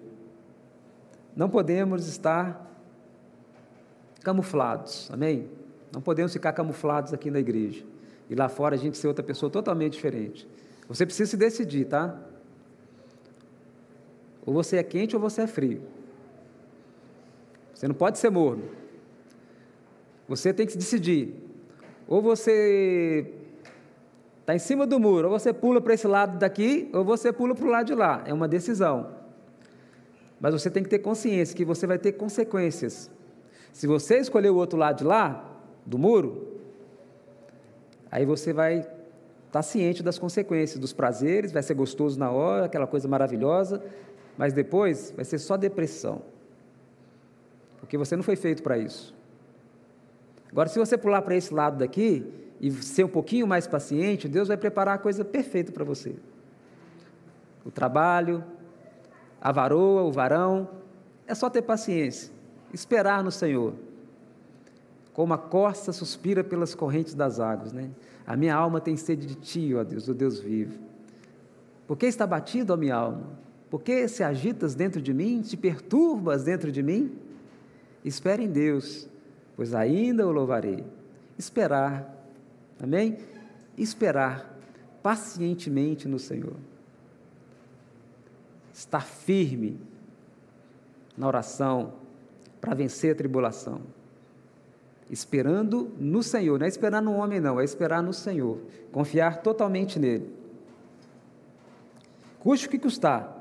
Não 1.34 1.48
podemos 1.48 2.06
estar 2.06 2.70
camuflados, 4.22 5.10
amém? 5.10 5.48
Não 5.90 6.02
podemos 6.02 6.34
ficar 6.34 6.52
camuflados 6.52 7.14
aqui 7.14 7.30
na 7.30 7.40
igreja. 7.40 7.82
E 8.28 8.34
lá 8.34 8.48
fora 8.48 8.74
a 8.74 8.78
gente 8.78 8.98
ser 8.98 9.08
outra 9.08 9.24
pessoa 9.24 9.50
totalmente 9.50 9.94
diferente. 9.94 10.46
Você 10.86 11.06
precisa 11.06 11.30
se 11.30 11.36
decidir, 11.38 11.86
tá? 11.86 12.18
Ou 14.44 14.52
você 14.52 14.76
é 14.76 14.82
quente 14.82 15.16
ou 15.16 15.22
você 15.22 15.42
é 15.42 15.46
frio. 15.46 15.82
Você 17.83 17.89
não 17.89 17.97
pode 17.97 18.16
ser 18.16 18.30
morno. 18.30 18.62
Você 20.28 20.53
tem 20.53 20.64
que 20.64 20.70
se 20.70 20.78
decidir. 20.78 21.35
Ou 22.07 22.22
você 22.22 23.26
está 24.41 24.55
em 24.55 24.59
cima 24.61 24.87
do 24.87 25.01
muro, 25.01 25.28
ou 25.28 25.37
você 25.37 25.53
pula 25.53 25.80
para 25.80 25.93
esse 25.93 26.07
lado 26.07 26.39
daqui, 26.39 26.89
ou 26.93 27.05
você 27.05 27.33
pula 27.33 27.57
para 27.57 27.66
o 27.66 27.68
lado 27.68 27.87
de 27.89 27.95
lá. 27.97 28.22
É 28.24 28.33
uma 28.33 28.47
decisão. 28.47 29.11
Mas 30.41 30.53
você 30.53 30.70
tem 30.70 30.85
que 30.85 30.89
ter 30.89 31.01
consciência 31.01 31.57
que 31.57 31.64
você 31.64 31.85
vai 31.85 31.99
ter 31.99 32.12
consequências. 32.12 33.11
Se 33.72 33.89
você 33.89 34.18
escolher 34.18 34.51
o 34.51 34.55
outro 34.55 34.78
lado 34.78 34.99
de 34.99 35.05
lá, 35.05 35.61
do 35.85 35.99
muro, 35.99 36.61
aí 38.12 38.24
você 38.24 38.53
vai 38.53 38.76
estar 38.76 38.93
tá 39.51 39.61
ciente 39.61 40.05
das 40.05 40.20
consequências, 40.20 40.78
dos 40.78 40.93
prazeres, 40.93 41.51
vai 41.51 41.64
ser 41.64 41.74
gostoso 41.74 42.16
na 42.16 42.30
hora, 42.30 42.66
aquela 42.66 42.87
coisa 42.87 43.09
maravilhosa, 43.09 43.83
mas 44.39 44.53
depois 44.53 45.12
vai 45.16 45.24
ser 45.24 45.39
só 45.39 45.57
depressão. 45.57 46.30
Porque 47.83 47.99
você 47.99 48.14
não 48.14 48.22
foi 48.22 48.37
feito 48.37 48.62
para 48.62 48.78
isso. 48.78 49.12
Agora, 50.53 50.68
se 50.68 50.78
você 50.78 50.97
pular 50.97 51.20
para 51.20 51.35
esse 51.35 51.53
lado 51.53 51.78
daqui 51.78 52.24
e 52.61 52.70
ser 52.70 53.05
um 53.05 53.09
pouquinho 53.09 53.45
mais 53.45 53.66
paciente, 53.66 54.28
Deus 54.28 54.47
vai 54.47 54.57
preparar 54.57 54.95
a 54.95 54.99
coisa 54.99 55.24
perfeita 55.24 55.72
para 55.72 55.83
você. 55.83 56.14
O 57.64 57.72
trabalho, 57.72 58.45
a 59.41 59.51
varoa, 59.51 60.03
o 60.03 60.12
varão, 60.12 60.70
é 61.26 61.35
só 61.35 61.51
ter 61.51 61.62
paciência, 61.62 62.33
esperar 62.72 63.24
no 63.24 63.33
Senhor. 63.33 63.74
Como 65.12 65.35
a 65.35 65.39
corça 65.39 65.93
suspira 65.93 66.45
pelas 66.45 66.76
correntes 66.76 67.14
das 67.14 67.41
águas, 67.41 67.72
né? 67.72 67.91
A 68.24 68.37
minha 68.37 68.55
alma 68.55 68.80
tem 68.80 68.97
sede 68.97 69.26
de 69.26 69.35
ti, 69.35 69.74
ó 69.74 69.83
Deus, 69.83 70.07
o 70.07 70.14
Deus 70.14 70.39
vivo. 70.39 70.78
Por 71.87 71.97
que 71.97 72.07
está 72.07 72.28
batido 72.28 72.72
a 72.72 72.76
minha 72.76 72.95
alma? 72.95 73.26
Por 73.68 73.83
que 73.83 74.07
se 74.07 74.22
agitas 74.22 74.76
dentro 74.76 75.03
de 75.03 75.12
mim, 75.12 75.43
te 75.43 75.57
perturbas 75.57 76.45
dentro 76.45 76.70
de 76.70 76.80
mim? 76.80 77.18
Espere 78.05 78.44
em 78.44 78.50
Deus, 78.50 79.09
pois 79.57 79.74
ainda 79.74 80.26
o 80.26 80.32
louvarei. 80.32 80.84
Esperar, 81.38 82.14
amém? 82.80 83.18
Esperar 83.76 84.59
pacientemente 85.03 86.09
no 86.09 86.18
Senhor. 86.18 86.57
Estar 88.72 89.05
firme 89.05 89.80
na 91.16 91.26
oração 91.26 91.94
para 92.61 92.74
vencer 92.74 93.12
a 93.12 93.16
tribulação. 93.16 93.82
Esperando 95.11 95.92
no 95.98 96.22
Senhor, 96.22 96.59
não 96.59 96.64
é 96.64 96.68
esperar 96.68 97.03
no 97.03 97.12
homem, 97.12 97.38
não, 97.38 97.61
é 97.61 97.64
esperar 97.64 98.03
no 98.03 98.14
Senhor. 98.14 98.59
Confiar 98.90 99.42
totalmente 99.42 99.98
nele. 99.98 100.32
Custe 102.40 102.66
o 102.66 102.70
que 102.70 102.78
custar. 102.78 103.38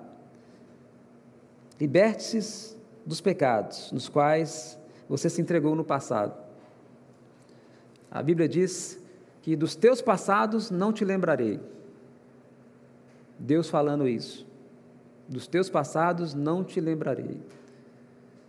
Liberte-se 1.80 2.76
dos 3.06 3.22
pecados 3.22 3.92
nos 3.92 4.08
quais 4.08 4.80
você 5.08 5.30
se 5.30 5.42
entregou 5.42 5.76
no 5.76 5.84
passado. 5.84 6.34
A 8.10 8.22
Bíblia 8.22 8.48
diz 8.48 9.02
que 9.42 9.56
dos 9.56 9.76
teus 9.76 10.02
passados 10.02 10.70
não 10.70 10.94
te 10.94 11.04
lembrarei. 11.04 11.60
Deus 13.40 13.70
falando 13.70 14.08
isso. 14.08 14.46
Dos 15.28 15.48
teus 15.48 15.70
passados 15.70 16.34
não 16.34 16.64
te 16.64 16.80
lembrarei. 16.80 17.42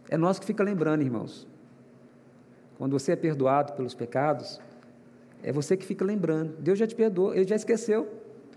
É 0.09 0.16
nós 0.16 0.38
que 0.38 0.44
fica 0.44 0.62
lembrando, 0.62 1.03
irmãos. 1.03 1.46
Quando 2.76 2.92
você 2.92 3.12
é 3.12 3.16
perdoado 3.16 3.72
pelos 3.72 3.94
pecados, 3.94 4.61
é 5.42 5.53
você 5.53 5.76
que 5.76 5.86
fica 5.86 6.05
lembrando. 6.05 6.57
Deus 6.59 6.78
já 6.78 6.86
te 6.86 6.94
perdoou, 6.94 7.34
ele 7.34 7.46
já 7.46 7.57
esqueceu. 7.57 8.09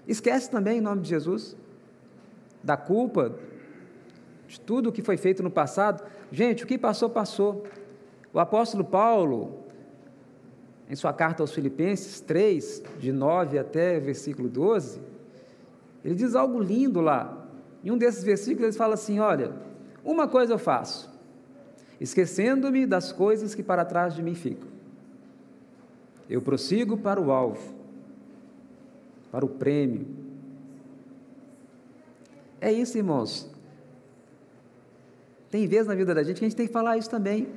Esquece 0.08 0.50
também 0.50 0.80
em 0.80 0.82
nome 0.82 1.02
de 1.02 1.10
Jesus 1.10 1.56
da 2.66 2.76
culpa, 2.76 3.38
de 4.48 4.60
tudo 4.60 4.89
o 4.89 4.91
que 4.91 5.02
foi 5.02 5.18
feito 5.18 5.41
no 5.41 5.50
passado. 5.50 6.04
Gente, 6.32 6.64
o 6.64 6.68
que 6.68 6.78
passou, 6.78 7.10
passou. 7.10 7.66
O 8.34 8.39
apóstolo 8.39 8.84
Paulo, 8.84 9.60
em 10.89 10.96
sua 10.96 11.14
carta 11.14 11.41
aos 11.41 11.54
Filipenses 11.54 12.20
3, 12.22 12.84
de 13.00 13.12
9 13.12 13.58
até 13.58 14.00
versículo 14.00 14.50
12, 14.50 15.02
ele 16.04 16.16
diz 16.16 16.36
algo 16.36 16.60
lindo 16.60 17.02
lá. 17.02 17.48
Em 17.84 17.91
um 17.91 17.98
desses 17.98 18.24
versículos 18.24 18.64
ele 18.64 18.78
fala 18.78 18.93
assim: 18.96 19.20
Olha, 19.20 19.54
uma 20.04 20.28
coisa 20.28 20.54
eu 20.54 20.60
faço, 20.60 21.10
esquecendo-me 22.00 22.86
das 22.86 23.12
coisas 23.12 23.56
que 23.56 23.64
para 23.64 23.86
trás 23.86 24.14
de 24.14 24.22
mim 24.22 24.36
ficam. 24.36 24.68
Eu 26.30 26.41
prossigo 26.41 26.98
para 26.98 27.22
o 27.22 27.32
alvo, 27.32 27.74
para 29.32 29.46
o 29.46 29.50
prêmio. 29.50 30.08
É 32.60 32.72
isso, 32.72 32.98
irmãos. 32.98 33.55
Tem 35.56 35.66
vezes 35.68 35.88
na 35.88 35.95
vida 35.95 36.14
da 36.14 36.22
gente 36.22 36.39
que 36.39 36.43
a 36.43 36.49
gente 36.49 36.58
tem 36.58 36.68
que 36.68 36.74
falar 36.74 36.97
isso 36.97 37.10
também. 37.10 37.47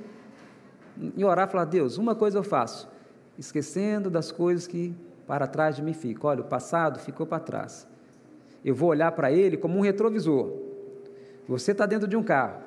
E 1.17 1.25
orar, 1.25 1.51
falar, 1.51 1.65
Deus, 1.65 1.99
uma 1.99 2.15
coisa 2.15 2.39
eu 2.39 2.45
faço, 2.45 2.89
esquecendo 3.37 4.09
das 4.09 4.31
coisas 4.31 4.69
que 4.69 4.95
para 5.27 5.49
trás 5.49 5.75
de 5.75 5.83
mim 5.83 5.93
ficam. 5.93 6.31
Olha, 6.31 6.43
o 6.43 6.45
passado 6.45 7.01
ficou 7.01 7.27
para 7.27 7.41
trás. 7.41 7.89
Eu 8.65 8.73
vou 8.73 8.91
olhar 8.91 9.11
para 9.11 9.33
ele 9.33 9.57
como 9.57 9.77
um 9.77 9.81
retrovisor. 9.81 10.53
Você 11.49 11.73
está 11.73 11.87
dentro 11.87 12.07
de 12.07 12.17
um 12.17 12.23
carro. 12.23 12.61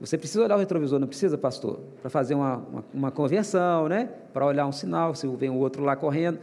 Você 0.00 0.16
precisa 0.16 0.42
olhar 0.42 0.56
o 0.56 0.58
retrovisor, 0.58 0.98
não 0.98 1.06
precisa, 1.06 1.36
pastor? 1.36 1.78
Para 2.00 2.08
fazer 2.08 2.34
uma, 2.34 2.56
uma, 2.56 2.84
uma, 2.94 3.10
conversão, 3.10 3.90
né? 3.90 4.08
Para 4.32 4.46
olhar 4.46 4.66
um 4.66 4.72
sinal, 4.72 5.14
se 5.14 5.26
vem 5.36 5.50
o 5.50 5.56
outro 5.56 5.84
lá 5.84 5.96
correndo. 5.96 6.38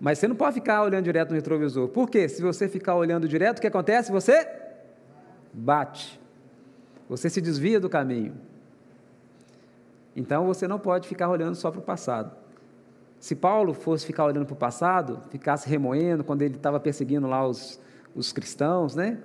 Mas 0.00 0.18
você 0.18 0.26
não 0.26 0.34
pode 0.34 0.54
ficar 0.54 0.82
olhando 0.82 1.04
direto 1.04 1.28
no 1.28 1.36
retrovisor. 1.36 1.86
Por 1.86 2.10
quê? 2.10 2.28
Se 2.28 2.42
você 2.42 2.68
ficar 2.68 2.96
olhando 2.96 3.28
direto, 3.28 3.58
o 3.58 3.60
que 3.60 3.68
acontece? 3.68 4.10
Você 4.10 4.44
bate. 5.52 6.25
Você 7.08 7.30
se 7.30 7.40
desvia 7.40 7.78
do 7.78 7.88
caminho. 7.88 8.34
Então 10.14 10.46
você 10.46 10.66
não 10.66 10.78
pode 10.78 11.06
ficar 11.06 11.28
olhando 11.28 11.54
só 11.54 11.70
para 11.70 11.80
o 11.80 11.82
passado. 11.82 12.32
Se 13.18 13.34
Paulo 13.34 13.74
fosse 13.74 14.06
ficar 14.06 14.24
olhando 14.24 14.46
para 14.46 14.54
o 14.54 14.56
passado, 14.56 15.20
ficasse 15.30 15.68
remoendo 15.68 16.24
quando 16.24 16.42
ele 16.42 16.56
estava 16.56 16.78
perseguindo 16.80 17.26
lá 17.26 17.46
os, 17.46 17.80
os 18.14 18.32
cristãos, 18.32 18.94
né? 18.94 19.18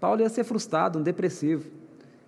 Paulo 0.00 0.20
ia 0.20 0.28
ser 0.28 0.44
frustrado, 0.44 0.98
um 0.98 1.02
depressivo. 1.02 1.70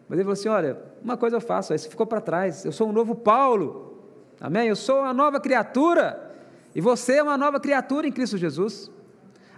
Mas 0.09 0.19
ele 0.19 0.25
falou 0.25 0.33
assim: 0.33 0.49
olha, 0.49 0.79
uma 1.03 1.16
coisa 1.16 1.37
eu 1.37 1.41
faço, 1.41 1.75
isso 1.75 1.89
ficou 1.89 2.07
para 2.07 2.21
trás, 2.21 2.64
eu 2.64 2.73
sou 2.73 2.89
um 2.89 2.93
novo 2.93 3.14
Paulo, 3.14 4.03
amém? 4.41 4.69
Eu 4.69 4.77
sou 4.77 5.01
uma 5.01 5.12
nova 5.12 5.39
criatura, 5.39 6.35
e 6.75 6.81
você 6.81 7.14
é 7.14 7.23
uma 7.23 7.37
nova 7.37 7.61
criatura 7.61 8.07
em 8.07 8.12
Cristo 8.12 8.37
Jesus. 8.37 8.91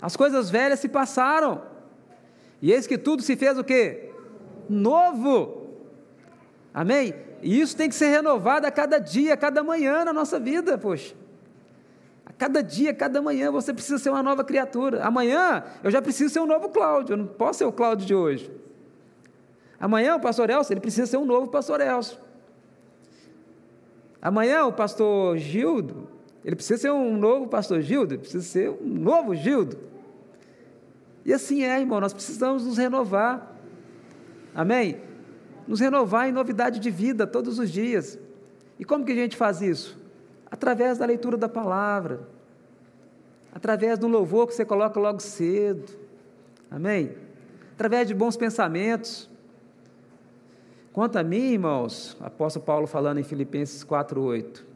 As 0.03 0.17
coisas 0.17 0.51
velhas 0.51 0.81
se 0.81 0.89
passaram, 0.89 1.63
e 2.61 2.73
eis 2.73 2.87
que 2.87 2.99
tudo 2.99 3.23
se 3.23 3.37
fez 3.37 3.59
o 3.59 3.65
quê? 3.65 4.10
Novo, 4.71 5.67
amém? 6.73 7.13
E 7.43 7.61
isso 7.61 7.77
tem 7.77 7.89
que 7.89 7.95
ser 7.97 8.07
renovado 8.07 8.69
a 8.69 8.71
cada 8.71 9.01
dia, 9.01 9.35
a 9.35 9.37
cada 9.37 9.65
manhã 9.65 10.05
na 10.05 10.13
nossa 10.13 10.39
vida, 10.39 10.79
poxa. 10.79 11.13
A 12.25 12.33
cada 12.33 12.63
dia, 12.63 12.93
a 12.93 12.95
cada 12.95 13.21
manhã 13.21 13.51
você 13.51 13.75
precisa 13.75 13.99
ser 13.99 14.11
uma 14.11 14.23
nova 14.23 14.45
criatura. 14.45 15.03
Amanhã 15.05 15.65
eu 15.83 15.91
já 15.91 16.01
preciso 16.01 16.33
ser 16.33 16.39
um 16.39 16.47
novo 16.47 16.69
Cláudio, 16.69 17.15
eu 17.15 17.17
não 17.17 17.27
posso 17.27 17.59
ser 17.59 17.65
o 17.65 17.73
Cláudio 17.73 18.07
de 18.07 18.15
hoje. 18.15 18.49
Amanhã 19.81 20.15
o 20.15 20.21
pastor 20.21 20.49
Elcio, 20.49 20.73
ele 20.73 20.81
precisa 20.81 21.07
ser 21.09 21.17
um 21.17 21.25
novo 21.25 21.49
pastor 21.49 21.81
Elcio. 21.81 22.19
Amanhã 24.23 24.67
o 24.67 24.73
pastor 24.73 25.37
Gildo, 25.37 26.09
ele 26.45 26.55
precisa 26.55 26.81
ser 26.81 26.93
um 26.93 27.17
novo 27.17 27.49
pastor 27.49 27.81
Gildo, 27.81 28.15
ele 28.15 28.21
precisa 28.21 28.45
ser 28.45 28.71
um 28.71 28.87
novo 28.87 29.35
Gildo. 29.35 29.77
E 31.25 31.33
assim 31.33 31.65
é, 31.65 31.81
irmão, 31.81 32.01
nós 32.01 32.13
precisamos 32.13 32.65
nos 32.65 32.79
renovar. 32.79 33.50
Amém? 34.55 35.01
Nos 35.67 35.81
renovar 35.81 36.29
em 36.29 36.33
novidade 36.33 36.81
de 36.81 36.91
vida 36.91 37.27
todos 37.27 37.59
os 37.59 37.71
dias. 37.71 38.19
E 38.79 38.85
como 38.85 39.05
que 39.05 39.13
a 39.13 39.15
gente 39.17 39.37
faz 39.37 39.61
isso? 39.61 39.99
Através 40.51 40.99
da 40.99 41.07
leitura 41.07 41.37
da 41.37 41.49
palavra, 41.49 42.21
através 43.55 43.99
do 43.99 44.09
louvor 44.09 44.47
que 44.47 44.55
você 44.55 44.65
coloca 44.65 44.99
logo 44.99 45.21
cedo. 45.21 45.93
Amém? 46.71 47.15
Através 47.75 48.09
de 48.09 48.15
bons 48.15 48.37
pensamentos. 48.37 49.29
Quanto 50.93 51.17
a 51.19 51.23
mim, 51.23 51.53
irmãos, 51.53 52.17
apóstolo 52.21 52.65
Paulo 52.65 52.87
falando 52.87 53.19
em 53.19 53.23
Filipenses 53.23 53.85
4:8. 53.85 54.67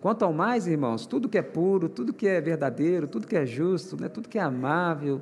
Quanto 0.00 0.24
ao 0.24 0.32
mais, 0.32 0.66
irmãos, 0.66 1.06
tudo 1.06 1.28
que 1.28 1.38
é 1.38 1.42
puro, 1.42 1.88
tudo 1.88 2.12
que 2.12 2.26
é 2.26 2.40
verdadeiro, 2.40 3.06
tudo 3.06 3.26
que 3.26 3.36
é 3.36 3.44
justo, 3.44 4.00
né, 4.00 4.08
tudo 4.08 4.28
que 4.28 4.38
é 4.38 4.42
amável, 4.42 5.20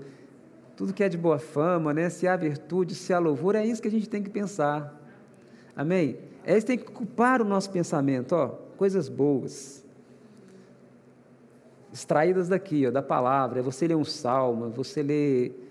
tudo 0.79 0.93
que 0.93 1.03
é 1.03 1.09
de 1.09 1.19
boa 1.19 1.41
fama, 1.41 1.93
né, 1.93 2.09
se 2.09 2.29
há 2.29 2.37
virtude, 2.37 2.95
se 2.95 3.13
há 3.13 3.19
louvor, 3.19 3.57
é 3.57 3.67
isso 3.67 3.83
que 3.83 3.89
a 3.89 3.91
gente 3.91 4.09
tem 4.09 4.23
que 4.23 4.31
pensar. 4.31 4.97
Amém? 5.75 6.17
É 6.45 6.57
isso 6.57 6.65
que 6.65 6.77
tem 6.77 6.79
que 6.79 6.89
ocupar 6.89 7.43
o 7.43 7.45
nosso 7.45 7.69
pensamento, 7.73 8.37
ó, 8.37 8.47
coisas 8.77 9.09
boas. 9.09 9.85
Extraídas 11.93 12.49
daqui, 12.49 12.87
ó, 12.87 12.93
da 12.93 13.03
palavra, 13.03 13.59
é 13.59 13.63
você 13.63 13.89
ler 13.89 13.97
um 13.97 14.05
salmo, 14.05 14.67
é 14.67 14.69
você 14.69 15.03
ler 15.03 15.69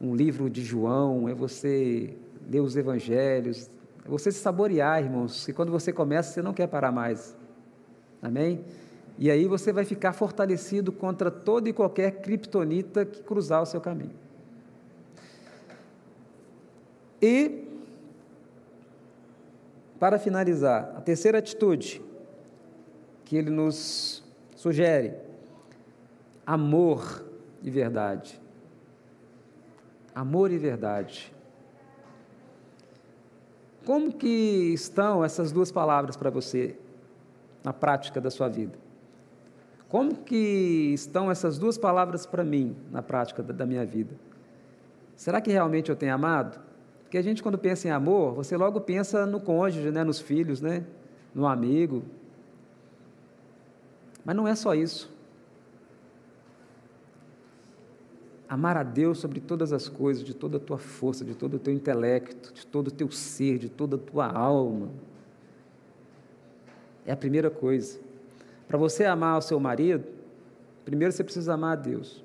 um 0.00 0.16
livro 0.16 0.50
de 0.50 0.64
João, 0.64 1.28
é 1.28 1.34
você 1.34 2.12
ler 2.50 2.58
os 2.58 2.76
evangelhos, 2.76 3.70
é 4.04 4.08
você 4.08 4.32
se 4.32 4.40
saborear, 4.40 5.00
irmãos, 5.00 5.46
que 5.46 5.52
quando 5.52 5.70
você 5.70 5.92
começa, 5.92 6.32
você 6.32 6.42
não 6.42 6.52
quer 6.52 6.66
parar 6.66 6.90
mais. 6.90 7.36
Amém? 8.20 8.64
E 9.18 9.30
aí 9.30 9.46
você 9.46 9.72
vai 9.72 9.84
ficar 9.84 10.12
fortalecido 10.12 10.90
contra 10.90 11.30
toda 11.30 11.68
e 11.68 11.72
qualquer 11.72 12.22
criptonita 12.22 13.04
que 13.04 13.22
cruzar 13.22 13.62
o 13.62 13.66
seu 13.66 13.80
caminho. 13.80 14.14
E, 17.20 17.68
para 20.00 20.18
finalizar, 20.18 20.92
a 20.96 21.00
terceira 21.00 21.38
atitude 21.38 22.02
que 23.24 23.36
ele 23.36 23.50
nos 23.50 24.24
sugere: 24.56 25.14
amor 26.44 27.24
e 27.62 27.70
verdade. 27.70 28.40
Amor 30.14 30.50
e 30.50 30.58
verdade. 30.58 31.32
Como 33.86 34.12
que 34.12 34.72
estão 34.74 35.24
essas 35.24 35.52
duas 35.52 35.70
palavras 35.72 36.16
para 36.16 36.30
você 36.30 36.76
na 37.64 37.72
prática 37.72 38.20
da 38.20 38.30
sua 38.30 38.48
vida? 38.48 38.81
Como 39.92 40.14
que 40.14 40.94
estão 40.94 41.30
essas 41.30 41.58
duas 41.58 41.76
palavras 41.76 42.24
para 42.24 42.42
mim 42.42 42.74
na 42.90 43.02
prática 43.02 43.42
da, 43.42 43.66
minha 43.66 43.84
vida? 43.84 44.16
Será 45.14 45.38
que 45.38 45.52
realmente 45.52 45.90
eu 45.90 45.94
tenho 45.94 46.14
amado? 46.14 46.58
Porque 47.02 47.18
a 47.18 47.22
gente 47.22 47.42
quando 47.42 47.58
pensa 47.58 47.88
em 47.88 47.90
amor, 47.90 48.32
você 48.32 48.56
logo 48.56 48.80
pensa 48.80 49.26
no 49.26 49.38
cônjuge, 49.38 49.90
né, 49.90 50.02
nos 50.02 50.18
filhos, 50.18 50.62
né, 50.62 50.82
no 51.34 51.46
amigo. 51.46 52.02
Mas 54.24 54.34
não 54.34 54.48
é 54.48 54.54
só 54.54 54.74
isso. 54.74 55.12
amar 58.48 58.78
a 58.78 58.82
Deus 58.82 59.18
sobre 59.18 59.40
todas 59.40 59.74
as 59.74 59.88
coisas, 59.88 60.24
de 60.24 60.32
toda 60.32 60.56
a 60.56 60.60
tua 60.60 60.78
força, 60.78 61.22
de 61.22 61.34
todo 61.34 61.54
o 61.54 61.58
teu 61.58 61.72
intelecto, 61.72 62.52
de 62.54 62.66
todo 62.66 62.88
o 62.88 62.90
teu 62.90 63.10
ser, 63.10 63.58
de 63.58 63.68
toda 63.68 63.96
a 63.96 63.98
tua 63.98 64.26
alma. 64.26 64.88
É 67.04 67.12
a 67.12 67.16
primeira 67.16 67.50
coisa. 67.50 68.11
Para 68.72 68.78
você 68.78 69.04
amar 69.04 69.36
o 69.36 69.42
seu 69.42 69.60
marido, 69.60 70.02
primeiro 70.82 71.12
você 71.12 71.22
precisa 71.22 71.52
amar 71.52 71.72
a 71.76 71.78
Deus. 71.78 72.24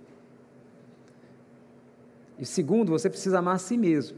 E 2.40 2.46
segundo, 2.46 2.90
você 2.90 3.10
precisa 3.10 3.40
amar 3.40 3.56
a 3.56 3.58
si 3.58 3.76
mesmo. 3.76 4.18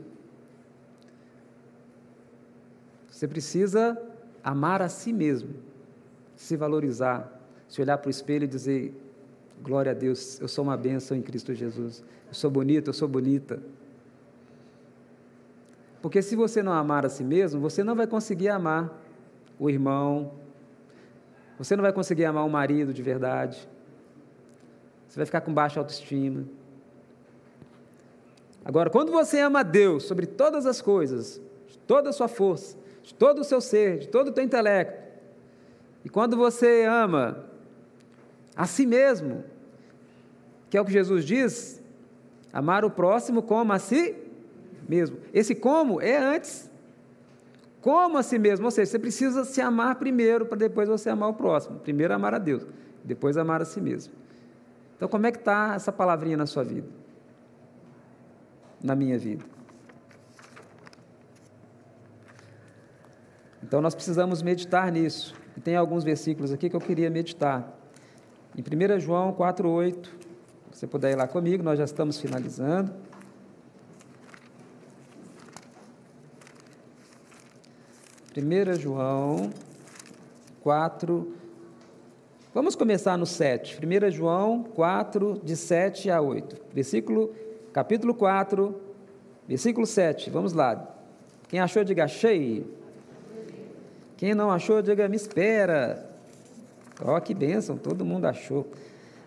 Você 3.09 3.27
precisa 3.27 3.99
amar 4.43 4.79
a 4.79 4.87
si 4.89 5.11
mesmo, 5.11 5.55
se 6.35 6.55
valorizar, 6.55 7.41
se 7.67 7.81
olhar 7.81 7.97
para 7.97 8.09
o 8.09 8.11
espelho 8.11 8.43
e 8.43 8.47
dizer: 8.47 8.93
Glória 9.63 9.91
a 9.91 9.95
Deus, 9.95 10.39
eu 10.39 10.47
sou 10.47 10.63
uma 10.63 10.77
bênção 10.77 11.17
em 11.17 11.23
Cristo 11.23 11.55
Jesus. 11.55 12.03
Eu 12.27 12.35
sou 12.35 12.51
bonito, 12.51 12.89
eu 12.89 12.93
sou 12.93 13.07
bonita. 13.07 13.59
Porque 15.99 16.21
se 16.21 16.35
você 16.35 16.61
não 16.61 16.73
amar 16.73 17.07
a 17.07 17.09
si 17.09 17.23
mesmo, 17.23 17.59
você 17.59 17.83
não 17.83 17.95
vai 17.95 18.05
conseguir 18.05 18.49
amar 18.49 18.95
o 19.57 19.67
irmão, 19.67 20.31
você 21.59 21.75
não 21.75 21.83
vai 21.83 21.91
conseguir 21.91 22.23
amar 22.23 22.45
o 22.45 22.49
marido 22.49 22.93
de 22.93 23.03
verdade, 23.03 23.67
você 25.07 25.17
vai 25.17 25.25
ficar 25.25 25.41
com 25.41 25.53
baixa 25.53 25.79
autoestima. 25.79 26.45
Agora, 28.63 28.89
quando 28.89 29.11
você 29.11 29.41
ama 29.41 29.59
a 29.59 29.63
Deus 29.63 30.03
sobre 30.03 30.25
todas 30.25 30.65
as 30.65 30.81
coisas, 30.81 31.41
de 31.67 31.77
toda 31.79 32.09
a 32.09 32.13
sua 32.13 32.29
força, 32.29 32.77
de 33.03 33.13
todo 33.13 33.39
o 33.39 33.43
seu 33.43 33.59
ser, 33.59 33.99
de 33.99 34.07
todo 34.07 34.29
o 34.29 34.31
teu 34.31 34.43
intelecto, 34.43 35.03
e 36.05 36.09
quando 36.09 36.37
você 36.37 36.85
ama 36.85 37.45
a 38.55 38.65
si 38.65 38.85
mesmo, 38.85 39.43
que 40.69 40.77
é 40.77 40.81
o 40.81 40.85
que 40.85 40.93
Jesus 40.93 41.25
diz, 41.25 41.83
amar 42.53 42.85
o 42.85 42.91
próximo 42.91 43.43
como 43.43 43.73
a 43.73 43.79
si 43.79 44.15
mesmo. 44.87 45.17
Esse 45.33 45.53
como 45.53 45.99
é 45.99 46.15
antes. 46.15 46.68
Como 47.81 48.17
a 48.17 48.23
si 48.23 48.37
mesmo, 48.37 48.65
ou 48.65 48.71
seja, 48.71 48.91
você 48.91 48.99
precisa 48.99 49.45
se 49.45 49.61
amar 49.61 49.95
primeiro 49.95 50.45
para 50.45 50.57
depois 50.57 50.89
você 50.89 51.09
amar 51.09 51.29
o 51.29 51.33
próximo. 51.33 51.79
Primeiro 51.79 52.13
amar 52.13 52.33
a 52.33 52.37
Deus, 52.37 52.67
depois 53.03 53.37
amar 53.37 53.61
a 53.61 53.65
si 53.65 53.79
mesmo. 53.79 54.13
Então, 54.97 55.07
como 55.07 55.25
é 55.25 55.31
que 55.31 55.37
está 55.37 55.73
essa 55.75 55.91
palavrinha 55.91 56.35
na 56.35 56.45
sua 56.45 56.63
vida? 56.63 56.87
Na 58.83 58.95
minha 58.95 59.17
vida. 59.17 59.45
Então, 63.63 63.81
nós 63.81 63.95
precisamos 63.95 64.41
meditar 64.41 64.91
nisso. 64.91 65.33
E 65.55 65.61
tem 65.61 65.75
alguns 65.75 66.03
versículos 66.03 66.51
aqui 66.51 66.69
que 66.69 66.75
eu 66.75 66.81
queria 66.81 67.09
meditar. 67.09 67.77
Em 68.57 68.61
1 68.61 68.99
João 68.99 69.31
4,8, 69.31 70.05
se 70.05 70.11
você 70.71 70.87
puder 70.87 71.11
ir 71.11 71.15
lá 71.15 71.27
comigo, 71.27 71.63
nós 71.63 71.77
já 71.77 71.85
estamos 71.85 72.19
finalizando. 72.19 72.91
Primeira 78.39 78.73
João 78.75 79.51
4, 80.61 81.33
vamos 82.53 82.73
começar 82.73 83.17
no 83.17 83.25
7. 83.25 83.77
1 83.85 84.11
João 84.11 84.63
4, 84.63 85.41
de 85.43 85.57
7 85.57 86.09
a 86.09 86.21
8. 86.21 86.55
Versículo, 86.73 87.35
capítulo 87.73 88.13
4, 88.13 88.79
versículo 89.45 89.85
7. 89.85 90.29
Vamos 90.29 90.53
lá. 90.53 90.89
Quem 91.49 91.59
achou, 91.59 91.83
diga 91.83 92.05
achei. 92.05 92.65
Quem 94.15 94.33
não 94.33 94.49
achou, 94.49 94.81
diga 94.81 95.09
me 95.09 95.17
espera. 95.17 96.09
Ó, 97.03 97.17
oh, 97.17 97.19
que 97.19 97.33
bênção, 97.33 97.75
todo 97.75 98.05
mundo 98.05 98.23
achou. 98.23 98.71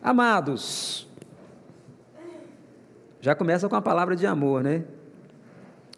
Amados, 0.02 1.06
já 3.20 3.34
começa 3.34 3.68
com 3.68 3.76
a 3.76 3.82
palavra 3.82 4.16
de 4.16 4.26
amor, 4.26 4.64
né? 4.64 4.84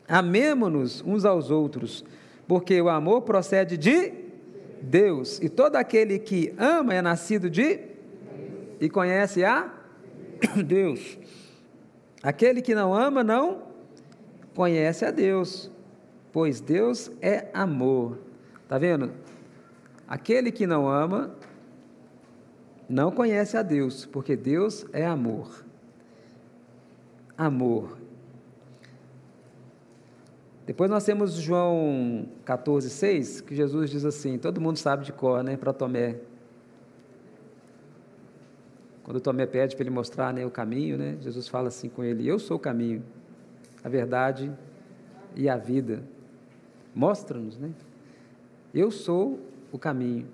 Amemo-nos 0.08 1.00
uns 1.00 1.24
aos 1.24 1.48
outros, 1.48 2.04
porque 2.47 2.80
o 2.80 2.88
amor 2.88 3.22
procede 3.22 3.76
de 3.76 4.12
Deus, 4.82 5.40
e 5.40 5.49
todo 5.49 5.76
aquele 5.76 6.18
que 6.18 6.55
ama 6.59 6.95
é 6.95 7.01
nascido 7.01 7.49
de 7.49 7.80
e 8.80 8.88
conhece 8.88 9.45
a 9.45 9.72
Deus. 10.64 11.18
Aquele 12.22 12.61
que 12.61 12.74
não 12.74 12.95
ama 12.95 13.24
não 13.24 13.62
conhece 14.55 15.05
a 15.05 15.11
Deus, 15.11 15.70
pois 16.32 16.61
Deus 16.61 17.11
é 17.20 17.49
amor. 17.55 18.18
Está 18.62 18.78
vendo? 18.78 19.12
Aquele 20.07 20.53
que 20.53 20.66
não 20.66 20.88
ama 20.88 21.34
não 22.88 23.11
conhece 23.11 23.57
a 23.57 23.62
Deus, 23.62 24.05
porque 24.05 24.36
Deus 24.36 24.86
é 24.92 25.05
amor. 25.05 25.64
Amor. 27.36 28.03
Depois 30.66 30.90
nós 30.90 31.04
temos 31.04 31.34
João 31.34 32.26
14, 32.44 32.88
6, 32.88 33.42
que 33.42 33.54
Jesus 33.54 33.90
diz 33.90 34.04
assim, 34.04 34.38
todo 34.38 34.60
mundo 34.60 34.78
sabe 34.78 35.04
de 35.04 35.12
cor, 35.12 35.42
né, 35.42 35.56
para 35.56 35.74
Tomé. 35.74 36.16
Quando 39.02 39.20
Tomé 39.20 39.44
pede 39.44 39.76
para 39.76 39.82
ele 39.82 39.90
mostrar 39.90 40.32
né, 40.32 40.46
o 40.46 40.50
caminho, 40.50 40.96
né, 40.96 41.18
Jesus 41.20 41.48
fala 41.48 41.68
assim 41.68 41.90
com 41.90 42.02
ele, 42.02 42.26
eu 42.26 42.38
sou 42.38 42.56
o 42.56 42.60
caminho, 42.60 43.02
a 43.82 43.88
verdade 43.90 44.50
e 45.36 45.50
a 45.50 45.56
vida. 45.58 46.02
Mostra-nos, 46.94 47.58
né? 47.58 47.70
Eu 48.72 48.90
sou 48.90 49.40
o 49.70 49.78
caminho, 49.78 50.26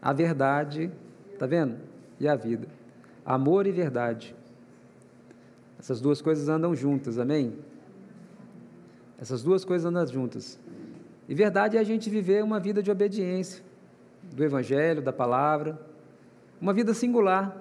a 0.00 0.12
verdade, 0.12 0.90
tá 1.38 1.46
vendo? 1.46 1.76
E 2.18 2.26
a 2.26 2.34
vida. 2.34 2.66
Amor 3.24 3.66
e 3.66 3.70
verdade. 3.72 4.34
Essas 5.78 6.00
duas 6.00 6.20
coisas 6.20 6.48
andam 6.48 6.74
juntas, 6.74 7.18
amém? 7.18 7.54
Essas 9.22 9.40
duas 9.40 9.64
coisas 9.64 9.86
andam 9.86 10.04
juntas. 10.04 10.58
E 11.28 11.34
verdade 11.34 11.76
é 11.76 11.80
a 11.80 11.84
gente 11.84 12.10
viver 12.10 12.42
uma 12.42 12.58
vida 12.58 12.82
de 12.82 12.90
obediência 12.90 13.62
do 14.34 14.42
Evangelho, 14.42 15.00
da 15.00 15.12
palavra, 15.12 15.80
uma 16.60 16.72
vida 16.72 16.92
singular, 16.92 17.56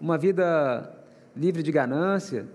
uma 0.00 0.16
vida 0.16 0.90
livre 1.36 1.62
de 1.62 1.70
ganância, 1.70 2.48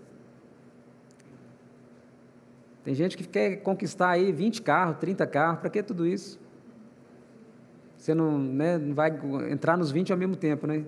tem 2.84 2.96
gente 2.96 3.16
que 3.16 3.28
quer 3.28 3.58
conquistar 3.58 4.10
aí 4.10 4.32
20 4.32 4.64
carros, 4.64 4.98
30 4.98 5.28
carros, 5.28 5.60
para 5.60 5.70
que 5.70 5.84
tudo 5.84 6.08
isso? 6.08 6.40
Você 7.98 8.16
não, 8.16 8.40
né, 8.40 8.80
não 8.80 8.96
vai 8.96 9.12
entrar 9.52 9.78
nos 9.78 9.92
20 9.92 10.12
ao 10.12 10.18
mesmo 10.18 10.36
tempo, 10.36 10.66
né? 10.66 10.84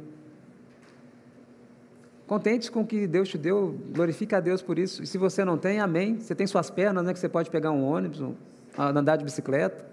Contentes 2.30 2.70
com 2.70 2.82
o 2.82 2.86
que 2.86 3.08
Deus 3.08 3.28
te 3.28 3.40
deu, 3.40 3.76
glorifica 3.92 4.38
a 4.38 4.40
Deus 4.40 4.62
por 4.62 4.78
isso. 4.78 5.02
E 5.02 5.08
se 5.08 5.18
você 5.18 5.44
não 5.44 5.58
tem, 5.58 5.80
amém. 5.80 6.20
Você 6.20 6.36
tem 6.36 6.46
suas 6.46 6.70
pernas, 6.70 7.04
né, 7.04 7.12
que 7.12 7.18
você 7.18 7.28
pode 7.28 7.50
pegar 7.50 7.72
um 7.72 7.84
ônibus, 7.84 8.22
um, 8.22 8.36
andar 8.78 9.16
de 9.16 9.24
bicicleta. 9.24 9.84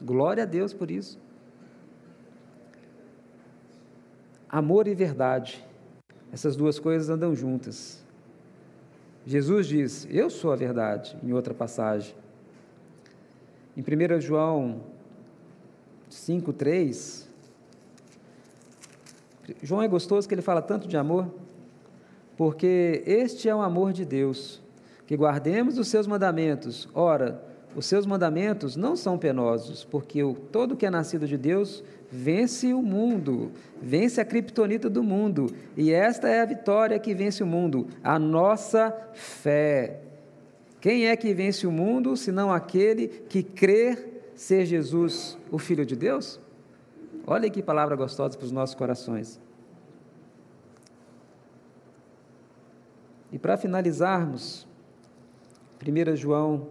Glória 0.00 0.44
a 0.44 0.46
Deus 0.46 0.72
por 0.72 0.88
isso. 0.88 1.18
Amor 4.48 4.86
e 4.86 4.94
verdade. 4.94 5.66
Essas 6.32 6.54
duas 6.54 6.78
coisas 6.78 7.10
andam 7.10 7.34
juntas. 7.34 8.04
Jesus 9.26 9.66
diz: 9.66 10.06
Eu 10.08 10.30
sou 10.30 10.52
a 10.52 10.56
verdade, 10.56 11.18
em 11.24 11.32
outra 11.32 11.52
passagem. 11.52 12.14
Em 13.76 13.80
1 13.80 14.20
João 14.20 14.80
5,3, 16.08 17.26
João 19.60 19.82
é 19.82 19.88
gostoso 19.88 20.28
que 20.28 20.34
ele 20.36 20.42
fala 20.42 20.62
tanto 20.62 20.86
de 20.86 20.96
amor, 20.96 21.39
porque 22.40 23.02
este 23.04 23.50
é 23.50 23.54
o 23.54 23.60
amor 23.60 23.92
de 23.92 24.02
Deus, 24.02 24.62
que 25.06 25.14
guardemos 25.14 25.76
os 25.76 25.88
seus 25.88 26.06
mandamentos. 26.06 26.88
Ora, 26.94 27.44
os 27.76 27.84
seus 27.84 28.06
mandamentos 28.06 28.76
não 28.76 28.96
são 28.96 29.18
penosos, 29.18 29.84
porque 29.84 30.22
o, 30.22 30.32
todo 30.32 30.74
que 30.74 30.86
é 30.86 30.90
nascido 30.90 31.28
de 31.28 31.36
Deus 31.36 31.84
vence 32.10 32.72
o 32.72 32.80
mundo, 32.80 33.52
vence 33.82 34.22
a 34.22 34.24
criptonita 34.24 34.88
do 34.88 35.02
mundo, 35.02 35.54
e 35.76 35.92
esta 35.92 36.30
é 36.30 36.40
a 36.40 36.46
vitória 36.46 36.98
que 36.98 37.14
vence 37.14 37.42
o 37.42 37.46
mundo, 37.46 37.88
a 38.02 38.18
nossa 38.18 38.90
fé. 39.12 40.00
Quem 40.80 41.08
é 41.08 41.16
que 41.16 41.34
vence 41.34 41.66
o 41.66 41.70
mundo, 41.70 42.16
senão 42.16 42.50
aquele 42.50 43.08
que 43.28 43.42
crê 43.42 43.98
ser 44.34 44.64
Jesus, 44.64 45.36
o 45.50 45.58
Filho 45.58 45.84
de 45.84 45.94
Deus? 45.94 46.40
Olha 47.26 47.50
que 47.50 47.62
palavra 47.62 47.94
gostosa 47.96 48.38
para 48.38 48.46
os 48.46 48.50
nossos 48.50 48.74
corações. 48.74 49.38
E 53.32 53.38
para 53.38 53.56
finalizarmos, 53.56 54.66
1 55.80 56.16
João 56.16 56.68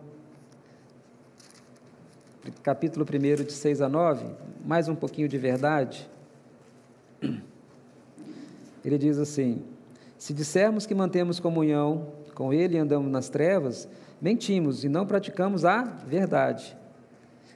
capítulo 2.64 3.06
1, 3.06 3.44
de 3.44 3.52
6 3.52 3.82
a 3.82 3.90
9, 3.90 4.26
mais 4.66 4.88
um 4.88 4.96
pouquinho 4.96 5.28
de 5.28 5.38
verdade. 5.38 6.10
Ele 8.84 8.98
diz 8.98 9.18
assim: 9.18 9.64
Se 10.18 10.34
dissermos 10.34 10.86
que 10.86 10.96
mantemos 10.96 11.40
comunhão 11.40 12.14
com 12.34 12.54
Ele 12.54 12.76
e 12.76 12.80
andamos 12.80 13.12
nas 13.12 13.30
trevas, 13.30 13.88
mentimos 14.22 14.84
e 14.84 14.90
não 14.90 15.06
praticamos 15.06 15.66
a 15.66 15.84
verdade. 15.84 16.78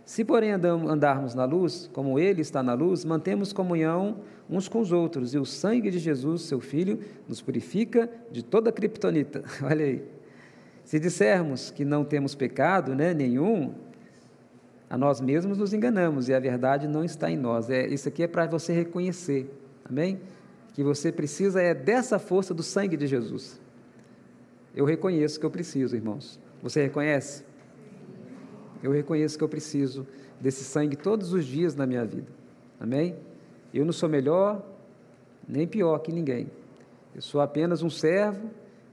Se, 0.05 0.25
porém, 0.25 0.51
andarmos 0.51 1.33
na 1.33 1.45
luz, 1.45 1.89
como 1.93 2.19
Ele 2.19 2.41
está 2.41 2.61
na 2.61 2.73
luz, 2.73 3.05
mantemos 3.05 3.53
comunhão 3.53 4.17
uns 4.49 4.67
com 4.67 4.81
os 4.81 4.91
outros, 4.91 5.33
e 5.33 5.37
o 5.37 5.45
sangue 5.45 5.89
de 5.89 5.97
Jesus, 5.97 6.43
seu 6.43 6.59
Filho, 6.59 6.99
nos 7.27 7.41
purifica 7.41 8.09
de 8.29 8.43
toda 8.43 8.69
a 8.69 8.73
criptonita. 8.73 9.43
Olha 9.63 9.85
aí. 9.85 10.03
Se 10.83 10.99
dissermos 10.99 11.71
que 11.71 11.85
não 11.85 12.03
temos 12.03 12.35
pecado 12.35 12.93
né, 12.93 13.13
nenhum, 13.13 13.73
a 14.89 14.97
nós 14.97 15.21
mesmos 15.21 15.57
nos 15.57 15.73
enganamos 15.73 16.27
e 16.27 16.33
a 16.33 16.39
verdade 16.39 16.87
não 16.87 17.03
está 17.03 17.31
em 17.31 17.37
nós. 17.37 17.69
É, 17.69 17.87
isso 17.87 18.07
aqui 18.07 18.23
é 18.23 18.27
para 18.27 18.45
você 18.45 18.73
reconhecer, 18.73 19.49
amém? 19.85 20.19
Que 20.73 20.83
você 20.83 21.11
precisa 21.11 21.61
é 21.61 21.73
dessa 21.73 22.19
força 22.19 22.53
do 22.53 22.61
sangue 22.61 22.97
de 22.97 23.07
Jesus. 23.07 23.59
Eu 24.75 24.85
reconheço 24.85 25.39
que 25.39 25.45
eu 25.45 25.51
preciso, 25.51 25.95
irmãos. 25.95 26.39
Você 26.61 26.83
reconhece? 26.83 27.45
Eu 28.83 28.91
reconheço 28.91 29.37
que 29.37 29.43
eu 29.43 29.49
preciso 29.49 30.05
desse 30.41 30.65
sangue 30.65 30.97
todos 30.97 31.31
os 31.31 31.45
dias 31.45 31.73
na 31.73 31.87
minha 31.87 32.05
vida. 32.05 32.27
Amém? 32.77 33.15
Eu 33.73 33.85
não 33.85 33.93
sou 33.93 34.09
melhor 34.09 34.61
nem 35.47 35.65
pior 35.65 35.99
que 35.99 36.11
ninguém. 36.11 36.51
Eu 37.15 37.21
sou 37.21 37.39
apenas 37.39 37.81
um 37.81 37.89
servo 37.89 38.49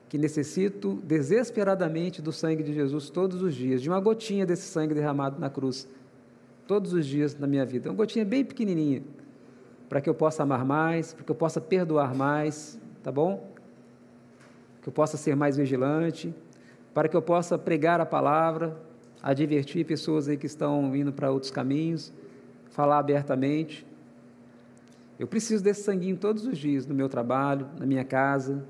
que 0.09 0.17
necessito 0.17 0.95
desesperadamente 1.05 2.23
do 2.23 2.33
sangue 2.33 2.63
de 2.63 2.73
Jesus 2.73 3.11
todos 3.11 3.43
os 3.43 3.55
dias, 3.55 3.83
de 3.83 3.89
uma 3.89 4.01
gotinha 4.01 4.47
desse 4.47 4.63
sangue 4.63 4.95
derramado 4.95 5.41
na 5.41 5.51
cruz, 5.51 5.89
todos 6.67 6.93
os 6.93 7.07
dias 7.07 7.37
na 7.37 7.47
minha 7.47 7.65
vida. 7.65 7.89
Uma 7.91 7.97
gotinha 7.97 8.25
bem 8.25 8.45
pequenininha, 8.45 9.03
para 9.89 10.01
que 10.01 10.09
eu 10.09 10.15
possa 10.15 10.43
amar 10.43 10.65
mais, 10.65 11.13
para 11.13 11.25
que 11.25 11.31
eu 11.31 11.37
possa 11.37 11.61
perdoar 11.61 12.15
mais, 12.15 12.79
tá 13.03 13.11
bom? 13.11 13.53
Que 14.83 14.89
eu 14.89 14.93
possa 14.93 15.17
ser 15.17 15.35
mais 15.37 15.57
vigilante, 15.57 16.35
para 16.93 17.09
que 17.09 17.17
eu 17.17 17.23
possa 17.23 17.57
pregar 17.57 18.01
a 18.01 18.07
palavra, 18.07 18.77
advertir 19.23 19.85
pessoas 19.85 20.29
aí 20.29 20.37
que 20.37 20.47
estão 20.47 20.95
indo 20.95 21.13
para 21.13 21.31
outros 21.31 21.51
caminhos, 21.51 22.13
falar 22.71 22.99
abertamente. 22.99 23.87
Eu 25.19 25.27
preciso 25.27 25.63
desse 25.63 25.83
sanguinho 25.83 26.17
todos 26.17 26.47
os 26.47 26.57
dias 26.57 26.87
no 26.87 26.95
meu 26.95 27.09
trabalho, 27.09 27.69
na 27.79 27.85
minha 27.85 28.05
casa, 28.05 28.65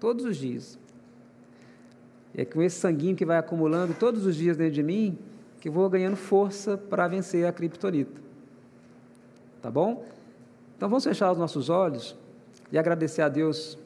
todos 0.00 0.24
os 0.24 0.36
dias. 0.36 0.78
É 2.34 2.44
com 2.44 2.62
esse 2.62 2.80
sanguinho 2.80 3.14
que 3.14 3.24
vai 3.24 3.36
acumulando 3.36 3.94
todos 3.94 4.26
os 4.26 4.34
dias 4.34 4.56
dentro 4.56 4.74
de 4.74 4.82
mim 4.82 5.18
que 5.60 5.70
vou 5.70 5.88
ganhando 5.88 6.16
força 6.16 6.76
para 6.76 7.06
vencer 7.06 7.46
a 7.46 7.52
criptonita. 7.52 8.20
Tá 9.60 9.70
bom? 9.70 10.04
Então 10.76 10.88
vamos 10.88 11.04
fechar 11.04 11.30
os 11.30 11.38
nossos 11.38 11.68
olhos 11.68 12.16
e 12.72 12.76
agradecer 12.76 13.22
a 13.22 13.28
Deus 13.28 13.78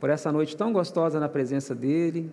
por 0.00 0.10
essa 0.10 0.32
noite 0.32 0.56
tão 0.56 0.72
gostosa 0.72 1.20
na 1.20 1.28
presença 1.28 1.76
dEle. 1.76 2.32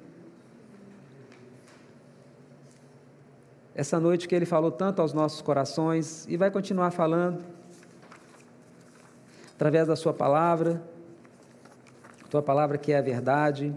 Essa 3.79 3.97
noite 3.97 4.27
que 4.27 4.35
Ele 4.35 4.45
falou 4.45 4.71
tanto 4.71 5.01
aos 5.01 5.13
nossos 5.13 5.41
corações 5.41 6.27
e 6.27 6.35
vai 6.35 6.51
continuar 6.51 6.91
falando 6.91 7.41
através 9.55 9.87
da 9.87 9.95
Sua 9.95 10.13
palavra, 10.13 10.83
Tua 12.29 12.41
palavra 12.41 12.77
que 12.77 12.91
é 12.91 12.97
a 12.97 13.01
verdade. 13.01 13.73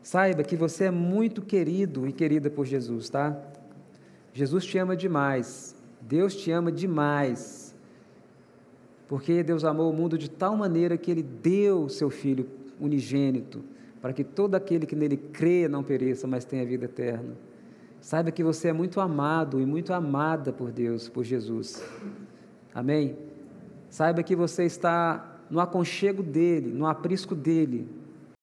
Saiba 0.00 0.44
que 0.44 0.54
você 0.54 0.84
é 0.84 0.90
muito 0.92 1.42
querido 1.42 2.06
e 2.06 2.12
querida 2.12 2.48
por 2.48 2.64
Jesus, 2.66 3.08
tá? 3.08 3.36
Jesus 4.32 4.64
te 4.64 4.78
ama 4.78 4.94
demais. 4.94 5.74
Deus 6.00 6.36
te 6.36 6.52
ama 6.52 6.70
demais. 6.70 7.74
Porque 9.08 9.42
Deus 9.42 9.64
amou 9.64 9.90
o 9.90 9.92
mundo 9.92 10.16
de 10.16 10.30
tal 10.30 10.56
maneira 10.56 10.96
que 10.96 11.10
ele 11.10 11.24
deu 11.24 11.82
o 11.82 11.90
seu 11.90 12.10
filho 12.10 12.48
unigênito, 12.78 13.64
para 14.00 14.12
que 14.12 14.22
todo 14.22 14.54
aquele 14.54 14.86
que 14.86 14.94
nele 14.94 15.16
crê 15.16 15.66
não 15.66 15.82
pereça, 15.82 16.28
mas 16.28 16.44
tenha 16.44 16.64
vida 16.64 16.84
eterna. 16.84 17.34
Saiba 18.06 18.30
que 18.30 18.44
você 18.44 18.68
é 18.68 18.72
muito 18.72 19.00
amado 19.00 19.60
e 19.60 19.66
muito 19.66 19.92
amada 19.92 20.52
por 20.52 20.70
Deus, 20.70 21.08
por 21.08 21.24
Jesus. 21.24 21.82
Amém? 22.72 23.16
Saiba 23.90 24.22
que 24.22 24.36
você 24.36 24.62
está 24.62 25.40
no 25.50 25.58
aconchego 25.58 26.22
dele, 26.22 26.72
no 26.72 26.86
aprisco 26.86 27.34
dele 27.34 27.88